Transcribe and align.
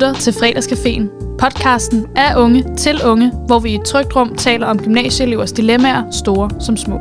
lytter 0.00 0.14
til 0.14 0.30
Fredagscaféen, 0.30 1.36
podcasten 1.38 2.06
af 2.16 2.40
unge 2.40 2.76
til 2.76 3.00
unge, 3.06 3.32
hvor 3.46 3.58
vi 3.58 3.70
i 3.70 3.74
et 3.74 3.84
trygt 3.84 4.16
rum 4.16 4.34
taler 4.36 4.66
om 4.66 4.78
gymnasieelevers 4.78 5.52
dilemmaer, 5.52 6.10
store 6.10 6.50
som 6.60 6.76
små. 6.76 7.00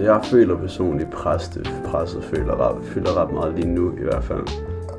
Jeg 0.00 0.20
føler 0.24 0.56
personligt 0.56 1.10
presset, 1.10 1.70
presset 1.86 2.24
føler 2.24 2.68
ret, 2.68 2.84
føler 2.84 3.22
ret 3.22 3.32
meget 3.32 3.54
lige 3.54 3.68
nu 3.68 3.92
i 3.92 4.02
hvert 4.02 4.24
fald. 4.24 4.46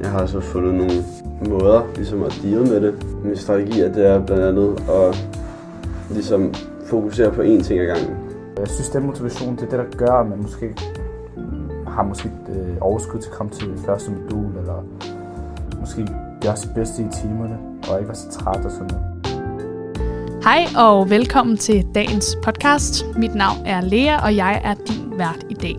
Jeg 0.01 0.09
har 0.09 0.25
så 0.25 0.39
fundet 0.39 0.73
nogle 0.73 1.03
måder 1.49 1.81
ligesom 1.95 2.23
at 2.23 2.39
deal 2.43 2.59
med 2.59 2.81
det. 2.81 2.93
Min 3.23 3.37
strategi 3.37 3.79
er, 3.79 3.93
det 3.93 4.07
er 4.07 4.25
blandt 4.25 4.43
andet 4.43 4.83
at 4.89 5.29
ligesom 6.09 6.53
fokusere 6.85 7.31
på 7.31 7.41
én 7.41 7.63
ting 7.63 7.79
ad 7.79 7.85
gangen. 7.85 8.15
Jeg 8.59 8.67
synes, 8.67 8.89
den 8.89 9.05
motivation, 9.05 9.55
det 9.55 9.61
er 9.63 9.69
det, 9.69 9.79
der 9.79 9.97
gør, 9.97 10.13
at 10.13 10.29
man 10.29 10.41
måske 10.41 10.75
har 11.87 12.03
måske 12.03 12.29
et 12.49 12.55
øh, 12.55 12.77
overskud 12.81 13.19
til 13.19 13.29
at 13.29 13.35
komme 13.35 13.51
til 13.51 13.67
første 13.85 14.11
modul, 14.11 14.57
eller 14.57 14.83
måske 15.79 16.07
jeg 16.43 16.57
sit 16.57 16.73
bedste 16.73 17.01
i 17.01 17.05
timerne, 17.21 17.57
og 17.89 17.99
ikke 17.99 18.07
være 18.07 18.15
så 18.15 18.29
træt 18.31 18.65
og 18.65 18.71
sådan 18.71 18.87
noget. 18.87 20.43
Hej 20.43 20.65
og 20.77 21.09
velkommen 21.09 21.57
til 21.57 21.85
dagens 21.95 22.37
podcast. 22.43 23.05
Mit 23.17 23.35
navn 23.35 23.65
er 23.65 23.81
Lea, 23.81 24.23
og 24.23 24.35
jeg 24.35 24.61
er 24.63 24.73
din 24.73 25.17
vært 25.17 25.45
i 25.49 25.53
dag. 25.53 25.75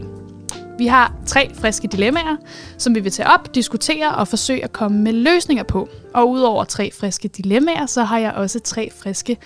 Vi 0.78 0.86
har 0.86 1.14
tre 1.26 1.54
friske 1.54 1.88
dilemmaer, 1.88 2.36
som 2.78 2.94
vi 2.94 3.00
vil 3.00 3.12
tage 3.12 3.28
op, 3.28 3.54
diskutere 3.54 4.14
og 4.14 4.28
forsøge 4.28 4.64
at 4.64 4.72
komme 4.72 4.98
med 4.98 5.12
løsninger 5.12 5.64
på. 5.64 5.88
Og 6.14 6.30
udover 6.30 6.64
tre 6.64 6.90
friske 7.00 7.28
dilemmaer, 7.28 7.86
så 7.86 8.02
har 8.02 8.18
jeg 8.18 8.32
også 8.32 8.60
tre 8.60 8.90
friske 9.02 9.36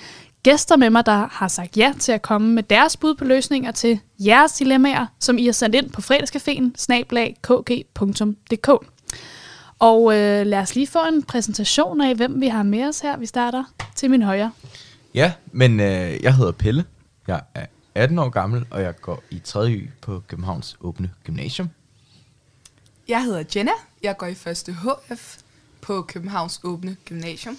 gæster 0.42 0.77
med 0.77 0.91
mig, 0.91 1.06
der 1.06 1.28
har 1.30 1.48
sagt 1.48 1.77
ja 1.77 1.92
til 1.98 2.12
at 2.12 2.22
komme 2.22 2.52
med 2.55 2.62
deres 2.62 2.96
bud 2.96 3.14
på 3.14 3.24
løsninger 3.24 3.72
til 3.72 4.00
jeres 4.19 4.52
dilemmaer, 4.52 5.06
som 5.20 5.38
I 5.38 5.44
har 5.44 5.52
sendt 5.52 5.74
ind 5.74 5.91
på 5.91 6.00
fredagscaféen 6.00 6.70
snablagkg.dk. 6.77 8.70
Og 9.78 10.14
øh, 10.16 10.46
lad 10.46 10.59
os 10.59 10.74
lige 10.74 10.87
få 10.87 10.98
en 11.09 11.23
præsentation 11.23 12.00
af, 12.00 12.14
hvem 12.14 12.41
vi 12.41 12.48
har 12.48 12.62
med 12.62 12.84
os 12.84 13.00
her. 13.00 13.16
Vi 13.16 13.27
starter 13.27 13.64
til 13.94 14.11
min 14.11 14.22
højre. 14.22 14.53
Ja, 15.14 15.33
men 15.53 15.80
øh, 15.80 16.22
jeg 16.22 16.36
hedder 16.36 16.53
Pelle. 16.53 16.84
Jeg 17.27 17.41
er 17.55 17.66
18 17.94 18.19
år 18.19 18.28
gammel, 18.28 18.66
og 18.70 18.83
jeg 18.83 19.00
går 19.00 19.22
i 19.30 19.38
3. 19.38 19.70
Y 19.70 19.91
på 20.00 20.22
Københavns 20.28 20.77
Åbne 20.80 21.11
Gymnasium. 21.25 21.70
Jeg 23.08 23.25
hedder 23.25 23.44
Jenna. 23.56 23.72
Jeg 24.03 24.16
går 24.16 24.27
i 24.27 24.34
første 24.34 24.72
HF 24.72 25.38
på 25.81 26.03
Københavns 26.03 26.60
Åbne 26.64 26.97
Gymnasium. 27.05 27.58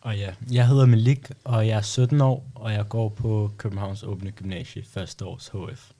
Og 0.00 0.18
ja, 0.18 0.30
jeg 0.50 0.68
hedder 0.68 0.86
Malik, 0.86 1.30
og 1.44 1.66
jeg 1.66 1.76
er 1.76 1.82
17 1.82 2.20
år, 2.20 2.44
og 2.54 2.72
jeg 2.72 2.88
går 2.88 3.08
på 3.08 3.50
Københavns 3.56 4.02
Åbne 4.02 4.30
Gymnasie 4.30 4.84
første 4.90 5.24
års 5.24 5.48
HF. 5.48 5.90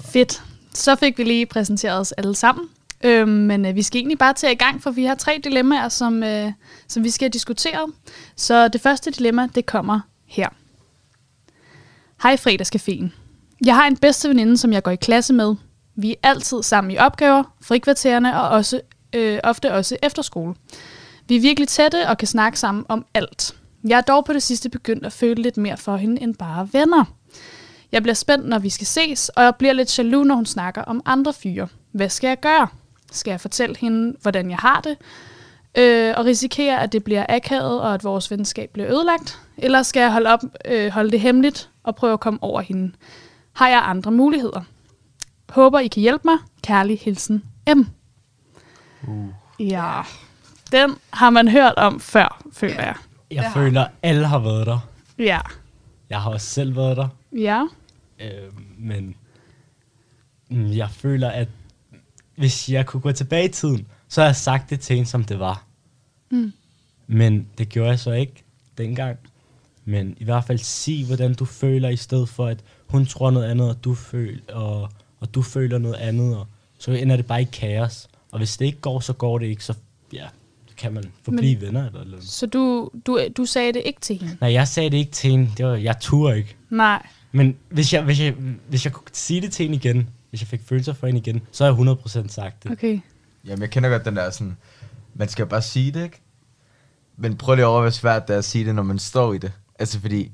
Fedt. 0.00 0.42
Så 0.74 0.96
fik 0.96 1.18
vi 1.18 1.24
lige 1.24 1.46
præsenteret 1.46 2.00
os 2.00 2.12
alle 2.12 2.34
sammen. 2.34 2.68
Øhm, 3.04 3.30
men 3.30 3.66
øh, 3.66 3.74
vi 3.74 3.82
skal 3.82 3.98
egentlig 3.98 4.18
bare 4.18 4.32
tage 4.32 4.52
i 4.52 4.56
gang, 4.56 4.82
for 4.82 4.90
vi 4.90 5.04
har 5.04 5.14
tre 5.14 5.40
dilemmaer, 5.44 5.88
som, 5.88 6.22
øh, 6.22 6.52
som 6.88 7.04
vi 7.04 7.10
skal 7.10 7.30
diskutere. 7.30 7.92
Så 8.36 8.68
det 8.68 8.80
første 8.80 9.10
dilemma, 9.10 9.48
det 9.54 9.66
kommer 9.66 10.00
her. 10.26 10.48
Hej 12.22 12.36
fredagscaféen. 12.36 13.06
Jeg 13.64 13.74
har 13.74 13.86
en 13.86 13.96
bedste 13.96 14.28
veninde, 14.28 14.58
som 14.58 14.72
jeg 14.72 14.82
går 14.82 14.90
i 14.90 14.96
klasse 14.96 15.34
med. 15.34 15.54
Vi 15.96 16.10
er 16.10 16.28
altid 16.28 16.62
sammen 16.62 16.90
i 16.90 16.98
opgaver, 16.98 17.54
frikvartererne 17.62 18.40
og 18.40 18.48
også, 18.48 18.80
øh, 19.12 19.38
ofte 19.44 19.72
også 19.72 19.96
efter 20.02 20.22
skole. 20.22 20.54
Vi 21.28 21.36
er 21.36 21.40
virkelig 21.40 21.68
tætte 21.68 22.08
og 22.08 22.18
kan 22.18 22.28
snakke 22.28 22.58
sammen 22.58 22.84
om 22.88 23.06
alt. 23.14 23.54
Jeg 23.84 23.96
er 23.96 24.00
dog 24.00 24.24
på 24.24 24.32
det 24.32 24.42
sidste 24.42 24.68
begyndt 24.68 25.06
at 25.06 25.12
føle 25.12 25.42
lidt 25.42 25.56
mere 25.56 25.76
for 25.76 25.96
hende 25.96 26.22
end 26.22 26.34
bare 26.34 26.68
venner. 26.72 27.04
Jeg 27.92 28.02
bliver 28.02 28.14
spændt, 28.14 28.48
når 28.48 28.58
vi 28.58 28.70
skal 28.70 28.86
ses, 28.86 29.28
og 29.28 29.42
jeg 29.42 29.54
bliver 29.56 29.72
lidt 29.72 29.98
jaloux, 29.98 30.26
når 30.26 30.34
hun 30.34 30.46
snakker 30.46 30.82
om 30.82 31.02
andre 31.04 31.32
fyre. 31.32 31.68
Hvad 31.92 32.08
skal 32.08 32.28
jeg 32.28 32.40
gøre? 32.40 32.68
Skal 33.12 33.30
jeg 33.30 33.40
fortælle 33.40 33.76
hende, 33.76 34.16
hvordan 34.22 34.50
jeg 34.50 34.58
har 34.58 34.80
det? 34.80 34.96
Øh, 35.78 36.14
og 36.16 36.24
risikere, 36.24 36.80
at 36.82 36.92
det 36.92 37.04
bliver 37.04 37.26
akavet, 37.28 37.80
og 37.80 37.94
at 37.94 38.04
vores 38.04 38.30
venskab 38.30 38.70
bliver 38.72 38.88
ødelagt? 38.90 39.40
Eller 39.56 39.82
skal 39.82 40.00
jeg 40.00 40.12
holde, 40.12 40.30
op, 40.30 40.40
øh, 40.64 40.90
holde 40.92 41.10
det 41.10 41.20
hemmeligt 41.20 41.70
og 41.82 41.96
prøve 41.96 42.12
at 42.12 42.20
komme 42.20 42.38
over 42.42 42.60
hende? 42.60 42.92
Har 43.52 43.68
jeg 43.68 43.82
andre 43.84 44.10
muligheder? 44.10 44.60
Håber, 45.48 45.78
I 45.78 45.86
kan 45.86 46.00
hjælpe 46.00 46.22
mig. 46.24 46.36
Kærlig 46.62 46.98
hilsen, 47.02 47.44
M. 47.76 47.80
Uh. 49.08 49.28
Ja, 49.58 50.00
den 50.72 50.94
har 51.12 51.30
man 51.30 51.48
hørt 51.48 51.74
om 51.76 52.00
før, 52.00 52.42
føler 52.52 52.82
jeg. 52.82 52.94
Jeg 53.30 53.42
Ja. 53.42 53.60
føler, 53.60 53.86
alle 54.02 54.26
har 54.26 54.38
været 54.38 54.66
der. 54.66 54.78
Ja. 55.18 55.40
Jeg 56.10 56.20
har 56.20 56.30
også 56.30 56.46
selv 56.46 56.76
været 56.76 56.96
der. 56.96 57.08
Ja. 57.32 57.62
Øh, 58.20 58.52
men 58.78 59.16
jeg 60.50 60.90
føler, 60.90 61.28
at 61.30 61.48
hvis 62.38 62.68
jeg 62.68 62.86
kunne 62.86 63.00
gå 63.00 63.12
tilbage 63.12 63.44
i 63.44 63.52
tiden, 63.52 63.86
så 64.08 64.20
har 64.20 64.28
jeg 64.28 64.36
sagt 64.36 64.70
det 64.70 64.80
til 64.80 64.96
hende, 64.96 65.10
som 65.10 65.24
det 65.24 65.38
var. 65.38 65.64
Mm. 66.30 66.52
Men 67.06 67.46
det 67.58 67.68
gjorde 67.68 67.90
jeg 67.90 67.98
så 67.98 68.12
ikke 68.12 68.44
dengang. 68.78 69.16
Men 69.84 70.14
i 70.18 70.24
hvert 70.24 70.44
fald 70.44 70.58
sig, 70.58 71.04
hvordan 71.06 71.34
du 71.34 71.44
føler, 71.44 71.88
i 71.88 71.96
stedet 71.96 72.28
for, 72.28 72.46
at 72.46 72.58
hun 72.86 73.06
tror 73.06 73.30
noget 73.30 73.46
andet, 73.50 73.70
og 73.70 73.84
du, 73.84 73.94
føl, 73.94 74.40
og, 74.52 74.90
og 75.20 75.34
du 75.34 75.42
føler 75.42 75.78
noget 75.78 75.94
andet. 75.96 76.36
Og 76.36 76.46
så 76.78 76.90
ender 76.92 77.16
det 77.16 77.26
bare 77.26 77.42
i 77.42 77.48
kaos. 77.52 78.08
Og 78.32 78.38
hvis 78.38 78.56
det 78.56 78.64
ikke 78.66 78.80
går, 78.80 79.00
så 79.00 79.12
går 79.12 79.38
det 79.38 79.46
ikke. 79.46 79.64
Så 79.64 79.74
ja, 80.12 80.26
kan 80.76 80.92
man 80.92 81.04
forblive 81.22 81.54
Men- 81.58 81.66
venner. 81.66 81.86
Eller, 81.86 82.00
eller. 82.00 82.18
Så 82.20 82.46
du, 82.46 82.90
du, 83.06 83.20
du 83.36 83.44
sagde 83.44 83.72
det 83.72 83.82
ikke 83.84 84.00
til 84.00 84.18
hende? 84.18 84.36
Nej, 84.40 84.52
jeg 84.52 84.68
sagde 84.68 84.90
det 84.90 84.96
ikke 84.96 85.12
til 85.12 85.30
hende. 85.30 85.50
Det 85.56 85.66
var, 85.66 85.76
jeg 85.76 85.96
turde 86.00 86.38
ikke. 86.38 86.56
Nej. 86.70 87.06
Men 87.32 87.56
hvis 87.68 87.92
jeg, 87.92 88.02
hvis, 88.02 88.20
jeg, 88.20 88.34
hvis 88.68 88.84
jeg 88.84 88.92
kunne 88.92 89.06
sige 89.12 89.40
det 89.40 89.52
til 89.52 89.62
hende 89.68 89.76
igen, 89.76 90.08
hvis 90.30 90.40
jeg 90.40 90.48
fik 90.48 90.60
følelser 90.66 90.92
for 90.92 91.06
hende 91.06 91.20
igen, 91.20 91.42
så 91.52 91.64
har 91.64 91.84
jeg 91.84 91.96
100% 92.24 92.28
sagt 92.28 92.62
det. 92.62 92.70
Okay. 92.72 93.00
Jamen, 93.44 93.62
jeg 93.62 93.70
kender 93.70 93.88
godt 93.90 94.04
den 94.04 94.16
der 94.16 94.30
sådan, 94.30 94.56
man 95.14 95.28
skal 95.28 95.46
bare 95.46 95.62
sige 95.62 95.92
det, 95.92 96.02
ikke? 96.04 96.20
Men 97.16 97.36
prøv 97.36 97.54
lige 97.54 97.66
over, 97.66 97.80
hvor 97.80 97.90
svært 97.90 98.28
det 98.28 98.34
er 98.34 98.38
at 98.38 98.44
sige 98.44 98.64
det, 98.64 98.74
når 98.74 98.82
man 98.82 98.98
står 98.98 99.32
i 99.34 99.38
det. 99.38 99.52
Altså, 99.78 100.00
fordi 100.00 100.32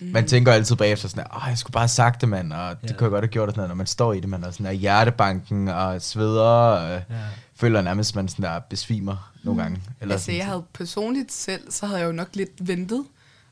man 0.00 0.26
tænker 0.26 0.52
altid 0.52 0.76
bagefter 0.76 1.08
sådan, 1.08 1.24
åh, 1.36 1.42
jeg 1.48 1.58
skulle 1.58 1.72
bare 1.72 1.82
have 1.82 1.88
sagt 1.88 2.20
det, 2.20 2.28
mand, 2.28 2.52
og 2.52 2.82
det 2.82 2.90
Ja. 2.90 2.96
kunne 2.96 3.04
jeg 3.04 3.10
godt 3.10 3.24
have 3.24 3.28
gjort, 3.30 3.48
og 3.48 3.52
sådan 3.52 3.58
noget, 3.58 3.68
når 3.68 3.74
man 3.74 3.86
står 3.86 4.12
i 4.12 4.20
det, 4.20 4.28
man 4.28 4.44
er 4.44 4.50
sådan 4.50 4.66
der 4.66 4.72
hjertebanken 4.72 5.68
og 5.68 6.02
sveder, 6.02 6.42
og 6.42 6.90
øh, 6.94 7.00
Ja. 7.10 7.16
føler 7.54 7.82
nærmest, 7.82 8.16
man 8.16 8.28
sådan 8.28 8.42
der 8.44 8.58
besvimer 8.58 9.32
nogle 9.42 9.62
gange. 9.62 9.82
Eller 10.00 10.14
Altså, 10.14 10.24
sådan, 10.24 10.38
jeg 10.38 10.46
havde 10.46 10.64
personligt 10.72 11.32
selv, 11.32 11.70
så 11.72 11.86
havde 11.86 12.00
jeg 12.00 12.06
jo 12.06 12.12
nok 12.12 12.28
lidt 12.32 12.68
ventet, 12.68 13.04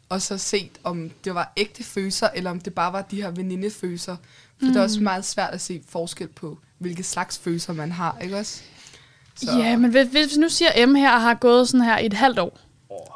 og 0.09 0.23
så 0.23 0.39
set, 0.39 0.71
om 0.85 1.11
det 1.25 1.35
var 1.35 1.53
ægte 1.57 1.85
følelser, 1.85 2.29
eller 2.35 2.51
om 2.51 2.61
det 2.61 2.75
bare 2.75 2.93
var 2.93 3.03
de 3.03 3.23
her 3.23 3.31
venindefølelser. 3.31 4.17
For 4.61 4.67
mm. 4.67 4.73
det 4.73 4.81
er 4.81 4.83
også 4.83 5.01
meget 5.01 5.25
svært 5.25 5.55
at 5.55 5.61
se 5.61 5.81
forskel 5.89 6.29
på, 6.29 6.59
hvilke 6.79 7.03
slags 7.03 7.39
følelser 7.39 7.73
man 7.73 7.93
har, 7.93 8.19
ikke 8.23 8.37
også? 8.37 8.63
Så. 9.37 9.59
Ja, 9.59 9.77
men 9.77 9.91
hvis, 9.91 10.09
hvis 10.09 10.37
nu 10.39 10.49
siger 10.49 10.87
M 10.87 10.95
her 10.95 11.19
har 11.19 11.35
gået 11.35 11.69
sådan 11.69 11.87
her 11.87 11.99
i 11.99 12.07
et 12.07 12.13
halvt 12.13 12.39
år, 12.39 12.59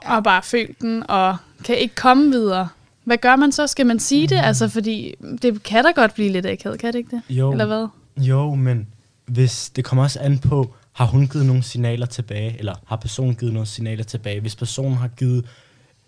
og 0.05 0.25
bare 0.25 0.43
følt 0.43 0.81
den, 0.81 1.11
og 1.11 1.37
kan 1.65 1.79
ikke 1.79 1.95
komme 1.95 2.31
videre, 2.31 2.69
hvad 3.05 3.19
gør 3.19 3.37
man 3.37 3.53
så? 3.53 3.67
Skal 3.67 3.87
man 3.87 3.99
sige 3.99 4.27
det? 4.27 4.37
Altså, 4.37 4.69
fordi 4.69 5.15
det 5.43 5.63
kan 5.63 5.85
da 5.85 5.91
godt 5.91 6.15
blive 6.15 6.29
lidt 6.29 6.47
akavet, 6.47 6.79
kan 6.79 6.93
det 6.93 6.99
ikke 6.99 7.17
det? 7.17 7.23
Jo, 7.31 7.53
Eller 7.53 7.67
hvad? 7.67 7.87
jo, 8.17 8.55
men 8.55 8.87
hvis 9.27 9.71
det 9.71 9.85
kommer 9.85 10.03
også 10.03 10.21
an 10.21 10.39
på, 10.39 10.75
har 10.93 11.07
hun 11.07 11.27
givet 11.29 11.47
nogle 11.47 11.63
signaler 11.63 12.07
tilbage, 12.07 12.59
eller 12.59 12.75
har 12.87 12.97
personen 12.97 13.35
givet 13.35 13.53
nogle 13.53 13.67
signaler 13.67 14.05
tilbage? 14.05 14.41
Hvis 14.41 14.57
personen 14.57 14.97
har 14.97 15.09
givet, 15.09 15.47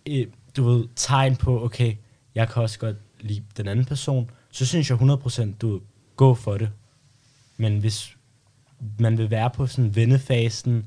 øh, 0.07 0.27
du 0.57 0.65
ved, 0.65 0.85
tegn 0.97 1.37
på, 1.37 1.65
okay, 1.65 1.95
jeg 2.35 2.49
kan 2.49 2.63
også 2.63 2.79
godt 2.79 2.97
lide 3.21 3.43
den 3.57 3.69
anden 3.69 3.85
person, 3.85 4.31
så 4.57 4.67
synes 4.67 4.91
jeg 4.91 4.99
100% 4.99 5.53
du 5.61 5.81
gå 6.17 6.35
for 6.35 6.59
det. 6.59 6.71
Men 7.57 7.79
hvis 7.79 8.17
man 8.99 9.19
vil 9.19 9.31
være 9.31 9.51
på 9.51 9.67
sådan 9.67 9.97
vennefasen, 9.97 10.87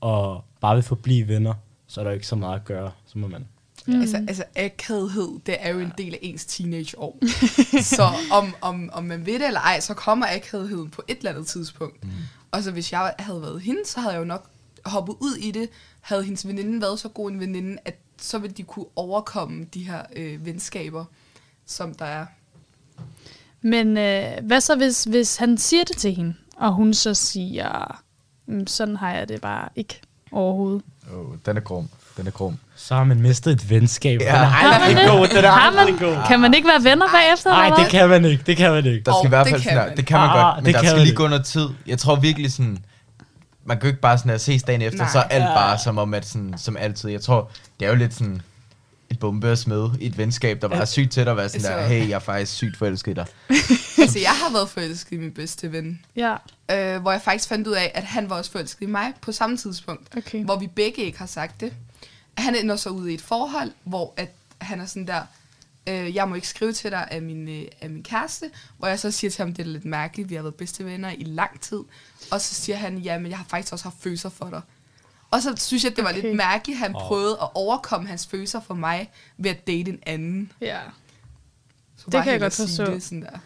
og 0.00 0.44
bare 0.60 0.74
vil 0.74 0.82
forblive 0.82 1.28
venner, 1.28 1.54
så 1.86 2.00
er 2.00 2.04
der 2.04 2.10
ikke 2.10 2.26
så 2.26 2.36
meget 2.36 2.56
at 2.56 2.64
gøre, 2.64 2.92
så 3.06 3.18
må 3.18 3.28
man. 3.28 3.46
Mm. 3.86 4.00
Altså, 4.00 4.16
altså 4.16 4.44
akavhed, 4.56 5.40
det 5.46 5.56
er 5.60 5.70
jo 5.70 5.80
en 5.80 5.92
del 5.98 6.14
af 6.14 6.18
ens 6.22 6.44
teenageår. 6.44 7.18
så 7.96 8.08
om, 8.32 8.54
om, 8.60 8.90
om 8.92 9.04
man 9.04 9.26
ved 9.26 9.38
det 9.38 9.46
eller 9.46 9.60
ej, 9.60 9.80
så 9.80 9.94
kommer 9.94 10.26
akavheden 10.26 10.90
på 10.90 11.02
et 11.08 11.18
eller 11.18 11.30
andet 11.30 11.46
tidspunkt. 11.46 12.04
Mm. 12.04 12.10
Og 12.50 12.62
så 12.62 12.70
hvis 12.70 12.92
jeg 12.92 13.14
havde 13.18 13.42
været 13.42 13.60
hende, 13.60 13.80
så 13.84 14.00
havde 14.00 14.14
jeg 14.14 14.20
jo 14.20 14.24
nok 14.24 14.50
hoppet 14.84 15.16
ud 15.20 15.36
i 15.36 15.50
det. 15.50 15.68
Havde 16.00 16.24
hendes 16.24 16.46
veninde 16.46 16.80
været 16.80 17.00
så 17.00 17.08
god 17.08 17.30
en 17.30 17.40
veninde, 17.40 17.78
at 17.84 17.98
så 18.18 18.38
ville 18.38 18.54
de 18.54 18.62
kunne 18.62 18.86
overkomme 18.96 19.64
de 19.64 19.84
her 19.84 20.02
øh, 20.16 20.46
venskaber, 20.46 21.04
som 21.66 21.94
der 21.94 22.04
er. 22.04 22.26
Men 23.62 23.96
øh, 23.98 24.24
hvad 24.42 24.60
så, 24.60 24.76
hvis, 24.76 25.04
hvis 25.04 25.36
han 25.36 25.58
siger 25.58 25.84
det 25.84 25.96
til 25.96 26.14
hende, 26.14 26.34
og 26.56 26.72
hun 26.72 26.94
så 26.94 27.14
siger, 27.14 28.00
"Mm, 28.46 28.66
sådan 28.66 28.96
har 28.96 29.12
jeg 29.12 29.28
det 29.28 29.40
bare 29.40 29.68
ikke 29.76 30.00
overhovedet. 30.32 30.82
oh, 31.14 31.36
den 31.46 31.56
er 31.56 31.60
grum. 31.60 31.88
Den 32.16 32.26
er 32.26 32.30
grum. 32.30 32.58
Så 32.76 32.94
har 32.94 33.04
man 33.04 33.20
mistet 33.20 33.52
et 33.52 33.70
venskab. 33.70 34.20
Ja. 34.20 34.26
Er 34.26 34.44
Har 34.44 34.78
man 34.88 34.96
det? 34.96 35.10
god, 35.10 35.28
den 35.28 35.44
er 35.44 35.50
Har 35.50 35.70
man, 36.16 36.24
kan 36.26 36.40
man 36.40 36.54
ikke 36.54 36.68
være 36.68 36.84
venner 36.90 37.06
bagefter? 37.12 37.50
Nej, 37.50 37.70
det 37.78 37.88
kan 37.90 38.08
man 38.08 38.24
ikke. 38.24 38.42
Det 38.46 38.56
kan 38.56 38.70
man 38.70 38.86
ikke. 38.86 39.02
Der 39.04 39.12
skal 39.12 39.12
Og 39.12 39.24
i 39.24 39.28
hvert 39.28 39.44
det 39.46 39.50
fald 39.52 39.62
kan 39.62 39.70
sådan 39.70 39.78
der, 39.82 39.86
man. 39.88 39.96
det 39.96 40.06
kan 40.06 40.18
man 40.20 40.28
Ah, 40.30 40.34
godt, 40.44 40.56
men 40.56 40.64
det 40.66 40.74
der 40.74 40.80
kan 40.80 40.90
skal 40.90 41.02
lige 41.02 41.14
gå 41.14 41.26
noget 41.28 41.44
tid. 41.44 41.68
Jeg 41.86 41.98
tror 41.98 42.16
virkelig 42.16 42.52
sådan, 42.52 42.78
man 43.64 43.76
kan 43.76 43.82
jo 43.86 43.88
ikke 43.88 44.00
bare 44.00 44.18
sådan 44.18 44.32
at 44.32 44.40
ses 44.40 44.62
dagen 44.62 44.82
efter, 44.82 44.98
Nej. 44.98 45.08
så 45.12 45.18
er 45.18 45.22
alt 45.22 45.44
Ja. 45.44 45.54
bare 45.54 45.78
som 45.78 45.98
om, 45.98 46.14
at 46.14 46.26
sådan, 46.26 46.54
som 46.56 46.76
altid. 46.76 47.10
Jeg 47.10 47.20
tror, 47.20 47.50
det 47.80 47.86
er 47.86 47.90
jo 47.90 47.96
lidt 47.96 48.14
sådan, 48.14 48.42
en 49.10 49.16
bombe 49.16 49.48
at 49.48 49.58
smide 49.58 49.96
i 50.00 50.06
et 50.06 50.18
venskab, 50.18 50.62
der 50.62 50.68
var 50.68 50.84
sygt 50.84 51.12
tæt 51.12 51.28
og 51.28 51.36
være 51.36 51.48
sådan 51.48 51.64
der, 51.64 51.76
Altså- 51.76 51.94
hey, 51.94 52.08
jeg 52.08 52.14
er 52.14 52.18
faktisk 52.18 52.52
sygt 52.52 52.76
forelsket 52.76 53.10
i 53.12 53.14
dig. 53.14 53.26
altså, 54.02 54.18
jeg 54.18 54.30
har 54.30 54.52
været 54.52 54.68
forelsket 54.68 55.12
i 55.16 55.20
min 55.20 55.32
bedste 55.32 55.72
ven. 55.72 56.04
Ja, 56.16 56.36
Øh, 56.72 57.00
hvor 57.00 57.12
jeg 57.12 57.22
faktisk 57.22 57.48
fandt 57.48 57.66
ud 57.68 57.72
af, 57.72 57.92
at 57.94 58.04
han 58.04 58.30
var 58.30 58.36
også 58.36 58.50
forelsket 58.50 58.82
i 58.82 58.86
mig 58.90 59.12
på 59.20 59.32
samme 59.32 59.56
tidspunkt. 59.56 60.16
okay. 60.16 60.44
Hvor 60.44 60.56
vi 60.58 60.66
begge 60.66 61.02
ikke 61.02 61.18
har 61.18 61.26
sagt 61.26 61.60
det. 61.60 61.72
Han 62.38 62.54
ender 62.56 62.76
så 62.76 62.90
ud 62.90 63.08
i 63.08 63.14
et 63.14 63.20
forhold, 63.20 63.70
hvor 63.84 64.14
at 64.16 64.30
han 64.58 64.80
er 64.80 64.86
sådan 64.86 65.06
der, 65.06 65.22
øh, 65.88 66.14
jeg 66.14 66.28
må 66.28 66.34
ikke 66.34 66.48
skrive 66.48 66.72
til 66.72 66.90
dig 66.90 67.08
af 67.10 67.22
min, 67.22 67.48
øh, 67.48 67.62
af 67.80 67.90
min 67.90 68.02
kæreste, 68.02 68.50
hvor 68.78 68.88
jeg 68.88 68.98
så 68.98 69.10
siger 69.10 69.30
til 69.30 69.42
ham, 69.44 69.54
det 69.54 69.62
er 69.62 69.66
lidt 69.70 69.84
mærkeligt, 69.84 70.30
vi 70.30 70.34
har 70.34 70.42
været 70.42 70.54
bedste 70.54 70.84
venner 70.84 71.10
i 71.10 71.24
lang 71.24 71.60
tid. 71.60 71.80
Og 72.30 72.40
så 72.40 72.54
siger 72.54 72.76
han, 72.76 72.98
ja, 72.98 73.18
men 73.18 73.30
jeg 73.30 73.38
har 73.38 73.46
faktisk 73.48 73.72
også 73.72 73.84
haft 73.84 73.96
følelser 74.02 74.28
for 74.28 74.50
dig. 74.50 74.60
Og 75.30 75.42
så 75.42 75.54
synes 75.56 75.84
jeg, 75.84 75.96
det 75.96 76.04
var 76.04 76.10
okay. 76.10 76.22
Lidt 76.22 76.36
mærkeligt, 76.36 76.76
at 76.76 76.80
han 76.80 76.96
Åh. 76.96 77.02
prøvede 77.02 77.38
at 77.42 77.48
overkomme 77.54 78.08
hans 78.08 78.26
følelser 78.26 78.60
for 78.60 78.74
mig 78.74 79.10
ved 79.38 79.50
at 79.50 79.66
date 79.66 79.90
en 79.90 79.98
anden. 80.06 80.52
Ja. 80.60 80.78
Så 81.96 82.04
Det 82.12 82.22
kan 82.22 82.32
jeg 82.32 82.40
godt 82.40 82.52
sige 82.52 82.66
forstå. 82.66 82.84
Det, 82.94 83.02
sådan 83.02 83.22
der. 83.22 83.38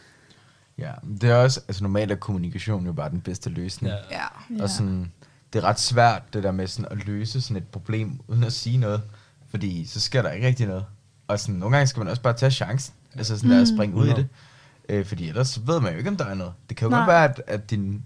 Ja, 0.78 0.92
det 1.20 1.31
er 1.31 1.34
også, 1.36 1.60
altså 1.69 1.82
normalt 1.82 2.12
er 2.12 2.16
kommunikation 2.16 2.86
jo 2.86 2.92
bare 2.92 3.10
den 3.10 3.20
bedste 3.20 3.50
løsning. 3.50 3.94
Ja. 4.10 4.16
Ja. 4.56 4.62
Og 4.62 4.70
sådan, 4.70 5.12
det 5.52 5.58
er 5.58 5.64
ret 5.64 5.81
svært, 5.81 6.22
det 6.34 6.42
der 6.42 6.52
med 6.52 6.66
sådan 6.66 6.92
at 6.92 7.06
løse 7.06 7.40
sådan 7.40 7.56
et 7.56 7.69
problem, 7.69 8.20
uden 8.28 8.44
at 8.44 8.52
sige 8.52 8.76
noget. 8.78 9.02
Fordi 9.50 9.87
så 9.87 10.00
sker 10.00 10.22
der 10.22 10.30
ikke 10.30 10.46
rigtig 10.46 10.66
noget. 10.66 10.84
Og 11.28 11.40
sådan, 11.40 11.54
nogle 11.54 11.76
gange 11.76 11.87
skal 11.87 12.00
man 12.00 12.08
også 12.08 12.22
bare 12.22 12.32
tage 12.32 12.50
chancen. 12.50 12.94
Altså 13.14 13.37
sådan 13.37 13.50
der 13.50 13.60
at 13.60 13.69
springe 13.69 13.96
ud 13.96 14.06
i 14.06 14.10
det. 14.12 14.28
Øh, 14.88 15.06
fordi 15.06 15.28
ellers 15.28 15.48
så 15.48 15.60
ved 15.60 15.80
man 15.80 15.92
jo 15.92 15.98
ikke, 15.98 16.10
om 16.10 16.16
der 16.16 16.25
er 16.25 16.34
noget. 16.34 16.52
Det 16.69 16.76
kan 16.76 16.87
jo 16.87 16.90
Nej. 16.90 16.98
godt 16.98 17.08
være, 17.08 17.25
at, 17.25 17.42
at 17.46 17.70
din... 17.70 18.02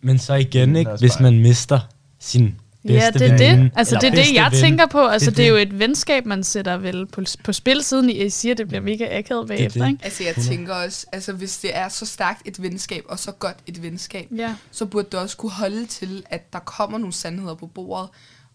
Men 0.00 0.18
så 0.18 0.34
igen, 0.34 0.76
ikke, 0.76 0.90
hvis 0.98 1.20
man 1.20 1.40
mister 1.40 1.80
sin 2.18 2.60
bedste 2.88 3.24
Ja, 3.24 3.36
det 3.36 3.48
er 3.50 3.56
det. 3.56 3.70
Altså, 3.76 3.94
eller 3.94 4.10
det 4.10 4.18
er 4.18 4.24
det, 4.24 4.34
jeg 4.34 4.48
ven. 4.52 4.60
tænker 4.60 4.86
på. 4.86 5.06
Altså, 5.06 5.30
Det 5.30 5.36
det, 5.36 5.42
er 5.42 5.46
er 5.46 5.50
jo 5.50 5.56
det. 5.56 5.62
et 5.68 5.78
venskab, 5.78 6.26
man 6.26 6.44
sætter 6.44 6.76
vel 6.76 7.06
på, 7.06 7.22
på 7.44 7.52
spil, 7.52 7.82
siden 7.82 8.10
I 8.10 8.30
siger, 8.30 8.54
det 8.54 8.68
bliver 8.68 8.80
mega 8.80 9.18
akavet 9.18 9.48
bagefter, 9.48 9.80
det. 9.84 9.90
ikke? 9.92 10.04
Altså, 10.04 10.24
jeg 10.24 10.34
tænker 10.34 10.74
også, 10.74 11.06
altså, 11.12 11.32
hvis 11.32 11.58
det 11.58 11.76
er 11.76 11.88
så 11.88 12.06
stærkt 12.06 12.42
et 12.44 12.62
venskab, 12.62 13.04
og 13.08 13.18
så 13.18 13.32
godt 13.32 13.56
et 13.66 13.82
venskab, 13.82 14.28
Ja. 14.36 14.54
så 14.70 14.86
burde 14.86 15.08
det 15.12 15.20
også 15.20 15.36
kunne 15.36 15.52
holde 15.52 15.86
til, 15.86 16.22
at 16.30 16.52
der 16.52 16.58
kommer 16.58 16.98
nogle 16.98 17.12
sandheder 17.12 17.54
på 17.54 17.66
bordet, 17.66 18.08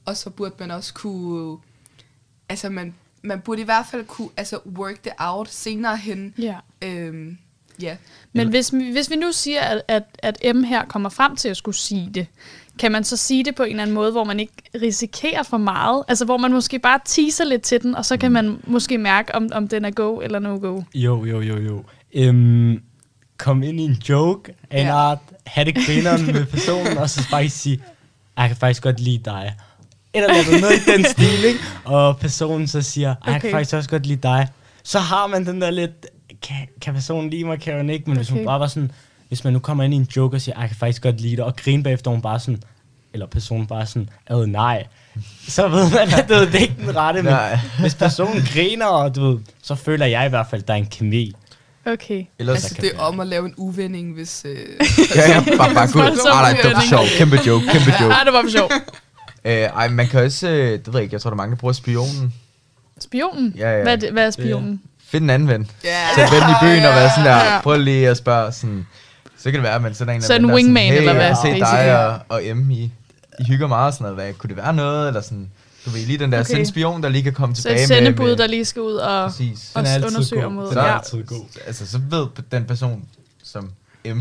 og 0.05 0.17
så 0.17 0.29
burde 0.29 0.55
man 0.59 0.71
også 0.71 0.93
kunne, 0.93 1.57
altså 2.49 2.69
man, 2.69 2.93
man 3.21 3.39
burde 3.39 3.61
i 3.61 3.65
hvert 3.65 3.85
fald 3.91 4.05
kunne, 4.05 4.29
altså 4.37 4.59
work 4.77 5.03
det 5.03 5.11
out 5.17 5.49
senere 5.51 5.97
hen. 5.97 6.33
Ja. 6.37 6.55
Øhm, 6.81 7.37
ja. 7.81 7.95
Men 8.33 8.49
hvis, 8.49 8.69
hvis 8.69 9.09
vi 9.09 9.15
nu 9.15 9.31
siger, 9.31 9.61
at, 9.61 9.81
at, 9.87 10.03
at 10.43 10.55
M 10.55 10.63
her 10.63 10.85
kommer 10.85 11.09
frem 11.09 11.35
til 11.35 11.49
at 11.49 11.57
skulle 11.57 11.75
sige 11.77 12.09
det, 12.13 12.27
kan 12.79 12.91
man 12.91 13.03
så 13.03 13.17
sige 13.17 13.43
det 13.43 13.55
på 13.55 13.63
en 13.63 13.69
eller 13.69 13.81
anden 13.83 13.93
måde, 13.93 14.11
hvor 14.11 14.23
man 14.23 14.39
ikke 14.39 14.53
risikerer 14.81 15.43
for 15.43 15.57
meget? 15.57 16.03
Altså, 16.07 16.25
hvor 16.25 16.37
man 16.37 16.51
måske 16.51 16.79
bare 16.79 16.99
teaser 17.05 17.45
lidt 17.45 17.61
til 17.61 17.81
den, 17.81 17.95
og 17.95 18.05
så 18.05 18.17
kan 18.17 18.31
man 18.31 18.57
måske 18.67 18.97
mærke, 18.97 19.35
om, 19.35 19.49
om 19.53 19.67
den 19.67 19.85
er 19.85 19.91
go 19.91 20.19
eller 20.19 20.39
no-go. 20.39 20.81
Jo, 20.95 21.25
jo, 21.25 21.41
jo, 21.41 21.59
jo. 21.59 21.83
Øhm, 22.13 22.81
kom 23.37 23.63
ind 23.63 23.79
i 23.79 23.83
en 23.83 23.97
joke 24.09 24.53
af 24.71 24.81
en 24.81 24.87
Ja. 24.87 24.93
art, 24.95 25.17
have 25.45 25.65
det 25.65 25.75
grineren 25.85 26.25
med 26.33 26.45
personen, 26.45 26.97
og 26.97 27.09
så 27.09 27.23
faktisk 27.23 27.57
sige, 27.61 27.79
jeg 28.37 28.47
kan 28.47 28.57
faktisk 28.57 28.83
godt 28.83 28.99
lide 28.99 29.21
dig. 29.25 29.53
Eller 30.13 30.27
noget 30.61 30.73
i 30.87 30.91
den 30.91 31.05
stil, 31.13 31.43
ikke? 31.45 31.59
Og 31.85 32.17
personen 32.17 32.67
så 32.67 32.81
siger, 32.81 33.07
jeg 33.07 33.17
kan 33.25 33.35
Okay. 33.35 33.51
faktisk 33.51 33.75
også 33.75 33.89
godt 33.89 34.05
lide 34.05 34.19
dig. 34.23 34.47
Så 34.83 34.99
har 34.99 35.27
man 35.27 35.45
den 35.45 35.61
der 35.61 35.71
lidt, 35.71 36.05
kan, 36.41 36.55
kan 36.81 36.93
personen 36.93 37.29
lide 37.29 37.43
mig, 37.43 37.59
kan 37.59 37.77
hun 37.77 37.89
ikke? 37.89 38.03
Men 38.09 38.17
hvis 38.17 38.29
hun 38.29 38.37
Okay. 38.39 38.45
bare 38.45 38.59
var 38.59 38.67
sådan, 38.67 38.91
hvis 39.33 39.43
man 39.43 39.53
nu 39.53 39.59
kommer 39.59 39.83
ind 39.83 39.93
i 39.93 39.97
en 39.97 40.07
joke 40.15 40.37
og 40.37 40.41
siger, 40.41 40.59
jeg 40.59 40.67
kan 40.69 40.77
faktisk 40.77 41.01
godt 41.01 41.21
lide 41.21 41.35
dig, 41.35 41.45
og 41.45 41.55
grine 41.55 41.83
bagefter, 41.83 42.11
hun 42.11 42.21
bare 42.21 42.39
sådan, 42.39 42.61
eller 43.13 43.25
personen 43.27 43.67
bare 43.67 43.85
sådan, 43.85 44.09
ad 44.27 44.45
nej. 44.47 44.85
Så 45.47 45.67
ved 45.67 45.89
man, 45.91 46.13
at 46.19 46.29
det 46.29 46.55
er 46.55 46.59
ikke 46.59 46.75
den 46.85 46.95
rette, 46.95 47.21
men 47.23 47.33
Nej. 47.33 47.59
hvis 47.79 47.95
personen 47.95 48.43
griner, 48.53 48.85
og 48.85 49.15
du 49.15 49.29
ved, 49.31 49.39
så 49.63 49.75
føler 49.75 50.05
jeg 50.05 50.25
i 50.25 50.29
hvert 50.29 50.45
fald, 50.49 50.61
at 50.61 50.67
der 50.67 50.73
er 50.73 50.77
en 50.77 50.85
kemi. 50.85 51.33
Okay. 51.85 52.23
Ellers 52.39 52.55
Altså, 52.55 52.75
kan 52.75 52.83
det 52.83 52.91
er 52.95 52.99
om 52.99 53.19
at 53.19 53.27
lave 53.27 53.45
en 53.45 53.53
uvending, 53.57 54.13
hvis... 54.13 54.45
Øh, 54.45 54.55
Ja, 55.15 55.29
ja, 55.31 55.43
bare, 55.57 55.73
bare 55.73 55.91
gå 55.91 55.99
ud. 55.99 56.05
Ah, 56.33 56.41
nej, 56.41 56.51
det 56.63 56.71
var 56.73 56.79
for 56.81 56.87
sjov. 56.89 57.03
Kæmpe 57.17 57.35
joke, 57.47 57.65
kæmpe 57.71 57.91
joke. 58.01 58.13
Ah, 58.13 58.25
det 58.25 58.33
var 58.33 58.41
for 58.41 58.49
sjov. 58.49 58.69
Øh, 59.45 59.53
ej, 59.53 59.87
man 59.89 60.07
kan 60.07 60.23
også, 60.23 60.47
øh, 60.49 60.71
det 60.71 60.87
ved 60.87 60.93
jeg 60.93 61.03
ikke, 61.03 61.13
jeg 61.13 61.21
tror, 61.21 61.29
der 61.29 61.35
er 61.35 61.37
mange, 61.37 61.51
der 61.55 61.59
bruger 61.59 61.73
spionen. 61.73 62.33
Spionen? 62.99 63.53
Ja, 63.57 63.75
ja. 63.77 63.83
Hvad, 63.83 63.93
er 63.93 63.95
det- 63.95 64.11
hvad 64.11 64.25
er 64.27 64.31
spionen? 64.31 64.81
Find 65.07 65.23
en 65.23 65.29
anden 65.29 65.47
ven. 65.49 65.69
ja, 65.83 66.07
Sæt 66.15 66.31
ven 66.31 66.41
i 66.49 66.53
byen 66.61 66.85
og 66.85 66.93
være 66.95 67.09
sådan 67.09 67.25
der, 67.25 67.53
Ja. 67.53 67.61
prøv 67.61 67.77
lige 67.79 68.09
at 68.09 68.17
spørge 68.17 68.51
sådan, 68.51 68.87
så 69.43 69.51
kan 69.51 69.53
det 69.53 69.63
være, 69.63 69.75
at 69.75 69.81
man 69.81 69.93
sender 69.93 70.13
en 70.13 70.21
Så 70.21 70.33
eller 70.33 70.49
en 70.49 70.57
anden, 70.57 70.75
der 70.75 70.81
er 70.81 70.85
wingman, 70.85 70.89
sådan, 70.89 70.93
hey, 70.93 70.99
eller 70.99 71.13
hvad, 71.13 71.25
jeg 71.25 71.35
har 71.35 71.41
set 71.43 71.59
dig 71.59 72.07
og, 72.29 72.51
og 72.51 72.57
M, 72.57 72.71
I, 72.71 72.91
I 73.39 73.43
hygger 73.47 73.67
meget 73.67 73.87
og 73.87 73.93
sådan 73.93 74.03
noget, 74.03 74.15
hvad, 74.15 74.33
kunne 74.33 74.47
det 74.47 74.57
være 74.57 74.73
noget, 74.73 75.07
eller 75.07 75.21
sådan, 75.21 75.51
du 75.85 75.89
ved, 75.89 76.05
lige 76.05 76.17
den 76.19 76.31
der 76.31 76.39
Okay. 76.39 76.63
spion, 76.65 77.03
der 77.03 77.09
lige 77.09 77.23
kan 77.23 77.33
komme 77.33 77.55
Så 77.55 77.61
tilbage 77.61 77.83
et 77.83 77.89
med, 77.89 77.97
sendebud, 77.97 78.25
med, 78.29 78.35
der 78.35 78.47
lige 78.47 78.65
skal 78.65 78.81
ud 78.81 78.93
og... 78.93 79.29
præcis. 79.29 79.71
og 79.75 79.79
Den 79.79 79.89
er 79.89 79.93
altid 79.93 80.07
undersøger 80.07 80.43
god. 80.43 80.51
mod- 80.51 80.69
Den 80.69 80.77
er 80.77 80.83
ja. 80.85 80.97
altid 80.97 81.23
god. 81.23 81.45
Altså, 81.67 81.87
så 81.87 81.99
ved 82.09 82.27
den 82.51 82.65
person, 82.65 83.05
som 83.43 83.71
M 84.05 84.19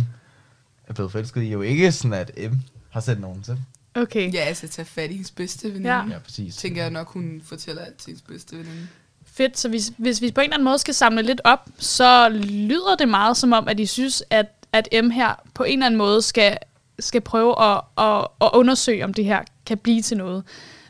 er 0.89 0.93
blevet 0.95 1.13
forelsket 1.13 1.43
i, 1.43 1.49
jo 1.51 1.63
ikke 1.63 1.93
sådan, 1.93 2.13
at 2.13 2.31
M 2.53 2.55
har 2.91 3.01
sendt 3.01 3.21
nogen 3.21 3.43
til. 3.43 3.59
Okay. 3.95 4.35
ja, 4.35 4.39
altså 4.39 4.69
tage 4.69 4.87
fat 4.87 5.11
i 5.11 5.13
hendes 5.13 5.31
bedste 5.31 5.69
veninde. 5.69 5.91
Ja. 5.91 5.97
Ja. 5.97 6.05
Ja, 6.13 6.19
præcis. 6.19 6.57
Tænker 6.57 6.83
jeg 6.83 6.91
nok, 6.91 7.13
hun 7.13 7.43
fortæller 7.47 7.83
alt 7.83 7.97
til 7.97 8.07
hendes 8.07 8.23
bedste 8.29 8.57
veninde. 8.57 8.87
Fedt, 9.35 9.59
så 9.59 9.69
hvis, 9.69 9.93
hvis 9.97 10.21
vi 10.21 10.31
på 10.31 10.41
en 10.41 10.45
eller 10.45 10.55
anden 10.57 10.65
måde 10.65 10.79
skal 10.79 10.95
samle 10.95 11.23
lidt 11.23 11.41
op, 11.45 11.61
så 11.79 12.29
lyder 12.45 12.97
det 12.99 13.09
meget 13.09 13.37
som 13.37 13.53
om, 13.53 13.69
at 13.69 13.81
I 13.81 13.87
synes, 13.87 14.23
at, 14.31 14.47
at 14.73 14.89
M 15.05 15.11
her 15.11 15.41
på 15.55 15.65
en 15.65 15.73
eller 15.73 15.87
anden 15.87 15.99
måde 15.99 16.23
skal, 16.23 16.57
skal 16.99 17.21
prøve 17.21 17.63
at, 17.65 17.81
at, 17.99 18.27
at 18.41 18.51
undersøge, 18.53 19.05
om 19.05 19.15
det 19.15 19.25
her 19.25 19.39
kan 19.67 19.79
blive 19.79 20.03
til 20.03 20.17
noget. 20.17 20.45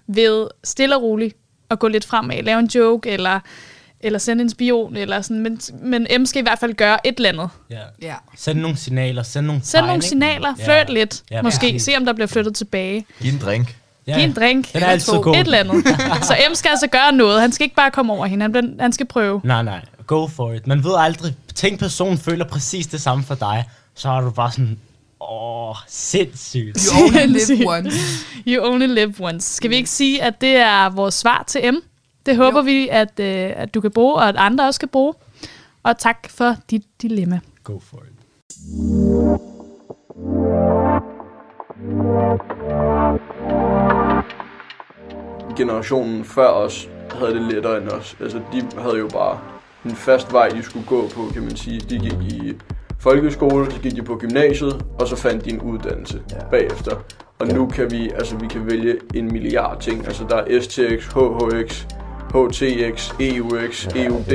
Ved 0.06 0.46
stille 0.64 0.96
og 0.96 1.02
roligt 1.02 1.36
at 1.70 1.78
gå 1.78 1.88
lidt 1.88 2.04
fremad, 2.04 2.42
lave 2.42 2.58
en 2.58 2.66
joke, 2.74 3.10
eller, 3.10 3.40
eller 4.00 4.18
sende 4.18 4.42
en 4.42 4.50
spion, 4.50 4.96
eller 4.96 5.20
sådan, 5.22 5.42
men, 5.42 5.60
men 5.82 6.06
M 6.20 6.26
skal 6.26 6.40
i 6.40 6.42
hvert 6.42 6.58
fald 6.58 6.74
gøre 6.74 7.06
et 7.06 7.14
eller 7.16 7.28
andet. 7.28 7.48
Ja. 7.70 7.78
Ja. 8.02 8.14
Send 8.36 8.58
nogle 8.60 8.76
signaler, 8.76 9.22
send 9.22 9.46
nogle 9.46 9.60
Send 9.64 9.86
nogle 9.86 10.02
signaler, 10.02 10.54
Ja. 10.58 10.64
flirt 10.64 10.90
lidt, 10.90 11.22
Ja, 11.30 11.42
måske, 11.42 11.60
præcis. 11.60 11.82
se 11.82 11.96
om 11.96 12.04
der 12.04 12.12
bliver 12.12 12.26
flyttet 12.28 12.54
tilbage. 12.54 13.06
Giv 13.22 13.32
en 13.32 13.38
drink. 13.38 13.76
Ja. 14.06 14.14
Giv 14.18 14.24
en 14.24 14.32
drink, 14.32 14.72
Den 14.72 14.82
er 14.82 14.86
altid 14.86 15.12
god. 15.12 15.34
et 15.34 15.40
eller 15.40 15.58
andet. 15.58 15.84
Så 16.28 16.34
M 16.50 16.54
skal 16.54 16.68
altså 16.68 16.86
gøre 16.86 17.12
noget, 17.12 17.40
han 17.40 17.52
skal 17.52 17.64
ikke 17.64 17.76
bare 17.76 17.90
komme 17.90 18.12
over 18.12 18.26
hende, 18.26 18.42
han, 18.42 18.52
bliver, 18.52 18.66
han 18.80 18.92
skal 18.92 19.06
prøve. 19.06 19.40
Nej, 19.44 19.62
nej. 19.62 19.80
Go 20.12 20.26
for 20.26 20.52
it. 20.52 20.66
Man 20.66 20.84
ved 20.84 20.94
aldrig. 20.98 21.34
Tænk, 21.54 21.78
personen 21.78 22.18
føler 22.18 22.44
præcis 22.48 22.86
det 22.86 23.00
samme 23.00 23.24
for 23.24 23.34
dig. 23.34 23.64
Så 23.94 24.08
er 24.08 24.20
du 24.20 24.30
bare 24.30 24.52
sådan, 24.52 24.78
åh, 25.20 25.76
sindssygt. 25.88 26.78
You 26.86 27.04
only 27.04 27.26
live 27.26 27.68
once. 27.76 27.98
You 28.46 28.64
only 28.66 28.86
live 28.86 29.14
once. 29.20 29.54
Skal 29.54 29.70
vi 29.70 29.76
ikke 29.76 29.90
sige, 29.90 30.22
at 30.22 30.40
det 30.40 30.56
er 30.56 30.88
vores 30.90 31.14
svar 31.14 31.44
til 31.46 31.72
M? 31.72 31.76
Det 32.26 32.36
håber 32.36 32.58
Jo. 32.58 32.64
vi, 32.64 32.88
at, 32.88 33.20
øh, 33.20 33.52
at 33.56 33.74
du 33.74 33.80
kan 33.80 33.90
bruge, 33.90 34.14
og 34.14 34.28
at 34.28 34.36
andre 34.36 34.66
også 34.66 34.80
kan 34.80 34.88
bruge. 34.88 35.14
Og 35.82 35.98
tak 35.98 36.30
for 36.30 36.56
dit 36.70 36.82
dilemma. 37.02 37.40
Go 37.64 37.78
for 37.78 37.96
it. 37.96 38.18
generationen 45.56 46.24
før 46.24 46.48
os 46.48 46.88
havde 47.10 47.34
det 47.34 47.42
lettere 47.42 47.78
end 47.78 47.88
os. 47.88 48.16
Altså, 48.20 48.40
de 48.52 48.68
havde 48.78 48.98
jo 48.98 49.08
bare 49.08 49.38
en 49.84 49.96
fast 49.96 50.32
vej, 50.32 50.48
de 50.48 50.62
skulle 50.62 50.86
gå 50.86 51.08
på, 51.14 51.20
kan 51.32 51.42
man 51.42 51.56
sige. 51.56 51.80
De 51.80 51.98
gik 51.98 52.12
i 52.12 52.56
folkeskole, 52.98 53.70
så 53.70 53.80
gik 53.80 53.96
de 53.96 54.02
på 54.02 54.16
gymnasiet, 54.16 54.84
og 54.98 55.08
så 55.08 55.16
fandt 55.16 55.44
de 55.44 55.50
en 55.50 55.60
uddannelse 55.60 56.20
ja. 56.30 56.44
bagefter. 56.50 56.96
Og 57.38 57.46
nu 57.48 57.66
kan 57.66 57.90
vi, 57.90 58.10
altså, 58.14 58.36
vi 58.36 58.46
kan 58.46 58.66
vælge 58.66 58.98
en 59.14 59.32
milliard 59.32 59.80
ting. 59.80 60.06
Altså, 60.06 60.24
der 60.28 60.36
er 60.36 60.60
STX, 60.60 61.06
HHX, 61.06 61.86
HTX, 62.34 63.12
EUX, 63.20 63.86
EUD. 63.96 64.32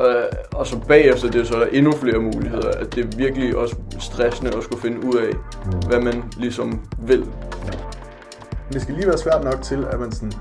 Øh, 0.00 0.06
og 0.52 0.66
så 0.66 0.78
bagefter 0.88 1.30
det, 1.30 1.46
så 1.46 1.54
er 1.54 1.58
der 1.58 1.66
endnu 1.66 1.92
flere 1.92 2.18
muligheder. 2.18 2.70
At 2.70 2.94
det 2.94 3.04
er 3.04 3.16
virkelig 3.16 3.56
også 3.56 3.76
stressende 3.98 4.56
at 4.56 4.62
skulle 4.62 4.82
finde 4.82 5.06
ud 5.06 5.14
af, 5.14 5.34
hvad 5.88 6.00
man 6.00 6.24
ligesom 6.38 6.80
vil. 6.98 7.24
det 8.72 8.82
skal 8.82 8.94
lige 8.94 9.06
være 9.06 9.18
svært 9.18 9.44
nok 9.44 9.62
til, 9.62 9.86
at 9.90 10.00
man 10.00 10.12
sådan, 10.12 10.32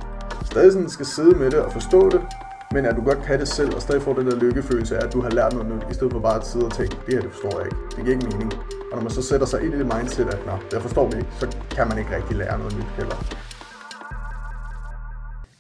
stadig 0.46 0.72
sådan 0.72 0.90
skal 0.90 1.06
sidde 1.06 1.40
med 1.40 1.52
det 1.52 1.60
og 1.60 1.72
forstå 1.72 2.10
det, 2.10 2.22
men 2.74 2.86
at 2.86 2.96
du 2.96 3.02
godt 3.02 3.24
kan 3.28 3.40
det 3.40 3.48
selv, 3.48 3.76
og 3.76 3.82
stadig 3.82 4.02
får 4.02 4.14
den 4.14 4.28
der 4.28 4.36
lykkefølelse 4.36 4.98
af, 4.98 5.06
at 5.06 5.14
du 5.14 5.22
har 5.22 5.30
lært 5.30 5.54
noget 5.54 5.68
nyt, 5.76 5.92
i 5.92 5.94
stedet 5.94 6.12
for 6.12 6.20
bare 6.20 6.40
at 6.40 6.48
sidde 6.48 6.66
og 6.66 6.74
tænke, 6.74 6.96
det 7.06 7.14
her 7.14 7.22
det 7.22 7.32
forstår 7.32 7.60
jeg 7.60 7.66
ikke, 7.68 7.78
det 7.96 8.06
giver 8.06 8.16
ikke 8.18 8.28
mening. 8.28 8.54
Og 8.92 8.96
når 8.98 9.02
man 9.02 9.12
så 9.12 9.22
sætter 9.22 9.48
sig 9.48 9.64
ind 9.64 9.74
i 9.74 9.78
det 9.78 9.88
mindset, 9.98 10.28
at 10.28 10.46
nå, 10.46 10.52
jeg 10.72 10.82
forstår 10.82 11.10
det 11.10 11.18
ikke, 11.18 11.30
så 11.40 11.58
kan 11.76 11.88
man 11.88 11.98
ikke 11.98 12.16
rigtig 12.16 12.38
lære 12.38 12.58
noget 12.58 12.78
nyt 12.78 12.92
heller. 12.98 13.16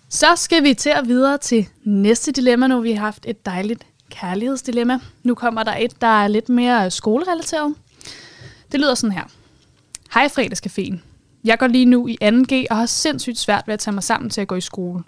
Så 0.10 0.27
skal 0.36 0.63
vi 0.63 0.74
til 0.74 0.89
at 0.89 1.08
videre 1.08 1.38
til 1.38 1.67
næste 1.84 2.32
dilemma, 2.32 2.67
nu 2.67 2.82
vi 2.82 2.91
har 2.91 3.05
haft 3.05 3.25
et 3.27 3.46
dejligt 3.46 3.86
kærlighedsdilemma. 4.12 5.00
Nu 5.24 5.36
kommer 5.36 5.63
der 5.63 5.75
et, 5.75 6.01
der 6.01 6.24
er 6.24 6.27
lidt 6.27 6.50
mere 6.50 6.86
øh, 6.86 6.91
skolerelateret. 6.91 7.75
Det 8.72 8.79
lyder 8.79 8.96
sådan 8.96 9.12
her. 9.12 9.24
Hej 10.13 10.27
fredagscaféen. 10.27 10.98
Jeg 11.43 11.60
går 11.60 11.67
lige 11.67 11.86
nu 11.86 12.08
i 12.08 12.17
2G 12.24 12.65
og 12.70 12.77
har 12.77 12.86
sindssygt 12.86 13.39
svært 13.39 13.63
ved 13.67 13.74
at 13.74 13.79
tage 13.79 13.93
mig 13.93 14.03
sammen 14.03 14.29
til 14.29 14.41
at 14.41 14.48
gå 14.48 14.55
i 14.55 14.62
skole. 14.62 15.03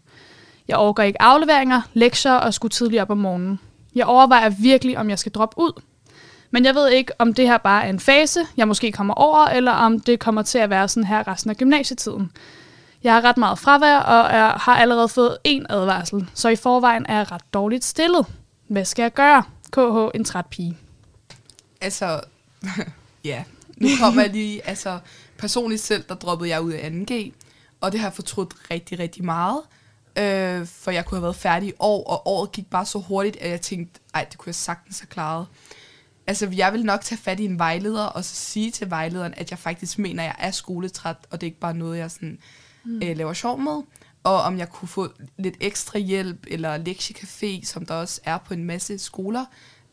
Jeg 0.68 0.78
overgår 0.78 1.04
ikke 1.04 1.22
afleveringer, 1.22 1.82
lektier 1.94 2.34
og 2.34 2.54
skulle 2.54 2.72
tidligt 2.72 3.02
op 3.02 3.10
om 3.10 3.18
morgenen. 3.18 3.60
Jeg 3.96 4.06
overvejer 4.06 4.50
virkelig, 4.50 4.98
om 4.98 5.10
jeg 5.10 5.20
skal 5.20 5.32
droppe 5.32 5.60
ud. 5.60 5.82
Men 6.52 6.66
jeg 6.66 6.76
ved 6.76 6.90
ikke, 6.90 7.12
om 7.20 7.34
det 7.34 7.48
her 7.48 7.58
bare 7.58 7.86
er 7.86 7.90
en 7.90 8.00
fase, 8.00 8.40
jeg 8.58 8.68
måske 8.68 8.92
kommer 8.92 9.14
over, 9.14 9.46
eller 9.46 9.72
om 9.72 10.00
det 10.00 10.20
kommer 10.20 10.42
til 10.42 10.58
at 10.58 10.70
være 10.70 10.88
sådan 10.88 11.08
her 11.08 11.28
resten 11.28 11.50
af 11.50 11.58
gymnasietiden. 11.58 12.32
Jeg 13.04 13.14
har 13.14 13.22
ret 13.22 13.38
meget 13.38 13.60
fravær, 13.60 13.98
og 13.98 14.34
jeg 14.34 14.50
har 14.50 14.76
allerede 14.76 15.10
fået 15.10 15.38
en 15.44 15.66
advarsel, 15.70 16.30
så 16.34 16.50
i 16.50 16.56
forvejen 16.56 17.06
er 17.10 17.18
jeg 17.18 17.32
ret 17.32 17.54
dårligt 17.54 17.86
stillet. 17.86 18.26
Hvad 18.68 18.86
skal 18.86 19.04
jeg 19.04 19.14
gøre? 19.14 19.44
KH, 19.72 20.18
en 20.18 20.24
træt 20.26 20.46
pige. 20.46 20.78
Altså, 21.82 22.22
ja, 23.26 23.44
nu 23.78 23.88
kommer 24.00 24.22
jeg 24.22 24.32
lige, 24.32 24.68
altså 24.68 25.00
personligt 25.38 25.82
selv, 25.82 26.04
der 26.10 26.16
droppede 26.16 26.50
jeg 26.50 26.62
ud 26.62 26.72
af 26.72 26.90
2G, 26.90 27.32
og 27.82 27.92
det 27.92 28.00
har 28.00 28.08
jeg 28.08 28.14
fortrudt 28.14 28.54
rigtig, 28.72 29.00
rigtig 29.00 29.26
meget, 29.26 29.62
øh, 30.18 30.66
for 30.68 30.92
jeg 30.92 31.06
kunne 31.06 31.18
have 31.18 31.24
været 31.24 31.36
færdig 31.36 31.70
i 31.70 31.74
år, 31.80 32.04
og 32.04 32.28
året 32.28 32.52
gik 32.52 32.70
bare 32.70 32.86
så 32.86 33.00
hurtigt, 33.00 33.38
at 33.38 33.50
jeg 33.50 33.62
tænkte, 33.62 34.00
ej, 34.14 34.26
det 34.30 34.38
kunne 34.38 34.48
jeg 34.50 34.56
sagtens 34.56 35.00
have 35.00 35.08
klaret. 35.08 35.48
Altså, 36.28 36.50
jeg 36.56 36.74
vil 36.74 36.84
nok 36.86 37.02
tage 37.02 37.20
fat 37.20 37.40
i 37.40 37.46
en 37.46 37.60
vejleder, 37.60 38.04
og 38.06 38.24
så 38.26 38.36
sige 38.36 38.72
til 38.72 38.90
vejlederen, 38.90 39.34
at 39.38 39.52
jeg 39.52 39.60
faktisk 39.60 40.00
mener, 40.00 40.24
at 40.24 40.28
jeg 40.28 40.48
er 40.48 40.52
skoletræt, 40.52 41.16
og 41.30 41.42
det 41.42 41.48
er 41.48 41.50
ikke 41.50 41.60
bare 41.60 41.74
noget, 41.74 41.98
jeg 41.98 42.12
sådan, 42.12 42.38
mm. 42.86 43.02
øh, 43.04 43.18
laver 43.18 43.34
sjov 43.34 43.60
med. 43.60 43.82
Og 44.24 44.42
om 44.42 44.58
jeg 44.58 44.70
kunne 44.70 44.90
få 44.90 45.10
lidt 45.38 45.56
ekstra 45.60 46.00
hjælp, 46.00 46.46
eller 46.48 46.78
lektiecafé, 46.78 47.66
som 47.66 47.86
der 47.86 47.94
også 47.94 48.22
er 48.24 48.38
på 48.38 48.54
en 48.54 48.64
masse 48.64 48.98
skoler, 48.98 49.46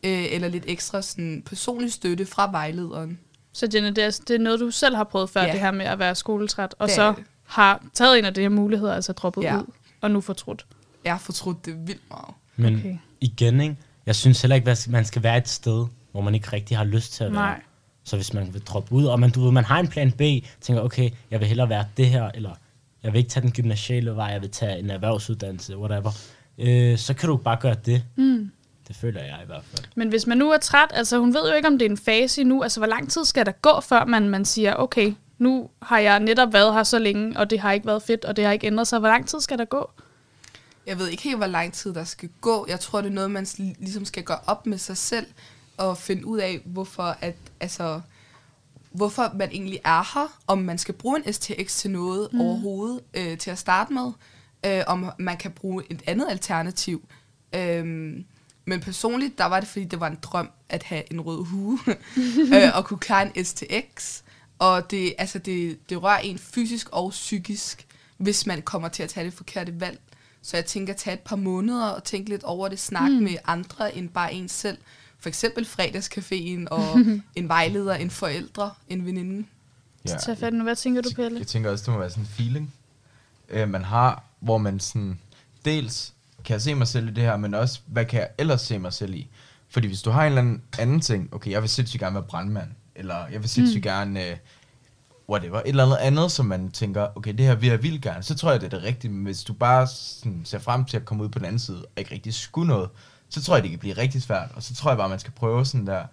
øh, 0.03 0.25
eller 0.33 0.47
lidt 0.47 0.63
ekstra 0.67 1.01
sådan, 1.01 1.43
personlig 1.45 1.93
støtte 1.93 2.25
fra 2.25 2.51
vejlederen. 2.51 3.19
Så 3.53 3.69
Jenny, 3.73 3.87
det 3.89 4.03
er, 4.03 4.19
det 4.27 4.35
er 4.35 4.39
noget, 4.39 4.59
du 4.59 4.71
selv 4.71 4.95
har 4.95 5.03
prøvet 5.03 5.29
før, 5.29 5.41
Ja. 5.43 5.51
det 5.51 5.59
her 5.59 5.71
med 5.71 5.85
at 5.85 5.99
være 5.99 6.15
skoletræt, 6.15 6.75
og 6.79 6.87
Det 6.87 6.95
så 6.95 7.13
det. 7.17 7.23
har 7.43 7.83
taget 7.93 8.19
en 8.19 8.25
af 8.25 8.33
de 8.33 8.41
her 8.41 8.49
muligheder, 8.49 8.93
altså 8.95 9.13
droppet 9.13 9.43
ja. 9.43 9.57
ud, 9.59 9.65
og 10.03 10.11
nu 10.11 10.21
fortrudt. 10.21 10.65
Jeg 11.05 11.13
har 11.13 11.19
fortrudt 11.19 11.65
det 11.65 11.87
vildt 11.87 12.01
meget. 12.09 12.33
Men 12.55 12.75
Okay. 12.75 12.97
igen, 13.21 13.61
ikke? 13.61 13.75
jeg 14.05 14.15
synes 14.15 14.41
heller 14.41 14.55
ikke, 14.55 14.71
at 14.71 14.87
man 14.89 15.05
skal 15.05 15.23
være 15.23 15.37
et 15.37 15.49
sted, 15.49 15.85
hvor 16.11 16.21
man 16.21 16.35
ikke 16.35 16.53
rigtig 16.53 16.77
har 16.77 16.83
lyst 16.83 17.13
til 17.13 17.23
at 17.23 17.31
være. 17.31 17.41
Nej. 17.41 17.61
Så 18.03 18.15
hvis 18.15 18.33
man 18.33 18.53
vil 18.53 18.61
droppe 18.61 18.93
ud, 18.93 19.05
og 19.05 19.19
man, 19.19 19.29
du 19.31 19.43
ved, 19.43 19.51
man 19.51 19.63
har 19.63 19.79
en 19.79 19.87
plan 19.87 20.11
B, 20.11 20.21
tænker, 20.61 20.81
okay, 20.81 21.09
jeg 21.31 21.39
vil 21.39 21.47
hellere 21.47 21.69
være 21.69 21.85
det 21.97 22.09
her, 22.09 22.31
eller 22.35 22.51
jeg 23.03 23.13
vil 23.13 23.19
ikke 23.19 23.29
tage 23.29 23.41
den 23.41 23.51
gymnasiale 23.51 24.15
vej, 24.15 24.25
jeg 24.25 24.41
vil 24.41 24.49
tage 24.51 24.79
en 24.79 24.89
erhvervsuddannelse, 24.89 25.77
whatever, 25.77 26.11
øh, 26.57 26.97
så 26.97 27.13
kan 27.13 27.29
du 27.29 27.37
bare 27.37 27.57
gøre 27.61 27.75
det. 27.85 28.03
Mm. 28.15 28.51
Det 28.87 28.95
føler 28.95 29.21
jeg 29.21 29.39
i 29.43 29.45
hvert 29.45 29.63
fald. 29.63 29.85
Men 29.95 30.09
hvis 30.09 30.27
man 30.27 30.37
nu 30.37 30.51
er 30.51 30.57
træt, 30.57 30.89
altså 30.93 31.19
hun 31.19 31.33
ved 31.33 31.49
jo 31.49 31.55
ikke, 31.55 31.67
om 31.67 31.77
det 31.79 31.85
er 31.85 31.89
en 31.89 31.97
fase 31.97 32.41
endnu, 32.41 32.63
altså 32.63 32.79
hvor 32.79 32.87
lang 32.87 33.11
tid 33.11 33.25
skal 33.25 33.45
der 33.45 33.51
gå, 33.51 33.81
før 33.81 34.05
man, 34.05 34.29
man 34.29 34.45
siger, 34.45 34.73
okay, 34.75 35.13
nu 35.37 35.69
har 35.81 35.99
jeg 35.99 36.19
netop 36.19 36.53
været 36.53 36.73
her 36.73 36.83
så 36.83 36.99
længe, 36.99 37.39
og 37.39 37.49
det 37.49 37.59
har 37.59 37.71
ikke 37.71 37.85
været 37.85 38.03
fedt, 38.03 38.25
og 38.25 38.35
det 38.35 38.45
har 38.45 38.51
ikke 38.51 38.67
ændret 38.67 38.87
sig. 38.87 38.99
Hvor 38.99 39.09
lang 39.09 39.27
tid 39.27 39.41
skal 39.41 39.57
der 39.57 39.65
gå? 39.65 39.89
Jeg 40.87 40.99
ved 40.99 41.07
ikke 41.07 41.23
helt, 41.23 41.37
hvor 41.37 41.47
lang 41.47 41.73
tid 41.73 41.93
der 41.93 42.03
skal 42.03 42.29
gå. 42.41 42.65
Jeg 42.69 42.79
tror, 42.79 43.01
det 43.01 43.09
er 43.09 43.13
noget, 43.13 43.31
man 43.31 43.47
ligesom 43.57 44.05
skal 44.05 44.23
gøre 44.23 44.39
op 44.47 44.65
med 44.65 44.77
sig 44.77 44.97
selv, 44.97 45.25
og 45.77 45.97
finde 45.97 46.25
ud 46.25 46.37
af, 46.37 46.61
hvorfor, 46.65 47.17
at, 47.21 47.35
altså, 47.59 48.01
hvorfor 48.91 49.31
man 49.35 49.49
egentlig 49.51 49.79
er 49.83 50.19
her, 50.19 50.39
om 50.47 50.57
man 50.57 50.77
skal 50.77 50.93
bruge 50.93 51.21
en 51.25 51.33
STX 51.33 51.77
til 51.77 51.91
noget 51.91 52.33
mm. 52.33 52.41
overhovedet 52.41 53.01
øh, 53.13 53.37
til 53.37 53.51
at 53.51 53.57
starte 53.57 53.93
med, 53.93 54.11
øh, 54.65 54.83
om 54.87 55.11
man 55.19 55.37
kan 55.37 55.51
bruge 55.51 55.83
et 55.89 56.01
andet 56.07 56.27
alternativ. 56.29 57.07
Øhm, 57.55 58.25
men 58.65 58.79
personligt, 58.81 59.37
der 59.37 59.45
var 59.45 59.59
det, 59.59 59.69
fordi 59.69 59.85
det 59.85 59.99
var 59.99 60.07
en 60.07 60.17
drøm 60.21 60.49
at 60.69 60.83
have 60.83 61.13
en 61.13 61.21
rød 61.21 61.45
hue, 61.45 61.79
øh, 62.55 62.77
og 62.77 62.85
kunne 62.85 62.99
klare 62.99 63.37
en 63.37 63.45
STX. 63.45 64.21
Og 64.63 64.91
det, 64.91 65.13
altså 65.17 65.39
det, 65.39 65.89
det 65.89 66.03
rører 66.03 66.19
en 66.19 66.37
fysisk 66.37 66.89
og 66.91 67.09
psykisk, 67.09 67.87
hvis 68.17 68.45
man 68.45 68.61
kommer 68.61 68.87
til 68.87 69.03
at 69.03 69.09
tage 69.09 69.25
det 69.25 69.33
forkerte 69.33 69.79
valg. 69.79 69.99
Så 70.41 70.57
jeg 70.57 70.65
tænker 70.65 70.93
at 70.93 70.97
tage 70.97 71.13
et 71.13 71.19
par 71.19 71.35
måneder 71.35 71.87
og 71.87 72.03
tænke 72.03 72.29
lidt 72.29 72.43
over 72.43 72.67
det, 72.67 72.79
snakke 72.79 73.15
mm. 73.15 73.23
med 73.23 73.35
andre 73.45 73.95
end 73.97 74.09
bare 74.09 74.33
en 74.33 74.49
selv. 74.49 74.77
For 75.19 75.29
eksempel 75.29 75.65
fredagscaféen 75.65 76.67
og 76.67 76.99
en 77.35 77.47
vejleder, 77.47 77.95
en 77.95 78.09
forældre, 78.09 78.71
en 78.89 79.05
veninde. 79.05 79.45
Ja. 80.07 80.17
Tag 80.17 80.37
fat 80.37 80.53
nu. 80.53 80.63
Hvad 80.63 80.75
tænker 80.75 81.01
du, 81.01 81.09
Pelle? 81.15 81.39
Jeg 81.39 81.47
tænker 81.47 81.71
også, 81.71 81.85
det 81.85 81.93
må 81.93 81.99
være 81.99 82.09
sådan 82.09 82.23
en 82.23 82.27
feeling, 82.27 82.73
øh, 83.49 83.69
man 83.69 83.83
har, 83.83 84.23
hvor 84.39 84.57
man 84.57 84.79
sådan, 84.79 85.19
dels 85.65 86.13
kan 86.45 86.53
jeg 86.53 86.61
se 86.61 86.75
mig 86.75 86.87
selv 86.87 87.07
i 87.07 87.11
det 87.11 87.23
her, 87.23 87.37
men 87.37 87.53
også, 87.53 87.79
hvad 87.85 88.05
kan 88.05 88.19
jeg 88.19 88.29
ellers 88.37 88.61
se 88.61 88.79
mig 88.79 88.93
selv 88.93 89.13
i? 89.13 89.27
Fordi 89.69 89.87
hvis 89.87 90.01
du 90.01 90.09
har 90.09 90.21
en 90.21 90.27
eller 90.27 90.41
anden, 90.41 90.61
anden 90.79 91.01
ting, 91.01 91.33
okay, 91.33 91.51
jeg 91.51 91.61
vil 91.61 91.69
sindssygt 91.69 91.99
gerne 91.99 92.13
være 92.13 92.23
brandmand, 92.23 92.69
eller 92.95 93.27
jeg 93.31 93.41
vil 93.41 93.49
sindssygt 93.49 93.85
mm. 93.85 93.89
gerne, 93.89 94.29
øh, 94.29 94.37
whatever, 95.29 95.59
et 95.59 95.67
eller 95.67 95.83
andet 95.85 95.97
andet, 95.97 96.31
som 96.31 96.45
man 96.45 96.71
tænker, 96.71 97.07
okay, 97.15 97.33
det 97.33 97.45
her 97.45 97.55
vil 97.55 97.69
jeg 97.69 97.83
vildt 97.83 98.01
gerne, 98.01 98.23
så 98.23 98.35
tror 98.35 98.51
jeg, 98.51 98.61
det 98.61 98.73
er 98.73 98.77
det 98.77 98.83
rigtige, 98.83 99.11
men 99.11 99.23
hvis 99.23 99.43
du 99.43 99.53
bare 99.53 99.87
sådan, 99.87 100.41
ser 100.45 100.59
frem 100.59 100.85
til 100.85 100.97
at 100.97 101.05
komme 101.05 101.23
ud 101.23 101.29
på 101.29 101.39
den 101.39 101.45
anden 101.45 101.59
side, 101.59 101.79
og 101.79 101.91
ikke 101.97 102.13
rigtig 102.13 102.33
skulle 102.33 102.67
noget, 102.67 102.89
så 103.29 103.43
tror 103.43 103.55
jeg, 103.55 103.63
det 103.63 103.71
kan 103.71 103.79
blive 103.79 103.97
rigtig 103.97 104.21
svært, 104.21 104.49
og 104.55 104.63
så 104.63 104.75
tror 104.75 104.91
jeg 104.91 104.97
bare, 104.97 105.09
man 105.09 105.19
skal 105.19 105.33
prøve 105.33 105.65
sådan 105.65 105.87
der, 105.87 106.05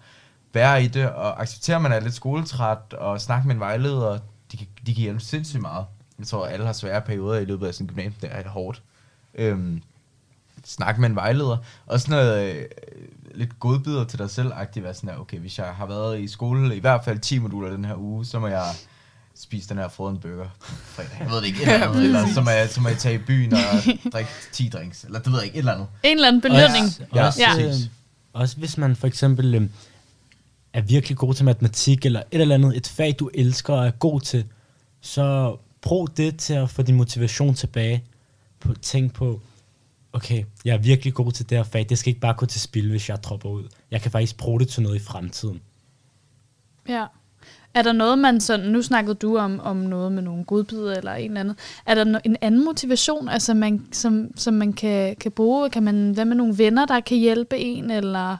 være 0.53 0.83
i 0.83 0.87
det, 0.87 1.09
og 1.09 1.41
acceptere, 1.41 1.75
at 1.75 1.81
man 1.81 1.91
er 1.91 1.99
lidt 1.99 2.13
skoletræt, 2.13 2.93
og 2.93 3.21
snakke 3.21 3.47
med 3.47 3.55
en 3.55 3.59
vejleder, 3.59 4.19
de 4.51 4.57
kan, 4.57 4.67
de 4.85 4.93
kan 4.93 5.01
hjælpe 5.01 5.19
sindssygt 5.19 5.61
meget. 5.61 5.85
Jeg 6.19 6.27
tror, 6.27 6.45
alle 6.45 6.65
har 6.65 6.73
svære 6.73 7.01
perioder 7.01 7.39
i 7.39 7.45
løbet 7.45 7.67
af 7.67 7.73
sådan 7.73 7.85
en 7.85 7.87
gymnasium, 7.87 8.13
det 8.21 8.29
er 8.31 8.49
hårdt. 8.49 8.81
Øhm, 9.33 9.81
snakke 10.65 11.01
med 11.01 11.09
en 11.09 11.15
vejleder, 11.15 11.57
og 11.85 11.99
sådan 11.99 12.15
noget 12.15 12.55
øh, 12.55 12.65
lidt 13.35 13.59
godbidder 13.59 14.03
til 14.03 14.19
dig 14.19 14.29
selv, 14.29 14.51
agtigt 14.55 14.83
være 14.83 14.93
sådan 14.93 15.09
her, 15.09 15.17
okay, 15.17 15.39
hvis 15.39 15.57
jeg 15.57 15.67
har 15.67 15.85
været 15.85 16.19
i 16.19 16.27
skole 16.27 16.75
i 16.75 16.79
hvert 16.79 17.05
fald 17.05 17.19
10 17.19 17.39
moduler 17.39 17.69
den 17.69 17.85
her 17.85 17.95
uge, 17.95 18.25
så 18.25 18.39
må 18.39 18.47
jeg 18.47 18.65
spise 19.35 19.69
den 19.69 19.77
her 19.77 19.87
frozen 19.87 20.19
burger 20.19 20.49
på 20.59 20.71
fredag. 20.85 21.17
Jeg 21.19 21.29
ved 21.29 21.37
det 21.37 21.45
ikke, 21.45 21.61
et 21.63 21.73
eller 21.73 21.87
andet, 21.87 22.03
eller 22.03 22.27
så 22.33 22.41
må, 22.41 22.49
jeg, 22.49 22.69
så 22.69 22.81
må 22.81 22.89
jeg 22.89 22.97
tage 22.97 23.15
i 23.15 23.17
byen 23.17 23.53
og 23.53 23.59
drikke 24.13 24.31
10 24.51 24.69
drinks, 24.69 25.03
eller 25.03 25.19
det 25.19 25.31
ved 25.31 25.39
jeg 25.39 25.45
ikke, 25.45 25.55
et 25.55 25.59
eller 25.59 25.73
andet. 25.73 25.87
En 26.03 26.17
eller 26.17 26.27
anden 26.27 26.41
belønning. 26.41 26.85
Også, 26.85 27.01
Ja, 27.15 27.25
også, 27.27 27.41
ja. 27.41 27.67
øh, 27.67 27.73
også 28.33 28.57
hvis 28.57 28.77
man 28.77 28.95
for 28.95 29.07
eksempel 29.07 29.55
øh, 29.55 29.69
er 30.73 30.81
virkelig 30.81 31.17
god 31.17 31.33
til 31.33 31.45
matematik, 31.45 32.05
eller 32.05 32.23
et 32.31 32.41
eller 32.41 32.55
andet, 32.55 32.77
et 32.77 32.87
fag, 32.87 33.15
du 33.19 33.29
elsker 33.33 33.73
og 33.73 33.87
er 33.87 33.91
god 33.91 34.21
til, 34.21 34.45
så 35.01 35.57
brug 35.81 36.17
det 36.17 36.37
til 36.37 36.53
at 36.53 36.69
få 36.69 36.81
din 36.81 36.95
motivation 36.95 37.53
tilbage. 37.55 38.03
På, 38.59 38.73
tænk 38.73 39.13
på, 39.13 39.41
okay, 40.13 40.43
jeg 40.65 40.73
er 40.73 40.77
virkelig 40.77 41.13
god 41.13 41.31
til 41.31 41.49
det 41.49 41.57
her 41.57 41.63
fag, 41.63 41.85
det 41.89 41.97
skal 41.97 42.09
ikke 42.09 42.19
bare 42.19 42.33
gå 42.33 42.45
til 42.45 42.61
spil, 42.61 42.89
hvis 42.89 43.09
jeg 43.09 43.23
dropper 43.23 43.49
ud. 43.49 43.67
Jeg 43.91 44.01
kan 44.01 44.11
faktisk 44.11 44.37
bruge 44.37 44.59
det 44.59 44.67
til 44.67 44.83
noget 44.83 44.95
i 44.95 45.03
fremtiden. 45.03 45.61
Ja. 46.87 47.05
Er 47.73 47.81
der 47.81 47.91
noget, 47.91 48.19
man 48.19 48.41
sådan, 48.41 48.69
nu 48.69 48.81
snakkede 48.81 49.15
du 49.15 49.37
om, 49.37 49.59
om 49.59 49.75
noget 49.77 50.11
med 50.11 50.21
nogle 50.21 50.43
godbidder 50.43 50.95
eller 50.95 51.13
en 51.13 51.31
eller 51.31 51.39
anden, 51.39 51.55
er 51.85 51.95
der 51.95 52.19
en 52.25 52.37
anden 52.41 52.65
motivation, 52.65 53.29
altså 53.29 53.53
man, 53.53 53.87
som, 53.91 54.31
som 54.35 54.53
man 54.53 54.73
kan, 54.73 55.15
kan 55.15 55.31
bruge? 55.31 55.69
Kan 55.69 55.83
man, 55.83 56.11
hvad 56.11 56.25
med 56.25 56.35
nogle 56.35 56.57
venner, 56.57 56.85
der 56.85 56.99
kan 56.99 57.17
hjælpe 57.17 57.57
en, 57.57 57.91
eller 57.91 58.37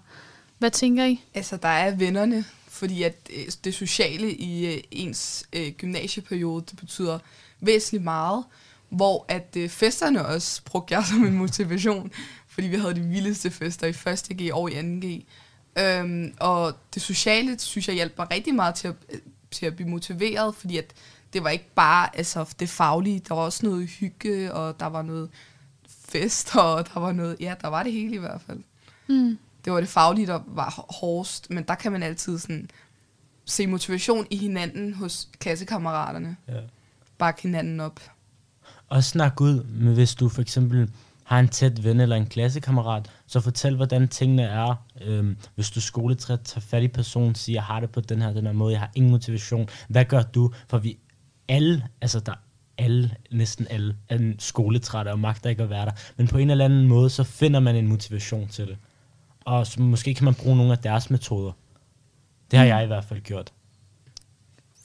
hvad 0.58 0.72
tænker 0.72 1.06
I? 1.06 1.24
Altså, 1.34 1.58
der 1.58 1.68
er 1.68 1.96
vennerne, 1.96 2.46
fordi 2.68 3.04
at 3.04 3.16
øh, 3.38 3.46
det 3.63 3.74
sociale 3.74 4.32
i 4.32 4.66
øh, 4.66 4.82
ens 4.92 5.46
øh, 5.54 5.72
gymnasieperiode, 5.72 6.66
det 6.72 6.80
betyder 6.80 7.20
væsentligt 7.60 8.04
meget, 8.04 8.44
hvor 8.91 9.25
at 9.27 9.55
øh, 9.57 9.69
festerne 9.69 10.25
også 10.25 10.62
brugte 10.65 10.93
jeg 10.93 11.05
som 11.05 11.25
en 11.25 11.38
motivation, 11.38 12.12
fordi 12.48 12.67
vi 12.67 12.75
havde 12.75 12.95
de 12.95 13.01
vildeste 13.01 13.51
fester 13.51 13.88
i 13.88 13.89
1. 13.89 14.38
G 14.38 14.53
og 14.53 14.71
i 14.71 14.75
2. 14.75 14.81
G. 15.07 15.25
Øhm, 15.79 16.33
og 16.39 16.74
det 16.93 17.01
sociale, 17.01 17.60
synes 17.60 17.88
jeg, 17.88 17.95
hjalp 17.95 18.17
mig 18.17 18.31
rigtig 18.31 18.55
meget 18.55 18.75
til 18.75 18.88
at, 18.88 18.95
øh, 19.10 19.19
til 19.51 19.65
at 19.65 19.75
blive 19.75 19.89
motiveret, 19.89 20.55
fordi 20.55 20.77
at 20.77 20.93
det 21.33 21.43
var 21.43 21.50
ikke 21.50 21.69
bare 21.75 22.17
altså, 22.17 22.53
det 22.60 22.69
faglige, 22.69 23.21
der 23.27 23.36
var 23.36 23.41
også 23.41 23.65
noget 23.65 23.88
hygge, 23.88 24.53
og 24.53 24.79
der 24.79 24.86
var 24.86 25.01
noget 25.01 25.29
fest, 26.10 26.55
og 26.55 26.88
der 26.93 27.00
var 27.00 27.12
noget, 27.12 27.38
ja, 27.39 27.53
der 27.62 27.67
var 27.67 27.83
det 27.83 27.91
hele 27.91 28.15
i 28.15 28.19
hvert 28.19 28.41
fald 28.48 28.60
Mm. 29.07 29.38
det 29.65 29.74
var 29.74 29.79
det 29.79 29.89
faglige, 29.89 30.27
der 30.27 30.39
var 30.48 30.86
hårdest, 31.00 31.50
men 31.50 31.63
der 31.63 31.75
kan 31.75 31.91
man 31.91 32.03
altid 32.03 32.39
sådan 32.39 32.69
se 33.45 33.67
motivation 33.67 34.27
i 34.29 34.38
hinanden 34.38 34.93
hos 34.93 35.29
klassekammeraterne. 35.39 36.38
Ja. 36.48 36.60
Bakke 37.17 37.41
hinanden 37.41 37.79
op. 37.79 38.00
Og 38.91 39.03
snak 39.03 39.41
ud, 39.41 39.63
med 39.63 39.93
hvis 39.93 40.15
du 40.15 40.29
for 40.29 40.41
eksempel 40.41 40.89
har 41.24 41.39
en 41.39 41.48
tæt 41.48 41.83
ven 41.83 42.00
eller 42.00 42.15
en 42.15 42.25
klassekammerat, 42.25 43.10
så 43.27 43.39
fortæl, 43.39 43.75
hvordan 43.75 44.07
tingene 44.07 44.43
er. 44.43 44.86
Øhm, 45.01 45.38
hvis 45.55 45.71
du 45.71 45.79
er 45.79 45.81
skoletræt, 45.81 46.39
tag 46.41 46.63
fat 46.63 46.83
i 46.83 46.88
personen, 46.88 47.36
siger, 47.36 47.55
jeg 47.55 47.63
har 47.63 47.79
det 47.79 47.89
på 47.89 48.01
den 48.01 48.21
her, 48.21 48.33
den 48.33 48.45
her 48.45 48.53
måde, 48.53 48.71
jeg 48.74 48.79
har 48.79 48.91
ingen 48.95 49.12
motivation. 49.12 49.69
Hvad 49.88 50.05
gør 50.05 50.21
du? 50.21 50.51
For 50.67 50.77
vi 50.77 50.98
alle, 51.48 51.88
altså 52.01 52.19
der 52.19 52.33
alle, 52.77 53.12
næsten 53.31 53.67
alle, 53.69 53.95
er 54.10 54.15
en 54.15 54.39
skoletrætte 54.39 55.10
og 55.10 55.19
magter 55.19 55.50
ikke 55.50 55.63
at 55.63 55.69
være 55.69 55.86
der. 55.86 55.91
Men 56.17 56.27
på 56.27 56.38
en 56.38 56.50
eller 56.50 56.65
anden 56.65 56.88
måde, 56.88 57.10
så 57.10 57.24
finder 57.24 57.60
man 57.60 57.75
en 57.75 57.88
motivation 57.88 58.48
til 58.48 58.67
det. 58.67 58.77
Og 59.45 59.67
så 59.67 59.81
måske 59.81 60.13
kan 60.13 60.25
man 60.25 60.33
bruge 60.33 60.57
nogle 60.57 60.71
af 60.71 60.77
deres 60.77 61.10
metoder. 61.10 61.51
Det 62.51 62.60
har 62.60 62.65
jeg 62.65 62.83
i 62.83 62.88
hvert 62.88 63.05
fald 63.05 63.21
gjort. 63.21 63.53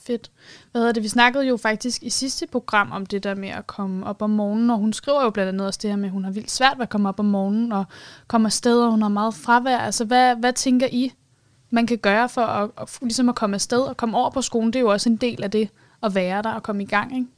Fedt. 0.07 0.31
Hvad 0.71 0.81
hedder 0.81 0.93
det? 0.93 1.03
Vi 1.03 1.09
snakkede 1.09 1.47
jo 1.47 1.57
faktisk 1.57 2.03
i 2.03 2.11
sidste 2.11 2.47
program 2.47 2.93
om 2.93 3.07
det 3.07 3.25
der 3.25 3.35
med 3.35 3.49
at 3.49 3.67
komme 3.67 4.07
op 4.07 4.23
om 4.23 4.31
morgenen, 4.31 4.71
og 4.71 4.79
hun 4.79 4.93
skriver 4.93 5.23
jo 5.23 5.31
blandt 5.31 5.49
andet 5.49 5.67
også 5.67 5.81
det 5.83 5.91
her 5.91 5.97
med, 5.97 6.05
at 6.05 6.13
hun 6.13 6.25
har 6.25 6.31
vildt 6.31 6.51
svært 6.51 6.79
ved 6.79 6.83
at 6.83 6.89
komme 6.89 7.09
op 7.09 7.21
om 7.21 7.27
morgenen 7.27 7.73
og 7.73 7.85
komme 8.27 8.47
afsted, 8.47 8.83
og 8.83 8.91
hun 8.91 9.03
har 9.03 9.09
meget 9.09 9.35
fravær. 9.35 9.79
Altså, 9.79 10.05
hvad, 10.05 10.37
hvad 10.37 10.53
tænker 10.53 10.87
I, 10.93 11.13
man 11.71 11.87
kan 11.87 11.99
gøre 11.99 12.29
for 12.29 12.43
at, 12.43 12.71
at, 12.81 12.99
ligesom 13.03 13.29
at 13.29 13.35
komme 13.35 13.55
afsted 13.55 13.81
og 13.81 13.97
komme 13.97 14.17
over 14.17 14.31
på 14.31 14.43
skolen? 14.43 14.73
Det 14.73 14.77
er 14.77 14.81
jo 14.81 14.91
også 14.91 15.09
en 15.09 15.17
del 15.17 15.43
af 15.43 15.51
det 15.51 15.69
at 16.03 16.15
være 16.15 16.43
der 16.43 16.53
og 16.53 16.63
komme 16.63 16.83
i 16.83 16.87
gang, 16.87 17.17
ikke? 17.17 17.29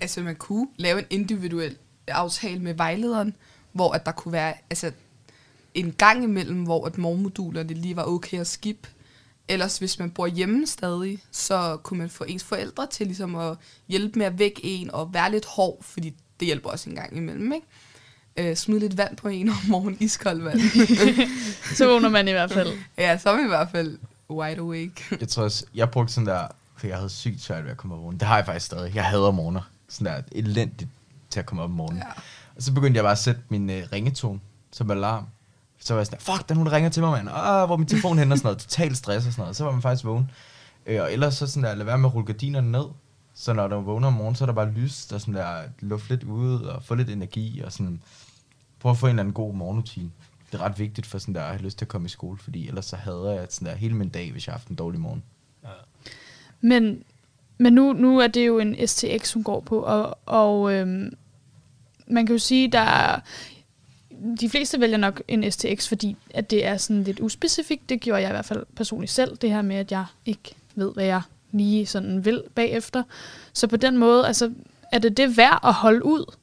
Altså 0.00 0.20
man 0.20 0.36
kunne 0.36 0.68
lave 0.76 0.98
en 0.98 1.06
individuel 1.10 1.76
aftale 2.08 2.60
med 2.60 2.74
vejlederen, 2.74 3.36
hvor 3.72 3.92
at 3.92 4.06
der 4.06 4.12
kunne 4.12 4.32
være 4.32 4.54
altså, 4.70 4.92
en 5.74 5.92
gang 5.92 6.24
imellem, 6.24 6.62
hvor 6.62 6.86
at 6.86 6.98
morgenmodulerne 6.98 7.74
lige 7.74 7.96
var 7.96 8.04
okay 8.04 8.40
at 8.40 8.46
skip, 8.46 8.86
ellers 9.50 9.78
hvis 9.78 9.98
man 9.98 10.10
bor 10.10 10.26
hjemme 10.26 10.66
stadig, 10.66 11.18
så 11.30 11.76
kunne 11.82 11.98
man 11.98 12.10
få 12.10 12.24
ens 12.24 12.44
forældre 12.44 12.86
til 12.86 13.06
ligesom 13.06 13.34
at 13.34 13.56
hjælpe 13.88 14.18
med 14.18 14.26
at 14.26 14.38
vække 14.38 14.64
en 14.64 14.90
og 14.90 15.14
være 15.14 15.30
lidt 15.30 15.46
hård, 15.46 15.82
fordi 15.82 16.14
det 16.40 16.46
hjælper 16.46 16.70
også 16.70 16.90
en 16.90 16.96
gang 16.96 17.16
imellem, 17.16 17.52
ikke? 17.52 17.66
Øh, 18.36 18.56
smide 18.56 18.80
lidt 18.80 18.96
vand 18.96 19.16
på 19.16 19.28
en 19.28 19.48
om 19.48 19.56
morgenen, 19.68 19.96
iskoldt 20.00 20.44
vand. 20.44 20.60
Så 21.76 21.86
vågner 21.86 22.08
man 22.08 22.28
i 22.28 22.30
hvert 22.30 22.52
fald. 22.52 22.68
ja, 22.98 23.18
så 23.18 23.30
er 23.30 23.36
man 23.36 23.44
i 23.44 23.48
hvert 23.48 23.68
fald 23.70 23.98
wide 24.30 24.58
awake. 24.58 25.16
Jeg 25.20 25.28
tror 25.28 25.42
også, 25.42 25.66
jeg 25.74 25.90
brugte 25.90 26.12
sådan 26.12 26.26
der, 26.26 26.46
for 26.76 26.86
jeg 26.86 26.96
havde 26.96 27.10
sygt 27.10 27.40
svært 27.40 27.64
ved 27.64 27.70
at 27.70 27.76
komme 27.76 27.94
op 27.94 27.98
om 27.98 28.02
morgenen. 28.02 28.20
Det 28.20 28.28
har 28.28 28.36
jeg 28.36 28.46
faktisk 28.46 28.66
stadig. 28.66 28.94
Jeg 28.94 29.04
hader 29.04 29.30
morgener. 29.30 29.70
Sådan 29.88 30.12
der 30.12 30.22
elendigt 30.32 30.90
til 31.30 31.40
at 31.40 31.46
komme 31.46 31.62
op 31.62 31.70
om 31.70 31.76
morgenen. 31.76 32.02
Ja. 32.02 32.12
Og 32.56 32.62
så 32.62 32.72
begyndte 32.72 32.96
jeg 32.96 33.04
bare 33.04 33.12
at 33.12 33.18
sætte 33.18 33.40
min 33.48 33.70
øh, 33.70 33.82
ringetone 33.92 34.40
som 34.72 34.90
alarm. 34.90 35.26
Så 35.80 35.94
var 35.94 36.00
jeg 36.00 36.06
sådan, 36.06 36.18
der, 36.18 36.32
fuck, 36.32 36.48
den 36.48 36.56
hun 36.56 36.68
ringer 36.68 36.90
til 36.90 37.02
mig, 37.02 37.12
mand. 37.12 37.28
Ah, 37.28 37.66
hvor 37.66 37.74
er 37.74 37.76
min 37.76 37.86
telefon 37.86 38.18
hen 38.18 38.32
og 38.32 38.38
sådan 38.38 38.46
noget. 38.46 38.58
Total 38.58 38.96
stress 38.96 39.26
og 39.26 39.32
sådan 39.32 39.42
noget. 39.42 39.56
Så 39.56 39.64
var 39.64 39.72
man 39.72 39.82
faktisk 39.82 40.04
vågen. 40.04 40.30
Øh, 40.86 41.02
og 41.02 41.12
ellers 41.12 41.34
så 41.34 41.46
sådan 41.46 41.62
der, 41.62 41.74
lad 41.74 41.84
være 41.84 41.98
med 41.98 42.08
at 42.08 42.14
rulle 42.14 42.26
gardinerne 42.26 42.72
ned. 42.72 42.84
Så 43.34 43.52
når 43.52 43.68
du 43.68 43.80
vågner 43.80 44.08
om 44.08 44.14
morgenen, 44.14 44.36
så 44.36 44.44
er 44.44 44.46
der 44.46 44.52
bare 44.52 44.70
lyst 44.70 45.12
og 45.12 45.20
sådan 45.20 45.34
der, 45.34 45.62
luft 45.80 46.10
lidt 46.10 46.24
ude 46.24 46.74
og 46.74 46.82
få 46.84 46.94
lidt 46.94 47.10
energi 47.10 47.60
og 47.64 47.72
sådan, 47.72 48.02
prøv 48.80 48.90
at 48.90 48.98
få 48.98 49.06
en 49.06 49.10
eller 49.10 49.22
anden 49.22 49.34
god 49.34 49.54
morgenrutine. 49.54 50.10
Det 50.52 50.60
er 50.60 50.64
ret 50.64 50.78
vigtigt 50.78 51.06
for 51.06 51.18
sådan 51.18 51.34
der, 51.34 51.42
at 51.42 51.50
have 51.50 51.62
lyst 51.62 51.78
til 51.78 51.84
at 51.84 51.88
komme 51.88 52.06
i 52.06 52.08
skole, 52.08 52.38
fordi 52.38 52.68
ellers 52.68 52.84
så 52.86 52.96
hader 52.96 53.30
jeg 53.30 53.46
sådan 53.50 53.68
der 53.68 53.74
hele 53.74 53.94
min 53.94 54.08
dag, 54.08 54.32
hvis 54.32 54.46
jeg 54.46 54.52
har 54.52 54.58
haft 54.58 54.68
en 54.68 54.76
dårlig 54.76 55.00
morgen. 55.00 55.22
Men, 56.60 57.04
men 57.58 57.72
nu, 57.72 57.92
nu 57.92 58.18
er 58.18 58.26
det 58.26 58.46
jo 58.46 58.58
en 58.58 58.88
STX, 58.88 59.32
hun 59.32 59.42
går 59.42 59.60
på, 59.60 59.80
og, 59.80 60.18
og 60.26 60.72
øhm, 60.72 61.16
man 62.06 62.26
kan 62.26 62.34
jo 62.34 62.38
sige, 62.38 62.72
der 62.72 62.80
er, 62.80 63.20
de 64.40 64.50
fleste 64.50 64.80
vælger 64.80 64.96
nok 64.96 65.22
en 65.28 65.52
STX, 65.52 65.88
fordi 65.88 66.16
at 66.30 66.50
det 66.50 66.66
er 66.66 66.76
sådan 66.76 67.02
lidt 67.02 67.20
uspecifikt. 67.20 67.88
Det 67.88 68.00
gjorde 68.00 68.22
jeg 68.22 68.30
i 68.30 68.32
hvert 68.32 68.44
fald 68.44 68.66
personligt 68.76 69.12
selv, 69.12 69.36
det 69.36 69.50
her 69.50 69.62
med, 69.62 69.76
at 69.76 69.92
jeg 69.92 70.04
ikke 70.26 70.54
ved, 70.74 70.92
hvad 70.94 71.04
jeg 71.04 71.22
lige 71.52 71.86
sådan 71.86 72.24
vil 72.24 72.42
bagefter. 72.54 73.02
Så 73.52 73.66
på 73.66 73.76
den 73.76 73.96
måde, 73.96 74.26
altså, 74.26 74.52
er 74.92 74.98
det 74.98 75.16
det 75.16 75.36
værd 75.36 75.60
at 75.64 75.72
holde 75.72 76.04
ud 76.04 76.34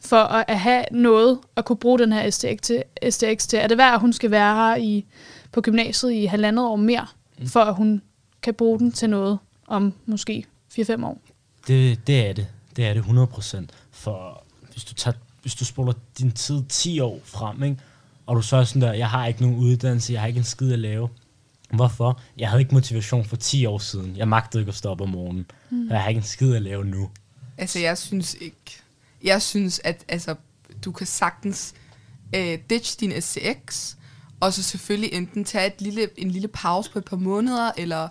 for 0.00 0.22
at, 0.22 0.44
at 0.48 0.60
have 0.60 0.84
noget 0.90 1.38
at 1.56 1.64
kunne 1.64 1.76
bruge 1.76 1.98
den 1.98 2.12
her 2.12 2.30
STX 2.30 2.60
til, 2.62 2.82
STX 3.10 3.46
til? 3.46 3.58
Er 3.58 3.66
det 3.66 3.78
værd, 3.78 3.94
at 3.94 4.00
hun 4.00 4.12
skal 4.12 4.30
være 4.30 4.54
her 4.54 4.76
i, 4.76 5.04
på 5.52 5.60
gymnasiet 5.60 6.12
i 6.12 6.24
halvandet 6.24 6.64
år 6.64 6.76
mere, 6.76 7.06
mm. 7.38 7.46
for 7.46 7.60
at 7.60 7.74
hun 7.74 8.02
kan 8.42 8.54
bruge 8.54 8.78
den 8.78 8.92
til 8.92 9.10
noget 9.10 9.38
om 9.66 9.92
måske 10.06 10.44
4-5 10.78 11.04
år? 11.04 11.20
Det, 11.66 12.06
det 12.06 12.28
er 12.28 12.32
det. 12.32 12.46
Det 12.76 12.86
er 12.86 12.94
det 12.94 13.00
100%. 13.00 13.66
For 13.90 14.44
hvis 14.72 14.84
du, 14.84 14.94
tager, 14.94 15.16
hvis 15.48 15.54
du 15.54 15.64
spoler 15.64 15.92
din 16.18 16.32
tid 16.32 16.62
10 16.68 17.00
år 17.00 17.20
frem, 17.24 17.62
ikke? 17.62 17.76
og 18.26 18.36
du 18.36 18.42
så 18.42 18.56
er 18.56 18.64
sådan 18.64 18.82
der, 18.82 18.92
jeg 18.92 19.10
har 19.10 19.26
ikke 19.26 19.40
nogen 19.40 19.56
uddannelse, 19.56 20.12
jeg 20.12 20.20
har 20.20 20.28
ikke 20.28 20.38
en 20.38 20.44
skid 20.44 20.72
at 20.72 20.78
lave. 20.78 21.08
Hvorfor? 21.70 22.20
Jeg 22.38 22.48
havde 22.48 22.60
ikke 22.62 22.74
motivation 22.74 23.24
for 23.24 23.36
10 23.36 23.66
år 23.66 23.78
siden. 23.78 24.16
Jeg 24.16 24.28
magtede 24.28 24.62
ikke 24.62 24.68
at 24.68 24.74
stoppe 24.74 25.04
om 25.04 25.10
morgenen. 25.10 25.50
Mm. 25.70 25.88
Jeg 25.88 26.02
har 26.02 26.08
ikke 26.08 26.18
en 26.18 26.24
skid 26.24 26.54
at 26.54 26.62
lave 26.62 26.84
nu. 26.84 27.10
Altså, 27.58 27.78
jeg 27.78 27.98
synes 27.98 28.36
ikke... 28.40 28.80
Jeg 29.24 29.42
synes, 29.42 29.80
at 29.84 30.04
altså, 30.08 30.34
du 30.84 30.92
kan 30.92 31.06
sagtens 31.06 31.74
øh, 32.34 32.58
ditch 32.70 33.00
din 33.00 33.22
SCX, 33.22 33.94
og 34.40 34.52
så 34.52 34.62
selvfølgelig 34.62 35.12
enten 35.12 35.44
tage 35.44 35.66
et 35.66 35.80
lille, 35.80 36.08
en 36.16 36.30
lille 36.30 36.48
pause 36.48 36.90
på 36.90 36.98
et 36.98 37.04
par 37.04 37.16
måneder, 37.16 37.72
eller 37.76 38.08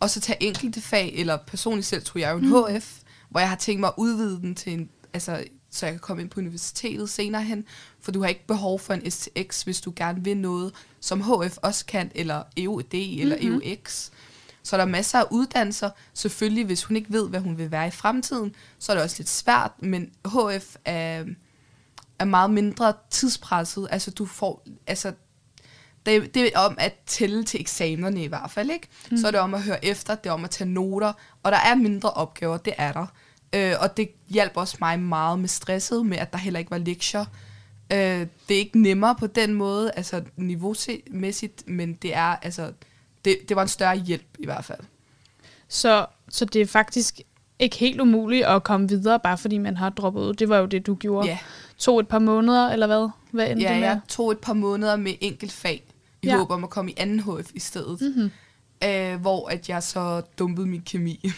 også 0.00 0.20
tage 0.20 0.42
enkelte 0.42 0.80
fag, 0.80 1.12
eller 1.16 1.38
personligt 1.46 1.86
selv 1.86 2.04
tror 2.04 2.20
jeg 2.20 2.32
jo 2.32 2.38
en 2.38 2.76
HF, 2.76 2.98
hvor 3.30 3.40
jeg 3.40 3.48
har 3.48 3.56
tænkt 3.56 3.80
mig 3.80 3.88
at 3.88 3.94
udvide 3.96 4.40
den 4.40 4.54
til 4.54 4.72
en, 4.72 4.88
altså, 5.14 5.44
så 5.70 5.86
jeg 5.86 5.92
kan 5.92 6.00
komme 6.00 6.22
ind 6.22 6.30
på 6.30 6.40
universitetet 6.40 7.10
senere 7.10 7.42
hen, 7.42 7.64
for 8.00 8.12
du 8.12 8.20
har 8.20 8.28
ikke 8.28 8.46
behov 8.46 8.80
for 8.80 8.94
en 8.94 9.10
STX, 9.10 9.62
hvis 9.62 9.80
du 9.80 9.92
gerne 9.96 10.24
vil 10.24 10.36
noget, 10.36 10.74
som 11.00 11.20
HF 11.22 11.56
også 11.62 11.86
kan, 11.86 12.10
eller 12.14 12.42
EUD, 12.56 12.94
eller 12.94 13.36
Mhm. 13.36 13.60
EUX. 13.64 14.10
Så 14.62 14.76
der 14.76 14.82
er 14.82 14.86
masser 14.86 15.18
af 15.18 15.24
uddannelser. 15.30 15.90
Selvfølgelig, 16.14 16.64
hvis 16.64 16.84
hun 16.84 16.96
ikke 16.96 17.12
ved, 17.12 17.28
hvad 17.28 17.40
hun 17.40 17.58
vil 17.58 17.70
være 17.70 17.86
i 17.86 17.90
fremtiden, 17.90 18.54
så 18.78 18.92
er 18.92 18.96
det 18.96 19.04
også 19.04 19.16
lidt 19.18 19.28
svært, 19.28 19.72
men 19.78 20.10
HF 20.26 20.76
er, 20.84 21.24
er 22.18 22.24
meget 22.24 22.50
mindre 22.50 22.92
tidspresset. 23.10 23.88
Altså, 23.90 24.10
du 24.10 24.26
får, 24.26 24.66
altså, 24.86 25.12
det, 26.06 26.34
det 26.34 26.50
er 26.54 26.58
om 26.58 26.74
at 26.78 26.94
tælle 27.06 27.44
til 27.44 27.60
eksamenerne 27.60 28.22
i 28.24 28.26
hvert 28.26 28.50
fald, 28.50 28.70
ikke? 28.70 28.88
Mm. 29.10 29.16
Så 29.16 29.26
er 29.26 29.30
det 29.30 29.40
om 29.40 29.54
at 29.54 29.62
høre 29.62 29.84
efter, 29.84 30.14
det 30.14 30.26
er 30.30 30.32
om 30.32 30.44
at 30.44 30.50
tage 30.50 30.70
noter, 30.70 31.12
og 31.42 31.52
der 31.52 31.58
er 31.58 31.74
mindre 31.74 32.10
opgaver, 32.10 32.56
det 32.56 32.72
er 32.78 32.92
der. 32.92 33.06
Øh, 33.52 33.74
og 33.80 33.96
det 33.96 34.10
hjælper 34.28 34.60
også 34.60 34.76
mig 34.80 35.00
meget 35.00 35.38
med 35.38 35.48
stresset, 35.48 36.06
med 36.06 36.18
at 36.18 36.32
der 36.32 36.38
heller 36.38 36.58
ikke 36.58 36.70
var 36.70 36.78
lektier. 36.78 37.24
Øh, 37.92 37.98
det 38.48 38.54
er 38.54 38.58
ikke 38.58 38.80
nemmere 38.82 39.14
på 39.14 39.26
den 39.26 39.54
måde, 39.54 39.90
altså 39.96 40.22
niveaumæssigt, 40.36 41.68
men 41.68 41.94
det 41.94 42.14
er, 42.14 42.36
altså, 42.42 42.72
det, 43.24 43.38
det 43.48 43.56
var 43.56 43.62
en 43.62 43.68
større 43.68 43.96
hjælp 43.96 44.26
i 44.38 44.44
hvert 44.44 44.64
fald. 44.64 44.80
Så, 45.68 46.06
så 46.28 46.44
det 46.44 46.62
er 46.62 46.66
faktisk 46.66 47.20
ikke 47.58 47.76
helt 47.76 48.00
umuligt 48.00 48.46
at 48.46 48.64
komme 48.64 48.88
videre, 48.88 49.20
bare 49.20 49.38
fordi 49.38 49.58
man 49.58 49.76
har 49.76 49.90
droppet 49.90 50.20
ud. 50.20 50.34
Det 50.34 50.48
var 50.48 50.58
jo 50.58 50.66
det, 50.66 50.86
du 50.86 50.94
gjorde. 50.94 51.28
Ja, 51.28 51.38
To 51.78 51.98
et 51.98 52.08
par 52.08 52.18
måneder, 52.18 52.68
eller 52.70 52.86
hvad? 52.86 53.08
Hvad 53.30 53.50
endte 53.50 53.62
ja 53.64 53.72
det 53.72 53.80
med? 53.80 53.88
jeg 53.88 54.00
tog 54.08 54.32
et 54.32 54.38
par 54.38 54.52
måneder 54.52 54.96
med 54.96 55.14
enkelt 55.20 55.52
fag, 55.52 55.82
i 56.22 56.26
Ja. 56.26 56.32
ja. 56.32 56.38
håb 56.38 56.50
om 56.50 56.64
at 56.64 56.70
komme 56.70 56.90
i 56.90 56.94
anden 56.96 57.20
HF 57.20 57.50
i 57.54 57.60
stedet. 57.60 58.00
Mm-hmm. 58.00 58.30
øh, 58.88 59.20
hvor 59.20 59.48
at 59.48 59.68
jeg 59.68 59.82
så 59.82 60.22
dumpede 60.38 60.66
min 60.66 60.82
kemi. 60.82 61.20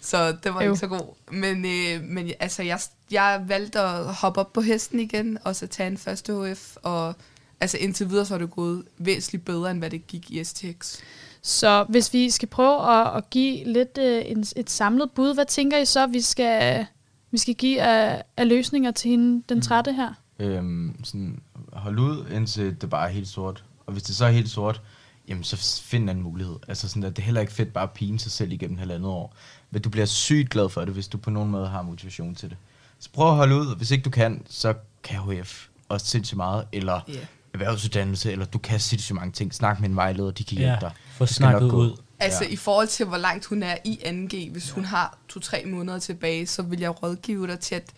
så 0.00 0.32
det 0.32 0.54
var 0.54 0.62
Øv. 0.62 0.68
ikke 0.68 0.76
så 0.76 0.86
god. 0.86 1.14
Men, 1.32 1.64
øh, 1.64 2.02
men 2.02 2.30
altså, 2.40 2.62
jeg, 2.62 2.80
jeg 3.10 3.44
valgte 3.46 3.80
at 3.80 4.14
hoppe 4.14 4.40
op 4.40 4.52
på 4.52 4.60
hesten 4.60 5.00
igen, 5.00 5.38
og 5.44 5.56
så 5.56 5.66
tage 5.66 5.86
en 5.86 5.98
første 5.98 6.32
HF, 6.32 6.76
og 6.82 7.14
altså 7.60 7.78
indtil 7.78 8.10
videre 8.10 8.26
så 8.26 8.34
er 8.34 8.38
det 8.38 8.50
gået 8.50 8.84
væsentligt 8.98 9.44
bedre, 9.44 9.70
end 9.70 9.78
hvad 9.78 9.90
det 9.90 10.06
gik 10.06 10.30
i 10.30 10.44
STX. 10.44 10.98
Så 11.42 11.86
hvis 11.88 12.12
vi 12.12 12.30
skal 12.30 12.48
prøve 12.48 13.00
at, 13.00 13.16
at 13.16 13.30
give 13.30 13.64
lidt 13.64 13.98
øh, 13.98 14.22
en, 14.26 14.44
et 14.56 14.70
samlet 14.70 15.10
bud, 15.10 15.34
hvad 15.34 15.44
tænker 15.46 15.78
I 15.78 15.84
så, 15.84 16.06
vi 16.06 16.20
skal, 16.20 16.86
vi 17.30 17.38
skal 17.38 17.54
give 17.54 17.82
af, 17.82 18.22
af 18.36 18.48
løsninger 18.48 18.90
til 18.90 19.10
hende, 19.10 19.42
den 19.48 19.62
trætte 19.62 19.92
her? 19.92 20.14
Øhm, 20.38 21.04
sådan, 21.04 21.42
hold 21.72 21.98
ud, 21.98 22.26
indtil 22.34 22.80
det 22.80 22.90
bare 22.90 23.08
er 23.08 23.12
helt 23.12 23.28
sort. 23.28 23.64
Og 23.86 23.92
hvis 23.92 24.02
det 24.02 24.16
så 24.16 24.24
er 24.24 24.30
helt 24.30 24.50
sort, 24.50 24.82
jamen 25.28 25.44
så 25.44 25.56
find 25.82 26.10
en 26.10 26.22
mulighed. 26.22 26.56
Altså 26.68 26.88
sådan, 26.88 27.04
at 27.04 27.16
det 27.16 27.22
er 27.22 27.26
heller 27.26 27.40
ikke 27.40 27.52
fedt 27.52 27.72
bare 27.72 27.84
at 27.84 27.90
pine 27.90 28.18
sig 28.18 28.32
selv 28.32 28.52
igennem 28.52 28.78
halvandet 28.78 29.08
år. 29.10 29.34
Men 29.70 29.82
du 29.82 29.88
bliver 29.88 30.06
sygt 30.06 30.50
glad 30.50 30.68
for 30.68 30.84
det, 30.84 30.94
hvis 30.94 31.08
du 31.08 31.18
på 31.18 31.30
nogen 31.30 31.50
måde 31.50 31.68
har 31.68 31.82
motivation 31.82 32.34
til 32.34 32.48
det. 32.50 32.56
Så 32.98 33.08
prøv 33.12 33.30
at 33.30 33.36
holde 33.36 33.54
ud, 33.56 33.66
og 33.66 33.76
hvis 33.76 33.90
ikke 33.90 34.02
du 34.02 34.10
kan, 34.10 34.42
så 34.48 34.74
kan 35.04 35.20
HF 35.20 35.66
også 35.88 36.06
sindssygt 36.06 36.36
meget, 36.36 36.64
eller 36.72 37.00
Ja. 37.08 37.12
erhvervsuddannelse, 37.54 38.32
eller 38.32 38.44
du 38.44 38.58
kan 38.58 38.80
sindssygt 38.80 39.14
mange 39.16 39.32
ting. 39.32 39.54
Snak 39.54 39.80
med 39.80 39.88
en 39.88 39.96
vejleder, 39.96 40.30
de 40.30 40.44
kan 40.44 40.56
hjælpe 40.58 40.72
Ja, 40.72 40.78
dig. 40.80 40.92
få 41.16 41.26
snakket 41.26 41.70
gå. 41.70 41.76
ud. 41.76 41.96
Altså 42.20 42.44
Ja. 42.44 42.50
i 42.50 42.56
forhold 42.56 42.88
til, 42.88 43.06
hvor 43.06 43.16
langt 43.16 43.46
hun 43.46 43.62
er 43.62 43.76
i 43.84 43.98
2G, 44.04 44.52
hvis 44.52 44.70
hun 44.70 44.84
har 44.84 45.18
to-tre 45.28 45.64
måneder 45.66 45.98
tilbage, 45.98 46.46
så 46.46 46.62
vil 46.62 46.80
jeg 46.80 47.02
rådgive 47.02 47.46
dig 47.46 47.60
til 47.60 47.74
at 47.74 47.90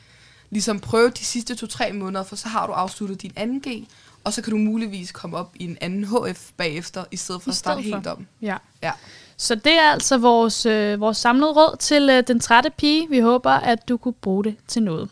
ligesom 0.50 0.80
prøve 0.80 1.10
de 1.10 1.24
sidste 1.24 1.54
to-tre 1.54 1.92
måneder, 1.92 2.24
for 2.24 2.36
så 2.36 2.48
har 2.48 2.66
du 2.66 2.72
afsluttet 2.72 3.22
din 3.22 3.32
2G, 3.38 3.86
og 4.24 4.32
så 4.32 4.42
kan 4.42 4.50
du 4.50 4.58
muligvis 4.58 5.12
komme 5.12 5.36
op 5.36 5.50
i 5.54 5.64
en 5.64 5.78
anden 5.80 6.04
HF 6.04 6.50
bagefter, 6.56 7.04
i 7.10 7.16
stedet 7.16 7.42
for 7.42 7.50
I 7.50 7.52
at 7.52 7.56
starte 7.56 7.82
for. 7.82 7.96
helt 7.96 8.06
om. 8.06 8.26
Ja. 8.42 8.56
Ja. 8.82 8.92
Så 9.36 9.54
det 9.54 9.72
er 9.72 9.90
altså 9.90 10.18
vores, 10.18 10.66
øh, 10.66 11.00
vores 11.00 11.16
samlede 11.16 11.52
råd 11.52 11.76
til 11.78 12.10
øh, 12.10 12.22
den 12.28 12.40
trætte 12.40 12.70
pige. 12.70 13.08
Vi 13.08 13.18
håber, 13.20 13.50
at 13.50 13.88
du 13.88 13.96
kunne 13.96 14.14
bruge 14.22 14.44
det 14.44 14.56
til 14.68 14.82
noget. 14.82 15.08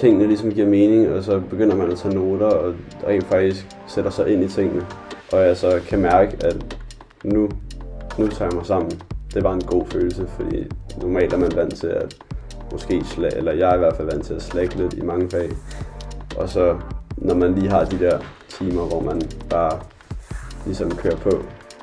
tingene 0.00 0.26
ligesom 0.26 0.52
giver 0.52 0.68
mening, 0.68 1.08
og 1.08 1.24
så 1.24 1.40
begynder 1.40 1.76
man 1.76 1.92
at 1.92 1.98
tage 1.98 2.14
noter 2.14 2.46
og 2.46 2.74
rent 3.06 3.24
faktisk 3.24 3.66
sætter 3.86 4.10
sig 4.10 4.32
ind 4.32 4.44
i 4.44 4.48
tingene. 4.48 4.86
Og 5.32 5.38
jeg 5.38 5.56
så 5.56 5.80
kan 5.88 5.98
mærke, 5.98 6.36
at 6.40 6.78
nu, 7.24 7.50
nu 8.18 8.28
tager 8.28 8.48
jeg 8.50 8.56
mig 8.56 8.66
sammen. 8.66 9.00
Det 9.34 9.44
var 9.44 9.52
en 9.52 9.64
god 9.64 9.86
følelse, 9.86 10.26
fordi 10.36 10.66
normalt 11.02 11.32
er 11.32 11.38
man 11.38 11.56
vant 11.56 11.76
til 11.76 11.86
at 11.86 12.16
måske 12.72 12.98
sla- 12.98 13.36
eller 13.36 13.52
jeg 13.52 13.70
er 13.70 13.74
i 13.74 13.78
hvert 13.78 13.96
fald 13.96 14.10
vant 14.10 14.26
til 14.26 14.34
at 14.34 14.42
slække 14.42 14.76
lidt 14.76 14.94
i 14.94 15.00
mange 15.00 15.30
fag. 15.30 15.50
Og 16.36 16.48
så 16.48 16.78
når 17.16 17.34
man 17.34 17.54
lige 17.54 17.70
har 17.70 17.84
de 17.84 17.98
der 17.98 18.18
timer, 18.48 18.82
hvor 18.82 19.00
man 19.00 19.22
bare 19.50 19.80
ligesom 20.64 20.90
kører 20.96 21.16
på, 21.16 21.30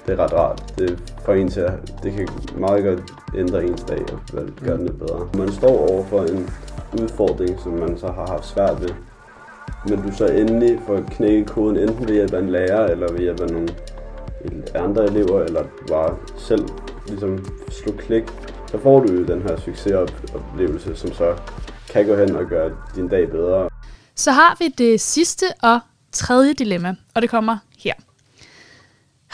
det 0.06 0.20
er 0.20 0.24
ret 0.24 0.34
rart. 0.34 0.74
Det 0.78 1.16
får 1.26 1.34
en 1.34 1.50
til 1.50 1.60
at, 1.60 1.74
det 2.04 2.14
kan 2.14 2.28
meget 2.58 2.84
godt 2.84 3.04
ændre 3.38 3.64
ens 3.64 3.84
dag 3.84 4.02
og 4.34 4.42
gøre 4.66 4.78
den 4.78 4.86
lidt 4.86 5.00
bedre. 5.00 5.30
Man 5.38 5.52
står 5.52 5.92
over 5.92 6.06
for 6.06 6.22
en 6.22 6.50
udfordring, 7.02 7.60
som 7.60 7.72
man 7.72 7.98
så 7.98 8.08
har 8.08 8.28
haft 8.28 8.46
svært 8.46 8.82
ved. 8.82 8.90
Men 9.90 10.02
du 10.02 10.12
så 10.12 10.28
endelig 10.28 10.80
får 10.88 11.00
knækket 11.12 11.50
koden 11.50 11.78
enten 11.78 12.08
ved 12.08 12.14
hjælp 12.14 12.34
af 12.34 12.40
en 12.40 12.50
lærer, 12.50 12.88
eller 12.88 13.12
ved 13.12 13.20
hjælp 13.20 13.40
af 13.40 13.50
nogle 13.50 13.70
andre 14.76 15.04
elever, 15.04 15.42
eller 15.42 15.64
bare 15.90 16.16
selv 16.38 16.66
ligesom 17.08 17.46
slog 17.70 17.98
klik, 17.98 18.24
så 18.72 18.80
får 18.84 19.00
du 19.00 19.13
jo 19.13 19.26
den 19.26 19.41
her 19.41 19.60
succesoplevelse, 19.60 20.96
som 20.96 21.13
så 21.13 21.38
kan 21.89 22.06
gå 22.06 22.15
hen 22.15 22.36
og 22.36 22.46
gøre 22.46 22.72
din 22.96 23.08
dag 23.08 23.32
bedre. 23.32 23.70
Så 24.15 24.32
har 24.32 24.56
vi 24.60 24.67
det 24.67 25.02
sidste 25.02 25.46
og 25.63 25.80
tredje 26.12 26.54
dilemma, 26.54 26.96
og 27.13 27.22
det 27.22 27.30
kommer 27.30 27.58
her. 27.80 27.93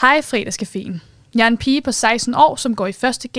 Hej 0.00 0.20
fredagscaféen. 0.24 0.98
Jeg 1.34 1.42
er 1.42 1.48
en 1.48 1.58
pige 1.58 1.82
på 1.82 1.92
16 1.92 2.34
år, 2.34 2.56
som 2.56 2.76
går 2.76 2.86
i 2.86 2.90
1. 2.90 3.26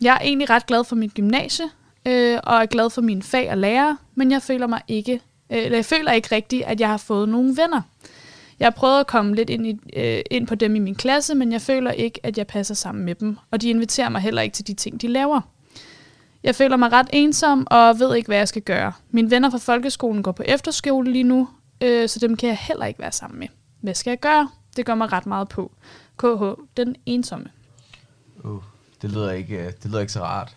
Jeg 0.00 0.14
er 0.14 0.24
egentlig 0.24 0.50
ret 0.50 0.66
glad 0.66 0.84
for 0.84 0.96
mit 0.96 1.14
gymnasie, 1.14 1.66
øh, 2.06 2.38
og 2.44 2.56
er 2.56 2.66
glad 2.66 2.90
for 2.90 3.02
mine 3.02 3.22
fag 3.22 3.50
og 3.50 3.58
lærere, 3.58 3.98
men 4.14 4.30
jeg 4.30 4.42
føler 4.42 4.66
mig 4.66 4.80
ikke 4.88 5.20
Øh, 5.52 5.64
eller 5.64 5.78
jeg 5.78 5.84
føler 5.84 6.12
ikke 6.12 6.34
rigtigt, 6.34 6.64
at 6.64 6.80
jeg 6.80 6.88
har 6.88 6.96
fået 6.96 7.28
nogen 7.28 7.56
venner. 7.56 7.82
Jeg 8.60 8.66
har 8.66 8.70
prøvet 8.70 9.00
at 9.00 9.06
komme 9.06 9.34
lidt 9.34 9.50
ind, 9.50 9.66
i, 9.66 9.78
øh, 9.96 10.20
ind 10.30 10.46
på 10.46 10.54
dem 10.54 10.76
i 10.76 10.78
min 10.78 10.94
klasse, 10.94 11.34
men 11.34 11.52
jeg 11.52 11.62
føler 11.62 11.90
ikke, 11.90 12.20
at 12.22 12.38
jeg 12.38 12.46
passer 12.46 12.74
sammen 12.74 13.04
med 13.04 13.14
dem. 13.14 13.38
Og 13.50 13.62
de 13.62 13.70
inviterer 13.70 14.08
mig 14.08 14.20
heller 14.20 14.42
ikke 14.42 14.54
til 14.54 14.66
de 14.66 14.74
ting, 14.74 15.00
de 15.00 15.08
laver. 15.08 15.40
Jeg 16.42 16.54
føler 16.54 16.76
mig 16.76 16.92
ret 16.92 17.06
ensom 17.12 17.66
og 17.70 17.98
ved 17.98 18.16
ikke, 18.16 18.26
hvad 18.26 18.36
jeg 18.36 18.48
skal 18.48 18.62
gøre. 18.62 18.92
Mine 19.10 19.30
venner 19.30 19.50
fra 19.50 19.58
folkeskolen 19.58 20.22
går 20.22 20.32
på 20.32 20.42
efterskole 20.46 21.12
lige 21.12 21.22
nu, 21.22 21.48
øh, 21.80 22.08
så 22.08 22.18
dem 22.18 22.36
kan 22.36 22.48
jeg 22.48 22.58
heller 22.60 22.86
ikke 22.86 23.00
være 23.00 23.12
sammen 23.12 23.38
med. 23.38 23.48
Hvad 23.80 23.94
skal 23.94 24.10
jeg 24.10 24.20
gøre? 24.20 24.48
Det 24.76 24.86
gør 24.86 24.94
mig 24.94 25.12
ret 25.12 25.26
meget 25.26 25.48
på. 25.48 25.72
KH, 26.18 26.60
den 26.76 26.96
ensomme. 27.06 27.46
Uh, 28.44 28.62
det 29.02 29.10
lyder 29.10 29.30
ikke, 29.30 29.56
øh, 29.56 29.72
det 29.82 29.84
lyder 29.84 30.00
ikke 30.00 30.12
så 30.12 30.22
rart. 30.22 30.56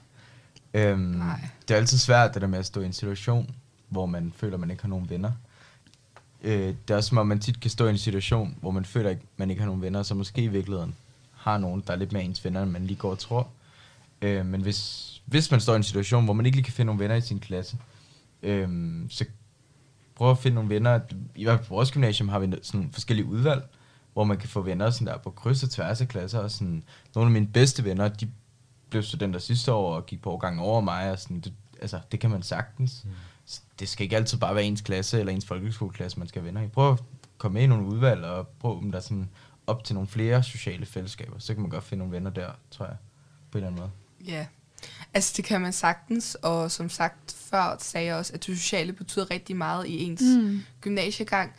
Øhm, 0.73 0.99
Nej. 0.99 1.39
det 1.67 1.73
er 1.73 1.77
altid 1.77 1.97
svært, 1.97 2.33
det 2.33 2.41
der 2.41 2.47
med 2.47 2.59
at 2.59 2.65
stå 2.65 2.81
i 2.81 2.85
en 2.85 2.93
situation, 2.93 3.49
hvor 3.89 4.05
man 4.05 4.33
føler, 4.35 4.57
man 4.57 4.71
ikke 4.71 4.83
har 4.83 4.89
nogen 4.89 5.09
venner. 5.09 5.31
Øh, 6.41 6.67
det 6.67 6.91
er 6.91 6.95
også 6.95 7.10
som 7.10 7.17
om, 7.17 7.28
man 7.28 7.39
tit 7.39 7.60
kan 7.60 7.71
stå 7.71 7.88
i 7.88 7.89
en 7.89 7.97
situation, 7.97 8.58
hvor 8.62 8.71
man 8.71 8.86
føler, 8.86 9.10
at 9.10 9.17
man 9.38 9.49
ikke 9.49 9.62
har 9.62 9.67
nogen 9.67 9.82
venner, 9.82 10.04
så 10.04 10.15
måske 10.15 10.41
i 10.41 10.47
virkeligheden 10.47 10.95
har 11.32 11.58
nogen, 11.58 11.84
der 11.88 11.93
er 11.93 11.97
lidt 11.97 12.12
mere 12.12 12.23
ens 12.23 12.45
venner, 12.45 12.63
end 12.63 12.71
man 12.71 12.86
lige 12.86 12.97
går 12.97 13.12
og 13.12 13.19
tror. 13.19 13.47
Øh, 14.21 14.45
men 14.45 14.62
hvis, 14.62 15.21
hvis 15.25 15.52
man 15.52 15.60
står 15.60 15.73
i 15.73 15.75
en 15.75 15.84
situation, 15.84 16.23
hvor 16.23 16.34
man 16.34 16.45
ikke 16.45 16.56
lige 16.56 16.63
kan 16.63 16.73
finde 16.73 16.86
nogle 16.86 17.02
venner 17.02 17.15
i 17.15 17.21
sin 17.21 17.39
klasse, 17.39 17.78
øh, 18.43 18.69
så 19.10 19.25
prøv 20.15 20.32
at 20.32 20.38
finde 20.38 20.56
nogle 20.56 20.69
venner. 20.69 20.99
I 21.36 21.43
hvert 21.43 21.60
fald 21.60 21.67
på 21.67 21.73
vores 21.73 21.91
gymnasium 21.91 22.30
har 22.30 22.39
vi 22.39 22.54
sådan 22.62 22.89
forskellige 22.91 23.25
udvalg, 23.25 23.63
hvor 24.13 24.23
man 24.23 24.38
kan 24.38 24.49
få 24.49 24.62
venner 24.62 24.89
sådan 24.89 25.08
der 25.08 25.17
på 25.17 25.30
kryds 25.30 25.63
og 25.63 25.69
tværs 25.69 26.02
af 26.02 26.08
klasser. 26.08 26.39
Og 26.39 26.52
sådan, 26.52 26.84
nogle 27.15 27.28
af 27.28 27.32
mine 27.32 27.47
bedste 27.47 27.84
venner, 27.84 28.08
de 28.08 28.32
blev 28.89 29.04
studenter 29.04 29.39
sidste 29.39 29.73
år 29.73 29.95
og 29.95 30.06
gik 30.06 30.21
på 30.21 30.32
årgangen 30.32 30.60
over 30.60 30.82
mig. 30.82 31.12
Og 31.12 31.19
sådan, 31.19 31.39
det, 31.39 31.54
altså, 31.82 31.99
det 32.12 32.19
kan 32.19 32.30
man 32.30 32.43
sagtens. 32.43 33.02
Mm. 33.06 33.12
Det 33.79 33.89
skal 33.89 34.03
ikke 34.03 34.15
altid 34.15 34.38
bare 34.38 34.55
være 34.55 34.63
ens 34.63 34.81
klasse 34.81 35.19
eller 35.19 35.33
ens 35.33 35.45
folkeskoleklasse, 35.45 36.19
man 36.19 36.27
skal 36.27 36.43
venner 36.43 36.62
i. 36.62 36.67
Prøv 36.67 36.91
at 36.93 36.99
komme 37.38 37.53
med 37.53 37.63
i 37.63 37.67
nogle 37.67 37.85
udvalg 37.85 38.23
og 38.23 38.47
prøv 38.47 38.77
om 38.77 38.91
der 38.91 38.97
er 38.97 39.03
sådan 39.03 39.29
op 39.67 39.83
til 39.83 39.93
nogle 39.93 40.09
flere 40.09 40.43
sociale 40.43 40.85
fællesskaber. 40.85 41.39
Så 41.39 41.53
kan 41.53 41.62
man 41.62 41.69
godt 41.69 41.83
finde 41.83 41.99
nogle 41.99 42.13
venner 42.13 42.31
der, 42.31 42.51
tror 42.71 42.85
jeg, 42.85 42.95
på 43.51 43.57
en 43.57 43.63
eller 43.63 43.67
anden 43.67 43.81
måde. 43.81 43.91
Ja, 44.33 44.45
altså 45.13 45.33
det 45.38 45.45
kan 45.45 45.62
man 45.62 45.73
sagtens, 45.73 46.35
og 46.35 46.71
som 46.71 46.89
sagt 46.89 47.35
før 47.49 47.75
sagde 47.79 48.07
jeg 48.07 48.15
også, 48.15 48.33
at 48.33 48.47
det 48.47 48.57
sociale 48.57 48.93
betyder 48.93 49.31
rigtig 49.31 49.55
meget 49.55 49.88
i 49.88 50.03
ens 50.03 50.21
mm. 50.21 50.62
gymnasiegang. 50.81 51.53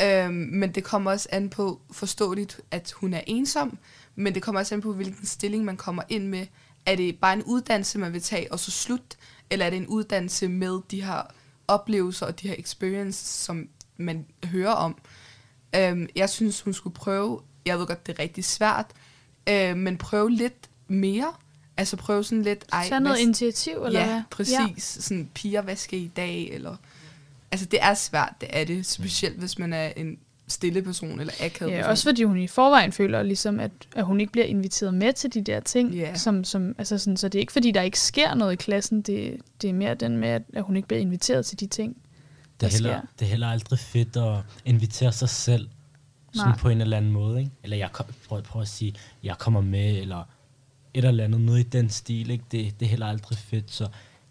Øhm, 0.00 0.34
men 0.34 0.72
det 0.72 0.84
kommer 0.84 1.10
også 1.10 1.28
an 1.32 1.50
på 1.50 1.80
forståeligt, 1.90 2.60
at 2.70 2.92
hun 2.92 3.14
er 3.14 3.20
ensom, 3.26 3.78
men 4.14 4.34
det 4.34 4.42
kommer 4.42 4.60
også 4.60 4.74
an 4.74 4.80
på, 4.80 4.92
hvilken 4.92 5.26
stilling 5.26 5.64
man 5.64 5.76
kommer 5.76 6.02
ind 6.08 6.26
med. 6.26 6.46
Er 6.86 6.96
det 6.96 7.18
bare 7.18 7.32
en 7.32 7.42
uddannelse, 7.42 7.98
man 7.98 8.12
vil 8.12 8.22
tage, 8.22 8.52
og 8.52 8.58
så 8.60 8.70
slut? 8.70 9.16
Eller 9.50 9.66
er 9.66 9.70
det 9.70 9.76
en 9.76 9.86
uddannelse 9.86 10.48
med 10.48 10.80
de 10.90 11.02
her 11.04 11.22
oplevelser 11.68 12.26
og 12.26 12.40
de 12.40 12.48
her 12.48 12.54
experiences, 12.58 13.26
som 13.28 13.68
man 13.96 14.26
hører 14.44 14.72
om? 14.72 14.98
Øhm, 15.76 16.08
jeg 16.16 16.30
synes, 16.30 16.60
hun 16.60 16.72
skulle 16.74 16.94
prøve, 16.94 17.40
jeg 17.66 17.78
ved 17.78 17.86
godt, 17.86 18.06
det 18.06 18.18
er 18.18 18.22
rigtig 18.22 18.44
svært, 18.44 18.86
øh, 19.48 19.76
men 19.76 19.98
prøve 19.98 20.30
lidt 20.30 20.70
mere. 20.88 21.32
Altså 21.76 21.96
prøve 21.96 22.24
sådan 22.24 22.42
lidt... 22.42 22.64
Ej, 22.72 22.88
Tag 22.88 23.00
noget 23.00 23.16
hvad- 23.18 23.24
initiativ, 23.24 23.84
eller 23.84 24.00
ja, 24.00 24.06
hvad? 24.06 24.22
præcis. 24.30 24.56
Ja. 24.96 25.02
Sådan, 25.02 25.30
piger, 25.34 25.62
hvad 25.62 25.76
skal 25.76 25.98
I 25.98 26.02
i 26.02 26.10
dag? 26.16 26.48
Eller, 26.52 26.76
altså, 27.50 27.66
det 27.66 27.78
er 27.82 27.94
svært, 27.94 28.32
det 28.40 28.48
er 28.52 28.64
det. 28.64 28.86
Specielt, 28.86 29.38
hvis 29.38 29.58
man 29.58 29.72
er 29.72 29.92
en 29.96 30.18
stille 30.48 30.82
person, 30.82 31.20
eller 31.20 31.32
akavet 31.40 31.70
Ja, 31.72 31.76
person. 31.76 31.90
også 31.90 32.04
fordi 32.04 32.22
hun 32.22 32.38
i 32.38 32.46
forvejen 32.46 32.92
føler, 32.92 33.22
ligesom, 33.22 33.60
at, 33.60 33.70
at 33.96 34.04
hun 34.04 34.20
ikke 34.20 34.32
bliver 34.32 34.46
inviteret 34.46 34.94
med 34.94 35.12
til 35.12 35.34
de 35.34 35.40
der 35.42 35.60
ting. 35.60 35.94
Ja. 35.94 36.14
Som, 36.14 36.44
som, 36.44 36.74
altså 36.78 36.98
sådan, 36.98 37.16
så 37.16 37.28
det 37.28 37.38
er 37.38 37.40
ikke, 37.40 37.52
fordi 37.52 37.70
der 37.70 37.82
ikke 37.82 38.00
sker 38.00 38.34
noget 38.34 38.52
i 38.52 38.56
klassen. 38.56 39.02
Det, 39.02 39.36
det 39.62 39.70
er 39.70 39.74
mere 39.74 39.94
den 39.94 40.16
med, 40.16 40.28
at, 40.28 40.42
at 40.54 40.62
hun 40.62 40.76
ikke 40.76 40.88
bliver 40.88 41.00
inviteret 41.00 41.46
til 41.46 41.60
de 41.60 41.66
ting, 41.66 41.96
Det 42.60 42.66
er, 42.66 42.70
heller, 42.72 42.98
sker. 42.98 43.06
det 43.18 43.24
er 43.24 43.30
heller 43.30 43.48
aldrig 43.48 43.78
fedt 43.78 44.16
at 44.16 44.36
invitere 44.64 45.12
sig 45.12 45.28
selv 45.28 45.68
sådan 46.32 46.48
Nej. 46.48 46.58
på 46.58 46.68
en 46.68 46.80
eller 46.80 46.96
anden 46.96 47.12
måde. 47.12 47.38
Ikke? 47.40 47.50
Eller 47.62 47.76
jeg 47.76 47.92
kom, 47.92 48.06
prøv, 48.28 48.42
prøv 48.42 48.62
at 48.62 48.68
sige, 48.68 48.94
jeg 49.22 49.38
kommer 49.38 49.60
med, 49.60 49.96
eller 49.98 50.24
et 50.94 51.04
eller 51.04 51.24
andet, 51.24 51.40
noget 51.40 51.60
i 51.60 51.62
den 51.68 51.90
stil. 51.90 52.30
Ikke? 52.30 52.44
Det, 52.52 52.80
det 52.80 52.86
er 52.86 52.90
heller 52.90 53.06
aldrig 53.06 53.38
fedt. 53.38 53.70
Så 53.70 53.88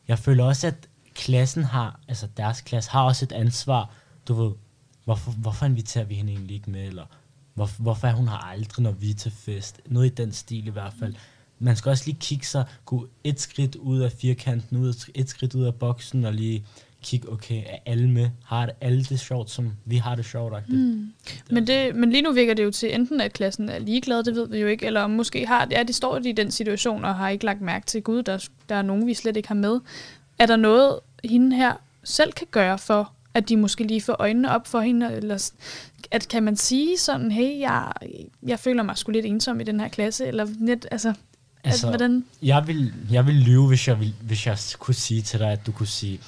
jeg 0.07 0.19
føler 0.19 0.43
også, 0.43 0.67
at 0.67 0.75
klassen 1.15 1.63
har, 1.63 1.99
altså 2.07 2.27
deres 2.37 2.61
klasse 2.61 2.91
har 2.91 3.03
også 3.03 3.25
et 3.25 3.31
ansvar. 3.31 3.89
Du 4.27 4.33
ved, 4.33 4.51
hvorfor, 5.05 5.31
hvorfor 5.31 5.65
inviterer 5.65 6.05
vi 6.05 6.15
hende 6.15 6.31
egentlig 6.31 6.55
ikke 6.55 6.71
med? 6.71 6.87
Eller 6.87 7.05
hvor, 7.53 7.69
hvorfor 7.79 8.07
er 8.07 8.13
hun 8.13 8.27
her 8.27 8.51
aldrig, 8.51 8.83
når 8.83 8.91
vi 8.91 9.09
er 9.09 9.13
til 9.15 9.31
fest? 9.31 9.81
Noget 9.85 10.05
i 10.11 10.13
den 10.13 10.31
stil 10.31 10.67
i 10.67 10.69
hvert 10.69 10.93
fald. 10.99 11.15
Man 11.59 11.75
skal 11.75 11.89
også 11.89 12.03
lige 12.05 12.17
kigge 12.19 12.45
sig, 12.45 12.65
gå 12.85 13.07
et 13.23 13.39
skridt 13.39 13.75
ud 13.75 13.99
af 13.99 14.11
firkanten, 14.11 14.77
ud 14.77 15.09
et 15.15 15.29
skridt 15.29 15.55
ud 15.55 15.63
af 15.63 15.75
boksen, 15.75 16.25
og 16.25 16.33
lige 16.33 16.65
kigge, 17.03 17.31
okay, 17.31 17.63
er 17.65 17.77
alle 17.85 18.09
med? 18.09 18.29
Har 18.43 18.65
det 18.65 18.75
alle 18.81 19.03
det 19.03 19.19
sjovt, 19.19 19.49
som 19.49 19.71
vi 19.85 19.97
har 19.97 20.15
det 20.15 20.25
sjovt? 20.25 20.69
Mm. 20.69 21.13
Men, 21.49 21.67
det, 21.67 21.95
men 21.95 22.11
lige 22.11 22.21
nu 22.21 22.31
virker 22.31 22.53
det 22.53 22.63
jo 22.63 22.71
til 22.71 22.95
enten, 22.95 23.21
at 23.21 23.33
klassen 23.33 23.69
er 23.69 23.79
ligeglad, 23.79 24.23
det 24.23 24.35
ved 24.35 24.47
vi 24.47 24.57
jo 24.57 24.67
ikke, 24.67 24.85
eller 24.85 25.01
om 25.01 25.09
måske 25.09 25.47
har, 25.47 25.67
ja, 25.71 25.83
de 25.83 25.93
står 25.93 26.17
i 26.17 26.31
den 26.31 26.51
situation 26.51 27.05
og 27.05 27.15
har 27.15 27.29
ikke 27.29 27.45
lagt 27.45 27.61
mærke 27.61 27.85
til, 27.85 28.03
gud, 28.03 28.23
der, 28.23 28.47
der 28.69 28.75
er 28.75 28.81
nogen, 28.81 29.07
vi 29.07 29.13
slet 29.13 29.37
ikke 29.37 29.47
har 29.47 29.55
med. 29.55 29.79
Er 30.39 30.45
der 30.45 30.55
noget, 30.55 30.99
hende 31.23 31.55
her 31.55 31.73
selv 32.03 32.33
kan 32.33 32.47
gøre 32.51 32.77
for, 32.77 33.13
at 33.33 33.49
de 33.49 33.57
måske 33.57 33.83
lige 33.83 34.01
får 34.01 34.15
øjnene 34.19 34.55
op 34.55 34.67
for 34.67 34.79
hende, 34.79 35.13
eller 35.13 35.51
at 36.11 36.27
kan 36.27 36.43
man 36.43 36.55
sige 36.55 36.97
sådan, 36.97 37.31
hey, 37.31 37.59
jeg, 37.59 37.91
jeg 38.43 38.59
føler 38.59 38.83
mig 38.83 38.97
sgu 38.97 39.11
lidt 39.11 39.25
ensom 39.25 39.59
i 39.59 39.63
den 39.63 39.79
her 39.79 39.87
klasse, 39.87 40.25
eller 40.27 40.47
net, 40.59 40.87
altså, 40.91 41.13
altså 41.63 41.87
at, 41.87 41.91
hvordan? 41.91 42.25
jeg 42.41 42.67
vil, 42.67 42.93
jeg 43.11 43.25
vil 43.27 43.35
lyve, 43.35 43.67
hvis 43.67 43.87
jeg, 43.87 43.99
vil, 43.99 44.13
hvis 44.21 44.47
jeg 44.47 44.57
kunne 44.79 44.93
sige 44.95 45.21
til 45.21 45.39
dig, 45.39 45.51
at 45.51 45.65
du 45.65 45.71
kunne 45.71 45.87
sige, 45.87 46.19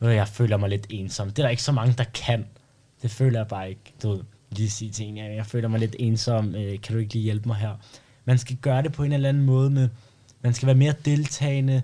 "Ved 0.00 0.08
du, 0.08 0.14
jeg 0.14 0.28
føler 0.28 0.56
mig 0.56 0.68
lidt 0.70 0.86
ensom. 0.90 1.28
Det 1.30 1.38
er 1.38 1.42
der 1.42 1.50
ikke 1.50 1.62
så 1.62 1.72
mange, 1.72 1.94
der 1.98 2.04
kan. 2.04 2.44
Det 3.02 3.10
føler 3.10 3.38
jeg 3.38 3.48
bare 3.48 3.68
ikke. 3.68 3.80
Du 4.02 4.10
ved, 4.10 4.20
lige 4.50 4.70
sige 4.70 4.90
til 4.90 5.06
en, 5.06 5.16
"Ja, 5.16 5.34
jeg 5.34 5.46
føler 5.46 5.68
mig 5.68 5.80
lidt 5.80 5.96
ensom. 5.98 6.54
Øh, 6.54 6.80
kan 6.80 6.94
du 6.94 6.98
ikke 7.00 7.12
lige 7.14 7.22
hjælpe 7.22 7.48
mig 7.48 7.56
her? 7.56 7.74
Man 8.24 8.38
skal 8.38 8.56
gøre 8.56 8.82
det 8.82 8.92
på 8.92 9.02
en 9.02 9.12
eller 9.12 9.28
anden 9.28 9.42
måde 9.42 9.70
med, 9.70 9.88
man 10.42 10.54
skal 10.54 10.66
være 10.66 10.76
mere 10.76 10.94
deltagende. 11.04 11.82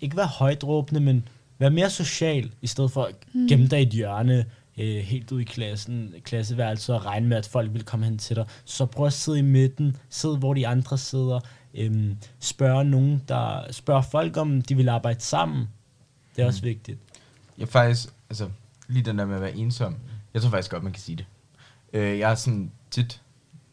Ikke 0.00 0.16
være 0.16 0.26
højdråbende, 0.26 1.00
men 1.00 1.28
være 1.64 1.70
mere 1.70 1.90
social, 1.90 2.52
i 2.62 2.66
stedet 2.66 2.90
for 2.90 3.04
at 3.04 3.14
gemme 3.48 3.66
dig 3.66 3.78
i 3.78 3.82
et 3.82 3.88
hjørne, 3.88 4.46
øh, 4.78 4.96
helt 4.96 5.32
ud 5.32 5.40
i 5.40 5.44
klassen, 5.44 6.14
klasseværelset 6.24 6.94
og 6.94 7.04
regne 7.04 7.28
med, 7.28 7.36
at 7.36 7.46
folk 7.46 7.72
vil 7.72 7.84
komme 7.84 8.06
hen 8.06 8.18
til 8.18 8.36
dig. 8.36 8.46
Så 8.64 8.86
prøv 8.86 9.06
at 9.06 9.12
sidde 9.12 9.38
i 9.38 9.42
midten, 9.42 9.96
sid 10.08 10.36
hvor 10.36 10.54
de 10.54 10.66
andre 10.66 10.98
sidder, 10.98 11.40
øhm, 11.74 12.16
spørge 12.40 12.84
nogen, 12.84 13.22
der 13.28 13.72
spørger 13.72 14.02
folk 14.02 14.36
om, 14.36 14.62
de 14.62 14.76
vil 14.76 14.88
arbejde 14.88 15.20
sammen. 15.20 15.68
Det 16.36 16.42
er 16.42 16.46
også 16.46 16.62
vigtigt. 16.62 16.98
Jeg 17.58 17.68
faktisk, 17.68 18.08
altså, 18.30 18.48
lige 18.88 19.04
den 19.04 19.18
der 19.18 19.26
med 19.26 19.34
at 19.34 19.40
være 19.40 19.56
ensom, 19.56 19.96
jeg 20.34 20.42
tror 20.42 20.50
faktisk 20.50 20.70
godt, 20.70 20.82
man 20.82 20.92
kan 20.92 21.02
sige 21.02 21.16
det. 21.16 21.26
Øh, 21.92 22.18
jeg 22.18 22.30
er 22.30 22.34
sådan 22.34 22.70
tit, 22.90 23.22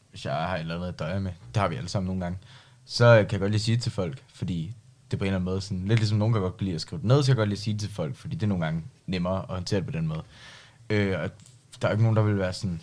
hvis 0.10 0.26
jeg 0.26 0.34
har 0.34 0.56
et 0.56 0.60
eller 0.60 0.76
andet 0.76 0.88
at 0.88 1.00
døje 1.00 1.20
med, 1.20 1.32
det 1.54 1.62
har 1.62 1.68
vi 1.68 1.76
alle 1.76 1.90
sammen 1.90 2.08
nogle 2.08 2.22
gange, 2.22 2.38
så 2.86 3.26
kan 3.30 3.32
jeg 3.32 3.40
godt 3.40 3.52
lige 3.52 3.62
sige 3.62 3.76
det 3.76 3.84
til 3.84 3.92
folk, 3.92 4.24
fordi 4.34 4.76
det 5.12 5.20
på 5.20 5.26
en 5.26 5.28
eller 5.28 5.40
anden 5.40 5.46
måde 5.46 5.62
sådan, 5.62 5.88
lidt 5.88 6.00
ligesom 6.00 6.18
nogen 6.18 6.34
kan 6.34 6.42
godt 6.42 6.62
lide 6.62 6.76
at 6.76 6.82
skrive 6.82 7.00
det 7.00 7.08
ned, 7.08 7.24
så 7.24 7.32
jeg 7.32 7.36
godt 7.36 7.50
lige 7.50 7.60
sige 7.60 7.74
det 7.74 7.82
til 7.82 7.92
folk, 7.92 8.16
fordi 8.16 8.36
det 8.36 8.44
er 8.44 8.48
nogle 8.48 8.66
gange 8.66 8.84
nemmere 9.08 9.40
at 9.40 9.56
håndtere 9.56 9.80
det 9.80 9.86
på 9.86 9.92
den 9.92 10.08
måde. 10.08 10.24
Øh, 10.90 11.20
og 11.20 11.30
der 11.82 11.88
er 11.88 11.92
ikke 11.92 12.04
nogen, 12.04 12.18
der 12.18 12.24
vil 12.24 12.38
være 12.38 12.54
sådan, 12.54 12.82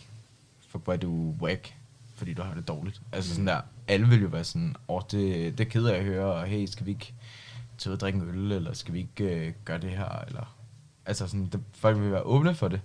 fuck, 0.69 0.85
hvor 0.85 0.93
er 0.93 0.97
du 0.97 1.35
whack, 1.41 1.75
fordi 2.15 2.33
du 2.33 2.43
har 2.43 2.55
det 2.55 2.69
dårligt. 2.69 3.01
Altså 3.13 3.31
sådan 3.31 3.47
der, 3.47 3.61
alle 3.89 4.09
vil 4.09 4.23
jo 4.23 4.29
være 4.29 4.45
sådan, 4.45 4.77
åh, 4.89 4.97
oh, 4.97 5.03
det, 5.11 5.59
det 5.59 5.67
er 5.67 5.71
ked 5.71 5.85
af 5.85 5.99
at 5.99 6.05
høre, 6.05 6.33
og 6.33 6.47
hey, 6.47 6.67
skal 6.67 6.87
vi 6.87 6.91
ikke 6.91 7.15
tage 7.79 7.91
ud 7.91 7.97
og 7.97 8.01
drikke 8.01 8.19
en 8.19 8.29
øl, 8.29 8.53
eller 8.53 8.73
skal 8.73 8.95
vi 8.95 8.99
ikke 8.99 9.47
øh, 9.47 9.53
gøre 9.65 9.79
det 9.79 9.91
her, 9.91 10.25
eller... 10.27 10.55
Altså 11.07 11.27
sådan, 11.27 11.47
det, 11.47 11.61
folk 11.73 11.99
vil 11.99 12.13
være 12.13 12.23
åbne 12.23 12.55
for 12.55 12.69
det. 12.69 12.81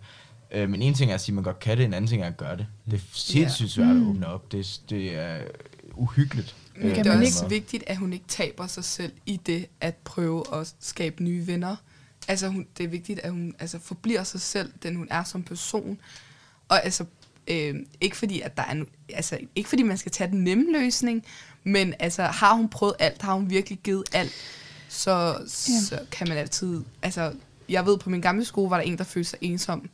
Øh, 0.51 0.69
men 0.69 0.81
en 0.81 0.93
ting 0.93 1.11
er 1.11 1.15
at 1.15 1.21
sige, 1.21 1.33
at 1.33 1.35
man 1.35 1.43
godt 1.43 1.59
kan 1.59 1.77
det, 1.77 1.85
en 1.85 1.93
anden 1.93 2.07
ting 2.07 2.21
er 2.21 2.27
at 2.27 2.37
gøre 2.37 2.57
det. 2.57 2.67
Det 2.85 2.93
er 2.93 3.03
sindssygt 3.11 3.71
svært 3.71 3.95
at 3.95 4.01
åbne 4.01 4.27
op. 4.27 4.51
Det, 4.51 4.81
det 4.89 5.15
er 5.15 5.41
uhyggeligt. 5.93 6.55
Men 6.75 6.95
kan 6.95 7.05
det 7.05 7.11
er 7.13 7.17
også 7.21 7.43
ikke- 7.45 7.49
vigtigt, 7.55 7.83
at 7.87 7.97
hun 7.97 8.13
ikke 8.13 8.25
taber 8.27 8.67
sig 8.67 8.83
selv 8.83 9.11
i 9.25 9.37
det 9.45 9.65
at 9.81 9.95
prøve 9.95 10.43
at 10.53 10.73
skabe 10.79 11.23
nye 11.23 11.47
venner. 11.47 11.75
Altså, 12.27 12.47
hun, 12.47 12.67
det 12.77 12.83
er 12.83 12.87
vigtigt, 12.87 13.19
at 13.19 13.31
hun 13.31 13.55
altså, 13.59 13.79
forbliver 13.79 14.23
sig 14.23 14.41
selv, 14.41 14.71
den 14.83 14.95
hun 14.95 15.07
er 15.11 15.23
som 15.23 15.43
person. 15.43 15.97
Og 16.69 16.83
altså, 16.85 17.05
øh, 17.47 17.75
ikke 18.01 18.17
fordi, 18.17 18.41
at 18.41 18.57
der 18.57 18.63
er, 18.63 18.83
altså, 19.13 19.37
ikke 19.55 19.69
fordi 19.69 19.83
man 19.83 19.97
skal 19.97 20.11
tage 20.11 20.31
den 20.31 20.43
nemme 20.43 20.71
løsning, 20.79 21.23
men 21.63 21.93
altså, 21.99 22.23
har 22.23 22.53
hun 22.53 22.69
prøvet 22.69 22.95
alt, 22.99 23.21
har 23.21 23.33
hun 23.33 23.49
virkelig 23.49 23.79
givet 23.83 24.03
alt, 24.13 24.31
så, 24.89 25.37
så 25.47 25.99
kan 26.11 26.27
man 26.29 26.37
altid, 26.37 26.81
altså, 27.01 27.33
jeg 27.69 27.85
ved, 27.85 27.97
på 27.97 28.09
min 28.09 28.21
gamle 28.21 28.45
skole 28.45 28.69
var 28.69 28.77
der 28.77 28.83
en, 28.83 28.97
der 28.97 29.03
følte 29.03 29.29
sig 29.29 29.39
ensom 29.41 29.89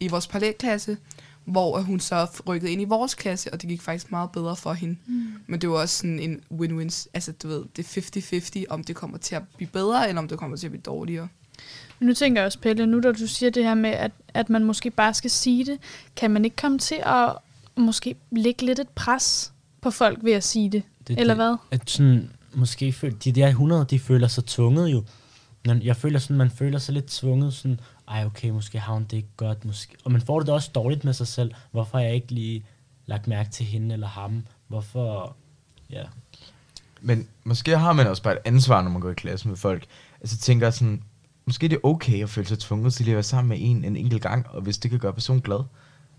i 0.00 0.08
vores 0.08 0.26
parallelklasse, 0.26 0.98
hvor 1.44 1.80
hun 1.80 2.00
så 2.00 2.26
rykkede 2.48 2.72
ind 2.72 2.82
i 2.82 2.84
vores 2.84 3.14
klasse, 3.14 3.52
og 3.52 3.62
det 3.62 3.68
gik 3.68 3.82
faktisk 3.82 4.10
meget 4.10 4.30
bedre 4.32 4.56
for 4.56 4.72
hende. 4.72 4.96
Mm. 5.06 5.26
Men 5.46 5.60
det 5.60 5.68
var 5.68 5.76
også 5.76 5.96
sådan 5.96 6.18
en 6.18 6.40
win-win, 6.52 7.06
altså 7.14 7.32
du 7.32 7.48
ved, 7.48 7.64
det 7.76 7.96
er 7.96 8.60
50-50, 8.60 8.64
om 8.68 8.84
det 8.84 8.96
kommer 8.96 9.18
til 9.18 9.34
at 9.34 9.42
blive 9.56 9.68
bedre, 9.68 10.08
eller 10.08 10.22
om 10.22 10.28
det 10.28 10.38
kommer 10.38 10.56
til 10.56 10.66
at 10.66 10.70
blive 10.70 10.82
dårligere. 10.82 11.28
Men 11.98 12.06
nu 12.06 12.14
tænker 12.14 12.40
jeg 12.40 12.46
også, 12.46 12.58
Pelle, 12.58 12.86
nu 12.86 13.00
da 13.00 13.12
du 13.12 13.26
siger 13.26 13.50
det 13.50 13.64
her 13.64 13.74
med, 13.74 13.90
at, 13.90 14.10
at 14.28 14.50
man 14.50 14.64
måske 14.64 14.90
bare 14.90 15.14
skal 15.14 15.30
sige 15.30 15.64
det, 15.64 15.78
kan 16.16 16.30
man 16.30 16.44
ikke 16.44 16.56
komme 16.56 16.78
til 16.78 16.98
at 17.06 17.32
måske 17.76 18.16
lægge 18.30 18.66
lidt 18.66 18.78
et 18.78 18.88
pres 18.88 19.52
på 19.80 19.90
folk 19.90 20.18
ved 20.22 20.32
at 20.32 20.44
sige 20.44 20.70
det? 20.70 20.82
Det, 21.08 21.20
Eller 21.20 21.34
det, 21.34 21.44
hvad? 21.44 21.56
At 21.70 21.90
sådan, 21.90 22.30
måske 22.54 22.92
føler, 22.92 23.16
de 23.16 23.32
der 23.32 23.48
100, 23.48 23.86
de 23.90 23.98
føler 23.98 24.28
sig 24.28 24.44
tvunget 24.44 24.88
jo. 24.88 25.04
Men 25.66 25.82
jeg 25.82 25.96
føler 25.96 26.18
sådan, 26.18 26.36
man 26.36 26.50
føler 26.50 26.78
sig 26.78 26.94
lidt 26.94 27.06
tvunget 27.06 27.54
sådan, 27.54 27.80
ej 28.08 28.24
okay, 28.24 28.50
måske 28.50 28.78
har 28.78 28.92
hun 28.92 29.04
det 29.04 29.16
ikke 29.16 29.28
godt, 29.36 29.64
måske. 29.64 29.96
og 30.04 30.12
man 30.12 30.20
får 30.20 30.40
det 30.40 30.48
også 30.48 30.70
dårligt 30.74 31.04
med 31.04 31.12
sig 31.12 31.26
selv, 31.26 31.54
hvorfor 31.70 31.98
har 31.98 32.04
jeg 32.04 32.14
ikke 32.14 32.32
lige 32.32 32.64
lagt 33.06 33.26
mærke 33.26 33.50
til 33.50 33.66
hende 33.66 33.92
eller 33.92 34.06
ham, 34.06 34.46
hvorfor, 34.68 35.36
ja. 35.90 36.02
Men 37.00 37.28
måske 37.44 37.78
har 37.78 37.92
man 37.92 38.06
også 38.06 38.22
bare 38.22 38.34
et 38.34 38.40
ansvar, 38.44 38.82
når 38.82 38.90
man 38.90 39.00
går 39.00 39.10
i 39.10 39.14
klasse 39.14 39.48
med 39.48 39.56
folk. 39.56 39.86
Altså 40.20 40.38
tænker 40.38 40.70
sådan, 40.70 41.02
måske 41.44 41.66
er 41.66 41.68
det 41.68 41.78
okay 41.82 42.22
at 42.22 42.30
føle 42.30 42.46
sig 42.46 42.58
tvunget 42.58 42.94
til 42.94 43.08
at 43.08 43.14
være 43.14 43.22
sammen 43.22 43.48
med 43.48 43.58
en 43.60 43.84
en 43.84 43.96
enkelt 43.96 44.22
gang, 44.22 44.46
og 44.48 44.62
hvis 44.62 44.78
det 44.78 44.90
kan 44.90 45.00
gøre 45.00 45.12
personen 45.12 45.42
glad. 45.42 45.60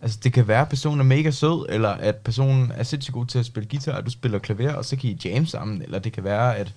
Altså 0.01 0.19
det 0.23 0.33
kan 0.33 0.47
være, 0.47 0.61
at 0.61 0.69
personen 0.69 0.99
er 0.99 1.03
mega 1.03 1.31
sød, 1.31 1.65
eller 1.69 1.89
at 1.89 2.15
personen 2.15 2.71
er 2.71 2.83
sindssygt 2.83 3.13
god 3.13 3.25
til 3.25 3.39
at 3.39 3.45
spille 3.45 3.69
guitar, 3.69 3.97
og 3.97 4.05
du 4.05 4.11
spiller 4.11 4.39
klaver, 4.39 4.73
og 4.73 4.85
så 4.85 4.95
kan 4.95 5.09
I 5.09 5.19
jam 5.25 5.45
sammen, 5.45 5.81
eller 5.81 5.99
det 5.99 6.13
kan 6.13 6.23
være, 6.23 6.57
at 6.57 6.73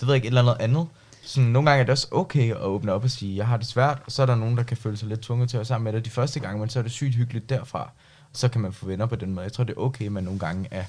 det 0.00 0.08
ved 0.08 0.08
jeg 0.08 0.16
ikke, 0.16 0.26
et 0.26 0.38
eller 0.38 0.52
andet 0.52 0.64
andet. 0.64 0.86
Sådan, 1.22 1.48
nogle 1.50 1.70
gange 1.70 1.80
er 1.80 1.84
det 1.84 1.90
også 1.92 2.08
okay 2.10 2.50
at 2.50 2.60
åbne 2.60 2.92
op 2.92 3.04
og 3.04 3.10
sige, 3.10 3.36
jeg 3.36 3.46
har 3.46 3.56
det 3.56 3.66
svært, 3.66 3.98
og 4.06 4.12
så 4.12 4.22
er 4.22 4.26
der 4.26 4.34
nogen, 4.34 4.56
der 4.56 4.62
kan 4.62 4.76
føle 4.76 4.96
sig 4.96 5.08
lidt 5.08 5.20
tvunget 5.20 5.48
til 5.50 5.56
at 5.56 5.58
være 5.58 5.64
sammen 5.64 5.84
med 5.84 5.92
dig 5.92 6.04
de 6.04 6.10
første 6.10 6.40
gange, 6.40 6.60
men 6.60 6.68
så 6.68 6.78
er 6.78 6.82
det 6.82 6.92
sygt 6.92 7.14
hyggeligt 7.14 7.50
derfra. 7.50 7.90
Så 8.32 8.48
kan 8.48 8.60
man 8.60 8.72
få 8.72 8.86
venner 8.86 9.06
på 9.06 9.16
den 9.16 9.34
måde. 9.34 9.44
Jeg 9.44 9.52
tror, 9.52 9.64
det 9.64 9.74
er 9.76 9.80
okay, 9.80 10.06
at 10.06 10.12
man 10.12 10.24
nogle 10.24 10.38
gange 10.38 10.68
er, 10.70 10.84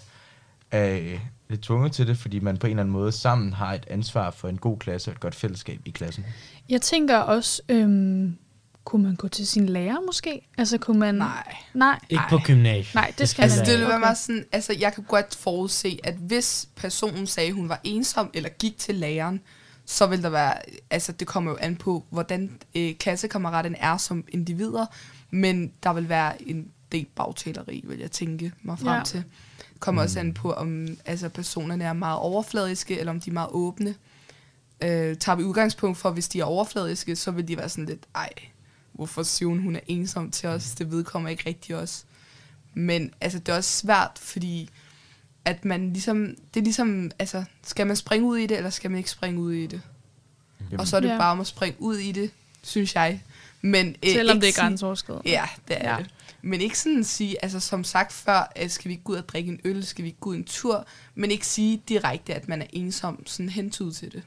er 0.71 1.17
lidt 1.49 1.61
tvunget 1.61 1.91
til 1.91 2.07
det, 2.07 2.17
fordi 2.17 2.39
man 2.39 2.57
på 2.57 2.67
en 2.67 2.71
eller 2.71 2.83
anden 2.83 2.93
måde 2.93 3.11
sammen 3.11 3.53
har 3.53 3.73
et 3.73 3.85
ansvar 3.89 4.31
for 4.31 4.47
en 4.49 4.57
god 4.57 4.77
klasse 4.79 5.11
og 5.11 5.13
et 5.13 5.19
godt 5.19 5.35
fællesskab 5.35 5.79
i 5.85 5.89
klassen. 5.89 6.25
Jeg 6.69 6.81
tænker 6.81 7.17
også, 7.17 7.61
øhm, 7.69 8.37
kunne 8.83 9.03
man 9.03 9.15
gå 9.15 9.27
til 9.27 9.47
sin 9.47 9.69
lærer 9.69 9.97
måske? 10.05 10.41
Altså 10.57 10.77
kunne 10.77 10.99
man... 10.99 11.15
Nej. 11.15 11.55
Nej, 11.73 11.99
Ikke 12.09 12.23
på 12.29 12.37
gymnasiet. 12.45 12.95
Nej, 12.95 13.13
det 13.17 13.29
skal 13.29 13.43
Altså, 13.43 13.57
man 13.57 13.65
det 13.65 13.71
ikke. 13.71 13.77
ville 13.77 13.87
være 13.87 13.95
Okay. 13.97 14.05
meget 14.05 14.17
sådan, 14.17 14.45
altså, 14.51 14.73
jeg 14.79 14.93
kan 14.93 15.03
godt 15.03 15.35
forudse, 15.35 15.99
at 16.03 16.13
hvis 16.15 16.67
personen 16.75 17.27
sagde, 17.27 17.49
at 17.49 17.55
hun 17.55 17.69
var 17.69 17.79
ensom, 17.83 18.29
eller 18.33 18.49
gik 18.49 18.77
til 18.77 18.95
læreren, 18.95 19.41
så 19.89 20.07
vil 20.07 20.23
der 20.23 20.29
være, 20.29 20.53
altså 20.89 21.11
det 21.11 21.27
kommer 21.27 21.51
jo 21.51 21.57
an 21.61 21.75
på, 21.75 22.05
hvordan 22.09 22.51
øh, 22.75 22.95
klassekammeraten 22.95 23.75
er 23.79 23.97
som 23.97 24.23
individer, 24.27 24.85
men 25.29 25.71
der 25.83 25.93
vil 25.93 26.09
være 26.09 26.49
en 26.49 26.71
del 26.91 27.05
bagtaleri, 27.15 27.83
vil 27.87 27.99
jeg 27.99 28.11
tænke 28.11 28.51
mig 28.61 28.79
frem 28.79 28.97
Ja. 28.97 29.03
til. 29.03 29.23
Det 29.73 29.79
kommer 29.79 30.01
mm. 30.01 30.03
også 30.03 30.19
an 30.19 30.33
på, 30.33 30.53
om 30.53 30.87
altså, 31.05 31.29
personerne 31.29 31.83
er 31.83 31.93
meget 31.93 32.19
overfladiske, 32.19 32.99
eller 32.99 33.11
om 33.11 33.19
de 33.19 33.29
er 33.29 33.33
meget 33.33 33.49
åbne. 33.51 33.95
Øh, 34.81 35.17
tager 35.17 35.35
vi 35.35 35.43
udgangspunkt 35.43 35.97
for, 35.97 36.11
hvis 36.11 36.27
de 36.27 36.39
er 36.39 36.45
overfladiske, 36.45 37.15
så 37.15 37.31
vil 37.31 37.47
de 37.47 37.57
være 37.57 37.69
sådan 37.69 37.85
lidt, 37.85 38.05
ej, 38.15 38.29
hvorfor 38.91 39.23
siger 39.23 39.49
hun, 39.49 39.75
er 39.75 39.79
ensom 39.87 40.31
til 40.31 40.49
os? 40.49 40.71
Det 40.71 40.91
vedkommer 40.91 41.29
ikke 41.29 41.43
rigtig 41.45 41.75
os. 41.75 42.05
Men 42.73 43.13
altså, 43.21 43.39
det 43.39 43.49
er 43.49 43.55
også 43.55 43.77
svært, 43.77 44.11
fordi 44.15 44.69
at 45.49 45.65
man 45.65 45.93
ligesom, 45.93 46.35
det 46.53 46.59
er 46.59 46.63
ligesom, 46.63 47.11
altså, 47.19 47.43
skal 47.63 47.87
man 47.87 47.95
springe 47.95 48.27
ud 48.27 48.37
i 48.37 48.47
det, 48.47 48.57
eller 48.57 48.69
skal 48.69 48.91
man 48.91 48.97
ikke 48.97 49.09
springe 49.09 49.39
ud 49.39 49.53
i 49.53 49.67
det? 49.67 49.81
Jamen, 50.71 50.79
Og 50.79 50.87
så 50.87 50.95
er 50.95 50.99
det 50.99 51.07
Ja. 51.09 51.17
bare 51.17 51.31
om 51.31 51.39
at 51.41 51.47
springe 51.47 51.75
ud 51.81 51.97
i 51.97 52.11
det, 52.11 52.31
synes 52.63 52.95
jeg. 52.95 53.23
Men, 53.61 53.95
øh, 54.03 54.11
Selvom 54.13 54.37
ikke 54.37 54.47
det 54.47 54.57
er 54.57 54.61
grænseoverskridende. 54.61 55.29
Ja, 55.29 55.45
det 55.67 55.77
er 55.79 55.91
Ja. 55.93 55.97
det. 55.97 56.09
Men 56.41 56.61
ikke 56.61 56.79
sådan 56.79 57.03
sige, 57.03 57.43
altså 57.43 57.59
som 57.59 57.83
sagt 57.83 58.13
før, 58.13 58.51
at 58.55 58.71
skal 58.71 58.89
vi 58.89 58.93
ikke 58.93 59.03
gå 59.03 59.11
ud 59.13 59.17
og 59.17 59.29
drikke 59.29 59.51
en 59.51 59.59
øl, 59.65 59.85
skal 59.85 60.03
vi 60.03 60.07
ikke 60.07 60.19
gå 60.19 60.29
ud 60.29 60.35
en 60.35 60.43
tur, 60.43 60.85
men 61.15 61.31
ikke 61.31 61.47
sige 61.47 61.81
direkte, 61.89 62.33
at 62.35 62.47
man 62.47 62.61
er 62.61 62.65
ensom, 62.73 63.23
sådan 63.27 63.49
hentud 63.49 63.91
til 63.91 64.11
det. 64.11 64.23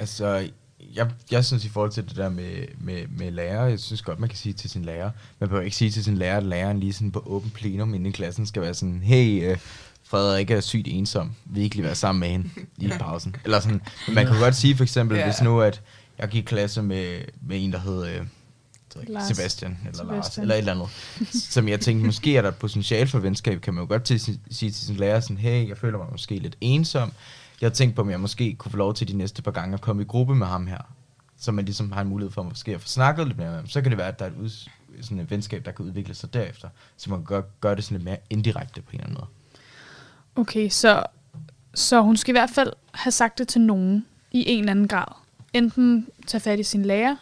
Altså, 0.00 0.48
jeg, 0.94 1.10
jeg 1.30 1.44
synes 1.44 1.64
i 1.64 1.68
forhold 1.68 1.92
til 1.92 2.08
det 2.08 2.16
der 2.16 2.28
med, 2.28 2.66
med, 2.80 3.06
med 3.06 3.30
lærer, 3.30 3.66
jeg 3.66 3.80
synes 3.80 4.02
godt, 4.02 4.20
man 4.20 4.28
kan 4.28 4.38
sige 4.38 4.52
til 4.52 4.70
sin 4.70 4.84
lærer. 4.84 5.10
Man 5.38 5.48
behøver 5.48 5.64
ikke 5.64 5.76
sige 5.76 5.90
til 5.90 6.04
sin 6.04 6.16
lærer, 6.18 6.36
at 6.36 6.42
læreren 6.42 6.80
lige 6.80 6.92
sådan 6.92 7.12
på 7.12 7.22
åben 7.26 7.50
plenum 7.50 7.94
inde 7.94 8.08
i 8.08 8.12
klassen 8.12 8.46
skal 8.46 8.62
være 8.62 8.74
sådan, 8.74 9.02
hey, 9.02 9.50
øh, 9.50 9.58
Frederik 10.08 10.50
er 10.50 10.60
sygt 10.60 10.88
ensom, 10.90 11.32
lige 11.54 11.82
være 11.82 11.94
sammen 11.94 12.20
med 12.20 12.28
hende 12.28 12.48
i 12.94 12.98
pausen? 12.98 13.36
Eller 13.44 13.60
sådan, 13.60 13.80
men 14.06 14.14
man 14.14 14.26
kan 14.26 14.38
godt 14.38 14.54
sige 14.54 14.76
for 14.76 14.82
eksempel, 14.84 15.18
Ja. 15.18 15.24
hvis 15.24 15.42
nu, 15.42 15.60
at 15.60 15.82
jeg 16.18 16.28
gik 16.28 16.42
i 16.42 16.46
klasse 16.46 16.82
med, 16.82 17.20
med 17.42 17.64
en, 17.64 17.72
der 17.72 17.78
hed 17.78 18.06
øh, 18.06 18.26
Lars. 19.08 19.36
Sebastian, 19.36 19.78
eller 19.84 19.96
Sebastian. 19.96 20.16
Lars, 20.16 20.38
eller 20.38 20.54
et 20.54 20.58
eller 20.58 20.72
andet, 20.72 20.88
som 21.54 21.68
jeg 21.68 21.80
tænkte, 21.80 22.06
måske 22.06 22.36
er 22.36 22.42
der 22.42 22.48
et 22.48 22.54
potentiale 22.56 23.06
for 23.06 23.18
venskab, 23.18 23.60
kan 23.60 23.74
man 23.74 23.82
jo 23.84 23.88
godt 23.88 24.02
til, 24.04 24.20
sige 24.20 24.70
til 24.70 24.86
sin 24.86 24.96
lærer 24.96 25.20
sådan, 25.20 25.36
hey, 25.36 25.68
jeg 25.68 25.76
føler 25.78 25.98
mig 25.98 26.06
måske 26.10 26.38
lidt 26.38 26.56
ensom, 26.60 27.12
jeg 27.60 27.72
tænkte 27.72 27.96
på, 27.96 28.02
om 28.02 28.10
jeg 28.10 28.20
måske 28.20 28.54
kunne 28.54 28.70
få 28.70 28.76
lov 28.76 28.94
til 28.94 29.08
de 29.08 29.12
næste 29.16 29.42
par 29.42 29.50
gange 29.50 29.74
at 29.74 29.80
komme 29.80 30.02
i 30.02 30.04
gruppe 30.04 30.34
med 30.34 30.46
ham 30.46 30.66
her. 30.66 30.78
Så 31.38 31.52
man 31.52 31.64
ligesom 31.64 31.92
har 31.92 32.00
en 32.00 32.08
mulighed 32.08 32.32
for 32.32 32.42
måske 32.42 32.74
at 32.74 32.80
få 32.80 32.88
snakket 32.88 33.26
lidt 33.26 33.38
mere 33.38 33.48
med 33.48 33.56
ham. 33.56 33.66
Så 33.68 33.80
kan 33.82 33.90
det 33.90 33.98
være, 33.98 34.08
at 34.08 34.18
der 34.18 34.24
er 34.24 34.30
et, 34.30 34.36
ud, 34.36 34.50
sådan 35.02 35.20
et 35.20 35.30
venskab, 35.30 35.64
der 35.64 35.70
kan 35.72 35.84
udvikle 35.84 36.14
sig 36.14 36.34
derefter. 36.34 36.68
Så 36.96 37.10
man 37.10 37.18
kan 37.18 37.24
gøre, 37.26 37.42
gøre 37.60 37.76
det 37.76 37.84
sådan 37.84 37.96
lidt 37.98 38.04
mere 38.04 38.16
indirekte 38.30 38.82
på 38.82 38.90
en 38.92 38.94
eller 38.94 39.04
anden 39.04 39.14
måde. 39.20 39.26
Okay, 40.36 40.68
så, 40.68 41.02
så 41.74 42.00
hun 42.00 42.16
skal 42.16 42.32
i 42.32 42.38
hvert 42.38 42.50
fald 42.50 42.72
have 42.94 43.12
sagt 43.12 43.38
det 43.38 43.48
til 43.48 43.60
nogen 43.60 44.06
i 44.32 44.44
en 44.50 44.58
eller 44.58 44.70
anden 44.70 44.88
grad. 44.88 45.12
Enten 45.52 46.06
tage 46.26 46.40
fat 46.40 46.58
i 46.58 46.62
sin 46.62 46.84
lærer, 46.84 47.16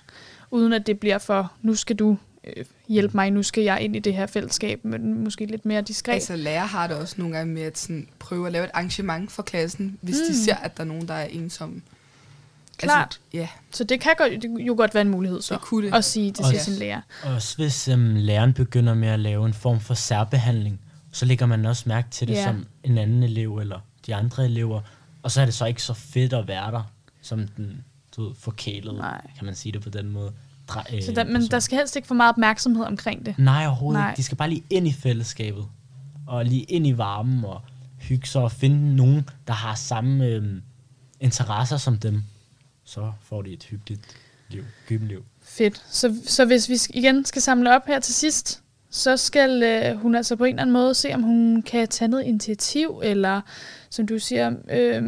uden 0.50 0.72
at 0.72 0.86
det 0.86 1.00
bliver 1.00 1.18
for, 1.18 1.52
nu 1.62 1.74
skal 1.74 1.96
du 1.96 2.16
øh, 2.44 2.64
hjælpe 2.88 3.16
mig, 3.16 3.30
nu 3.30 3.42
skal 3.42 3.64
jeg 3.64 3.80
ind 3.80 3.96
i 3.96 3.98
det 3.98 4.14
her 4.14 4.26
fællesskab, 4.26 4.84
men 4.84 5.24
måske 5.24 5.46
lidt 5.46 5.64
mere 5.64 5.82
diskret. 5.82 6.14
Altså 6.14 6.36
lærer 6.36 6.66
har 6.66 6.86
det 6.86 6.96
også 6.96 7.14
nogle 7.18 7.36
gange 7.36 7.54
med 7.54 7.62
at 7.62 7.78
sådan, 7.78 8.08
prøve 8.18 8.46
at 8.46 8.52
lave 8.52 8.64
et 8.64 8.70
arrangement 8.74 9.32
for 9.32 9.42
klassen, 9.42 9.98
hvis 10.00 10.16
mm. 10.16 10.34
De 10.34 10.44
ser, 10.44 10.56
at 10.56 10.76
der 10.76 10.82
er 10.82 10.88
nogen, 10.88 11.08
der 11.08 11.14
er 11.14 11.24
ensomme. 11.24 11.82
Klart. 12.76 13.04
Altså, 13.04 13.18
ja, 13.32 13.48
Så 13.70 13.84
det 13.84 14.00
kan 14.00 14.12
jo 14.58 14.74
godt 14.76 14.94
være 14.94 15.00
en 15.00 15.08
mulighed 15.08 15.42
så, 15.42 15.54
det 15.54 15.62
kunne 15.62 15.86
det. 15.86 15.94
at 15.94 16.04
sige 16.04 16.32
det 16.32 16.46
til 16.50 16.60
sin 16.60 16.74
lærer. 16.74 17.00
Også 17.24 17.56
hvis 17.56 17.88
øhm, 17.88 18.14
læreren 18.14 18.52
begynder 18.52 18.94
med 18.94 19.08
at 19.08 19.20
lave 19.20 19.46
en 19.46 19.54
form 19.54 19.80
for 19.80 19.94
særbehandling, 19.94 20.80
så 21.14 21.26
lægger 21.26 21.46
man 21.46 21.66
også 21.66 21.84
mærke 21.86 22.08
til 22.10 22.28
det 22.28 22.36
yeah. 22.36 22.46
som 22.46 22.66
en 22.84 22.98
anden 22.98 23.22
elev 23.22 23.56
eller 23.58 23.80
de 24.06 24.14
andre 24.14 24.44
elever. 24.44 24.80
Og 25.22 25.30
så 25.30 25.40
er 25.40 25.44
det 25.44 25.54
så 25.54 25.64
ikke 25.66 25.82
så 25.82 25.94
fedt 25.94 26.32
at 26.32 26.48
være 26.48 26.70
der, 26.70 26.82
som 27.22 27.48
den 27.48 27.84
du 28.16 28.26
ved, 28.28 28.34
forkælede, 28.34 28.96
Nej. 28.96 29.26
kan 29.36 29.44
man 29.44 29.54
sige 29.54 29.72
det 29.72 29.82
på 29.82 29.90
den 29.90 30.08
måde. 30.10 30.32
Dre- 30.70 31.00
Så 31.04 31.10
øh, 31.10 31.16
der, 31.16 31.24
men 31.24 31.34
person. 31.34 31.50
der 31.50 31.58
skal 31.58 31.78
helst 31.78 31.96
ikke 31.96 32.08
for 32.08 32.14
meget 32.14 32.28
opmærksomhed 32.32 32.84
omkring 32.84 33.26
det. 33.26 33.34
Nej, 33.38 33.66
overhovedet 33.66 34.00
Nej. 34.00 34.10
ikke. 34.10 34.16
De 34.16 34.22
skal 34.22 34.36
bare 34.36 34.48
lige 34.50 34.64
ind 34.70 34.88
i 34.88 34.92
fællesskabet. 34.92 35.66
Og 36.26 36.44
lige 36.44 36.62
ind 36.62 36.86
i 36.86 36.98
varmen 36.98 37.44
og 37.44 37.62
hygge 37.98 38.26
sig 38.26 38.42
og 38.42 38.52
finde 38.52 38.96
nogen, 38.96 39.28
der 39.46 39.52
har 39.52 39.74
samme 39.74 40.24
øhm, 40.26 40.62
interesser 41.20 41.76
som 41.76 41.98
dem. 41.98 42.22
Så 42.84 43.12
får 43.22 43.42
de 43.42 43.50
et 43.52 43.64
hyggeligt 43.64 44.16
liv. 44.48 44.64
Gymliv. 44.86 45.24
Fedt. 45.42 45.82
Så, 45.90 46.16
så 46.26 46.44
hvis 46.44 46.68
vi 46.68 46.78
igen 46.94 47.24
skal 47.24 47.42
samle 47.42 47.74
op 47.76 47.86
her 47.86 48.00
til 48.00 48.14
sidst, 48.14 48.62
så 48.94 49.16
skal 49.16 49.62
øh, 49.62 49.96
hun 50.00 50.14
altså 50.14 50.36
på 50.36 50.44
en 50.44 50.54
eller 50.54 50.62
anden 50.62 50.72
måde 50.72 50.94
se, 50.94 51.14
om 51.14 51.22
hun 51.22 51.62
kan 51.62 51.88
tage 51.88 52.08
noget 52.08 52.24
initiativ, 52.24 53.00
eller 53.04 53.40
som 53.90 54.06
du 54.06 54.18
siger, 54.18 54.52
øh, 54.70 55.02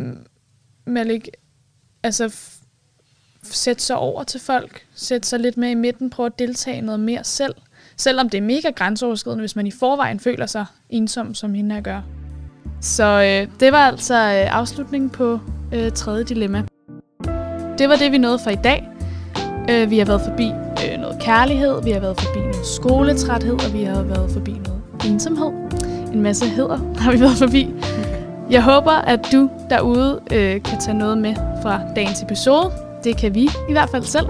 Malik, 0.87 1.29
altså 2.03 2.27
f- 2.27 2.63
sætte 3.43 3.83
sig 3.83 3.97
over 3.97 4.25
til 4.25 4.41
folk, 4.41 4.87
sætte 4.95 5.29
sig 5.29 5.41
lidt 5.41 5.57
mere 5.57 5.71
i 5.71 5.75
midten, 5.75 6.11
prøve 6.11 6.27
at 6.27 6.39
deltage 6.39 6.81
noget 6.81 7.01
mere 7.01 7.25
selv. 7.25 7.55
Selvom 7.97 8.29
det 8.29 8.39
er 8.39 8.43
mega 8.43 8.71
grænseoverskridende, 8.71 9.43
hvis 9.43 9.57
man 9.57 9.67
i 9.67 9.71
forvejen 9.71 10.21
føler 10.21 10.47
sig 10.47 10.67
ensom, 10.91 11.35
som 11.35 11.55
hende 11.55 11.75
her 11.75 11.83
gør. 11.83 12.03
Så 12.81 13.05
øh, 13.05 13.61
det 13.61 13.73
var 13.73 13.87
altså 13.87 14.15
øh, 14.15 14.57
afslutningen 14.57 15.11
på 15.11 15.41
øh, 15.75 15.93
tredje 15.93 16.25
dilemma. 16.25 16.63
Det 17.79 17.89
var 17.89 17.97
det, 17.97 18.13
vi 18.13 18.19
nåede 18.19 18.39
for 18.39 18.51
i 18.51 18.59
dag. 18.65 18.89
Øh, 19.71 19.91
vi 19.91 19.99
har 19.99 20.07
været 20.07 20.21
forbi 20.21 20.66
øh, 20.85 21.01
noget 21.01 21.19
kærlighed, 21.21 21.83
vi 21.83 21.91
har 21.91 22.01
været 22.01 22.21
forbi 22.21 22.39
noget 22.39 22.67
skoletræthed, 22.67 23.55
og 23.55 23.73
vi 23.73 23.83
har 23.83 24.03
været 24.03 24.31
forbi 24.31 24.51
noget 24.51 24.81
ensomhed. 25.05 25.51
En 26.13 26.23
masse 26.23 26.47
heder 26.47 26.79
har 27.03 27.13
vi 27.13 27.21
været 27.21 27.39
forbi. 27.39 27.75
Jeg 28.51 28.63
håber, 28.63 28.93
at 28.93 29.29
du 29.33 29.51
derude 29.71 30.21
øh, 30.33 30.63
kan 30.63 30.81
tage 30.81 30.99
noget 30.99 31.19
med 31.19 31.35
fra 31.63 31.81
dagens 31.97 32.23
episode. 32.23 32.73
Det 33.05 33.17
kan 33.17 33.35
vi 33.35 33.49
i 33.69 33.73
hvert 33.73 33.91
fald 33.91 34.03
selv. 34.03 34.27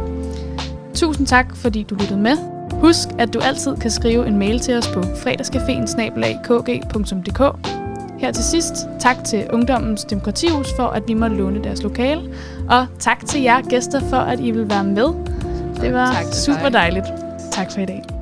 Tusind 0.95 1.27
tak, 1.27 1.57
fordi 1.57 1.83
du 1.83 1.95
lyttede 1.95 2.21
med. 2.21 2.37
Husk, 2.73 3.09
at 3.19 3.35
du 3.35 3.39
altid 3.39 3.77
kan 3.77 3.91
skrive 3.91 4.27
en 4.27 4.39
mail 4.39 4.61
til 4.61 4.75
os 4.75 4.89
på 4.89 5.01
fredagscaféen-kg.dk. 5.01 7.57
Her 8.19 8.33
til 8.33 8.45
sidst, 8.45 8.75
tak 9.01 9.25
til 9.25 9.47
Ungdommens 9.53 10.05
Demokratihus 10.05 10.73
for, 10.77 10.87
at 10.87 11.03
vi 11.09 11.15
må 11.15 11.29
låne 11.29 11.65
deres 11.65 11.83
lokale. 11.83 12.35
Og 12.69 12.87
tak 12.99 13.27
til 13.27 13.43
jer 13.43 13.61
gæster 13.61 14.01
for, 14.01 14.17
at 14.17 14.41
I 14.41 14.51
vil 14.51 14.71
være 14.71 14.85
med. 14.85 15.09
Det 15.81 15.93
var 15.93 16.13
Tak 16.13 16.25
super 16.33 16.69
dejligt. 16.69 17.07
Tak 17.53 17.71
for 17.71 17.81
i 17.81 17.85
dag. 17.85 18.16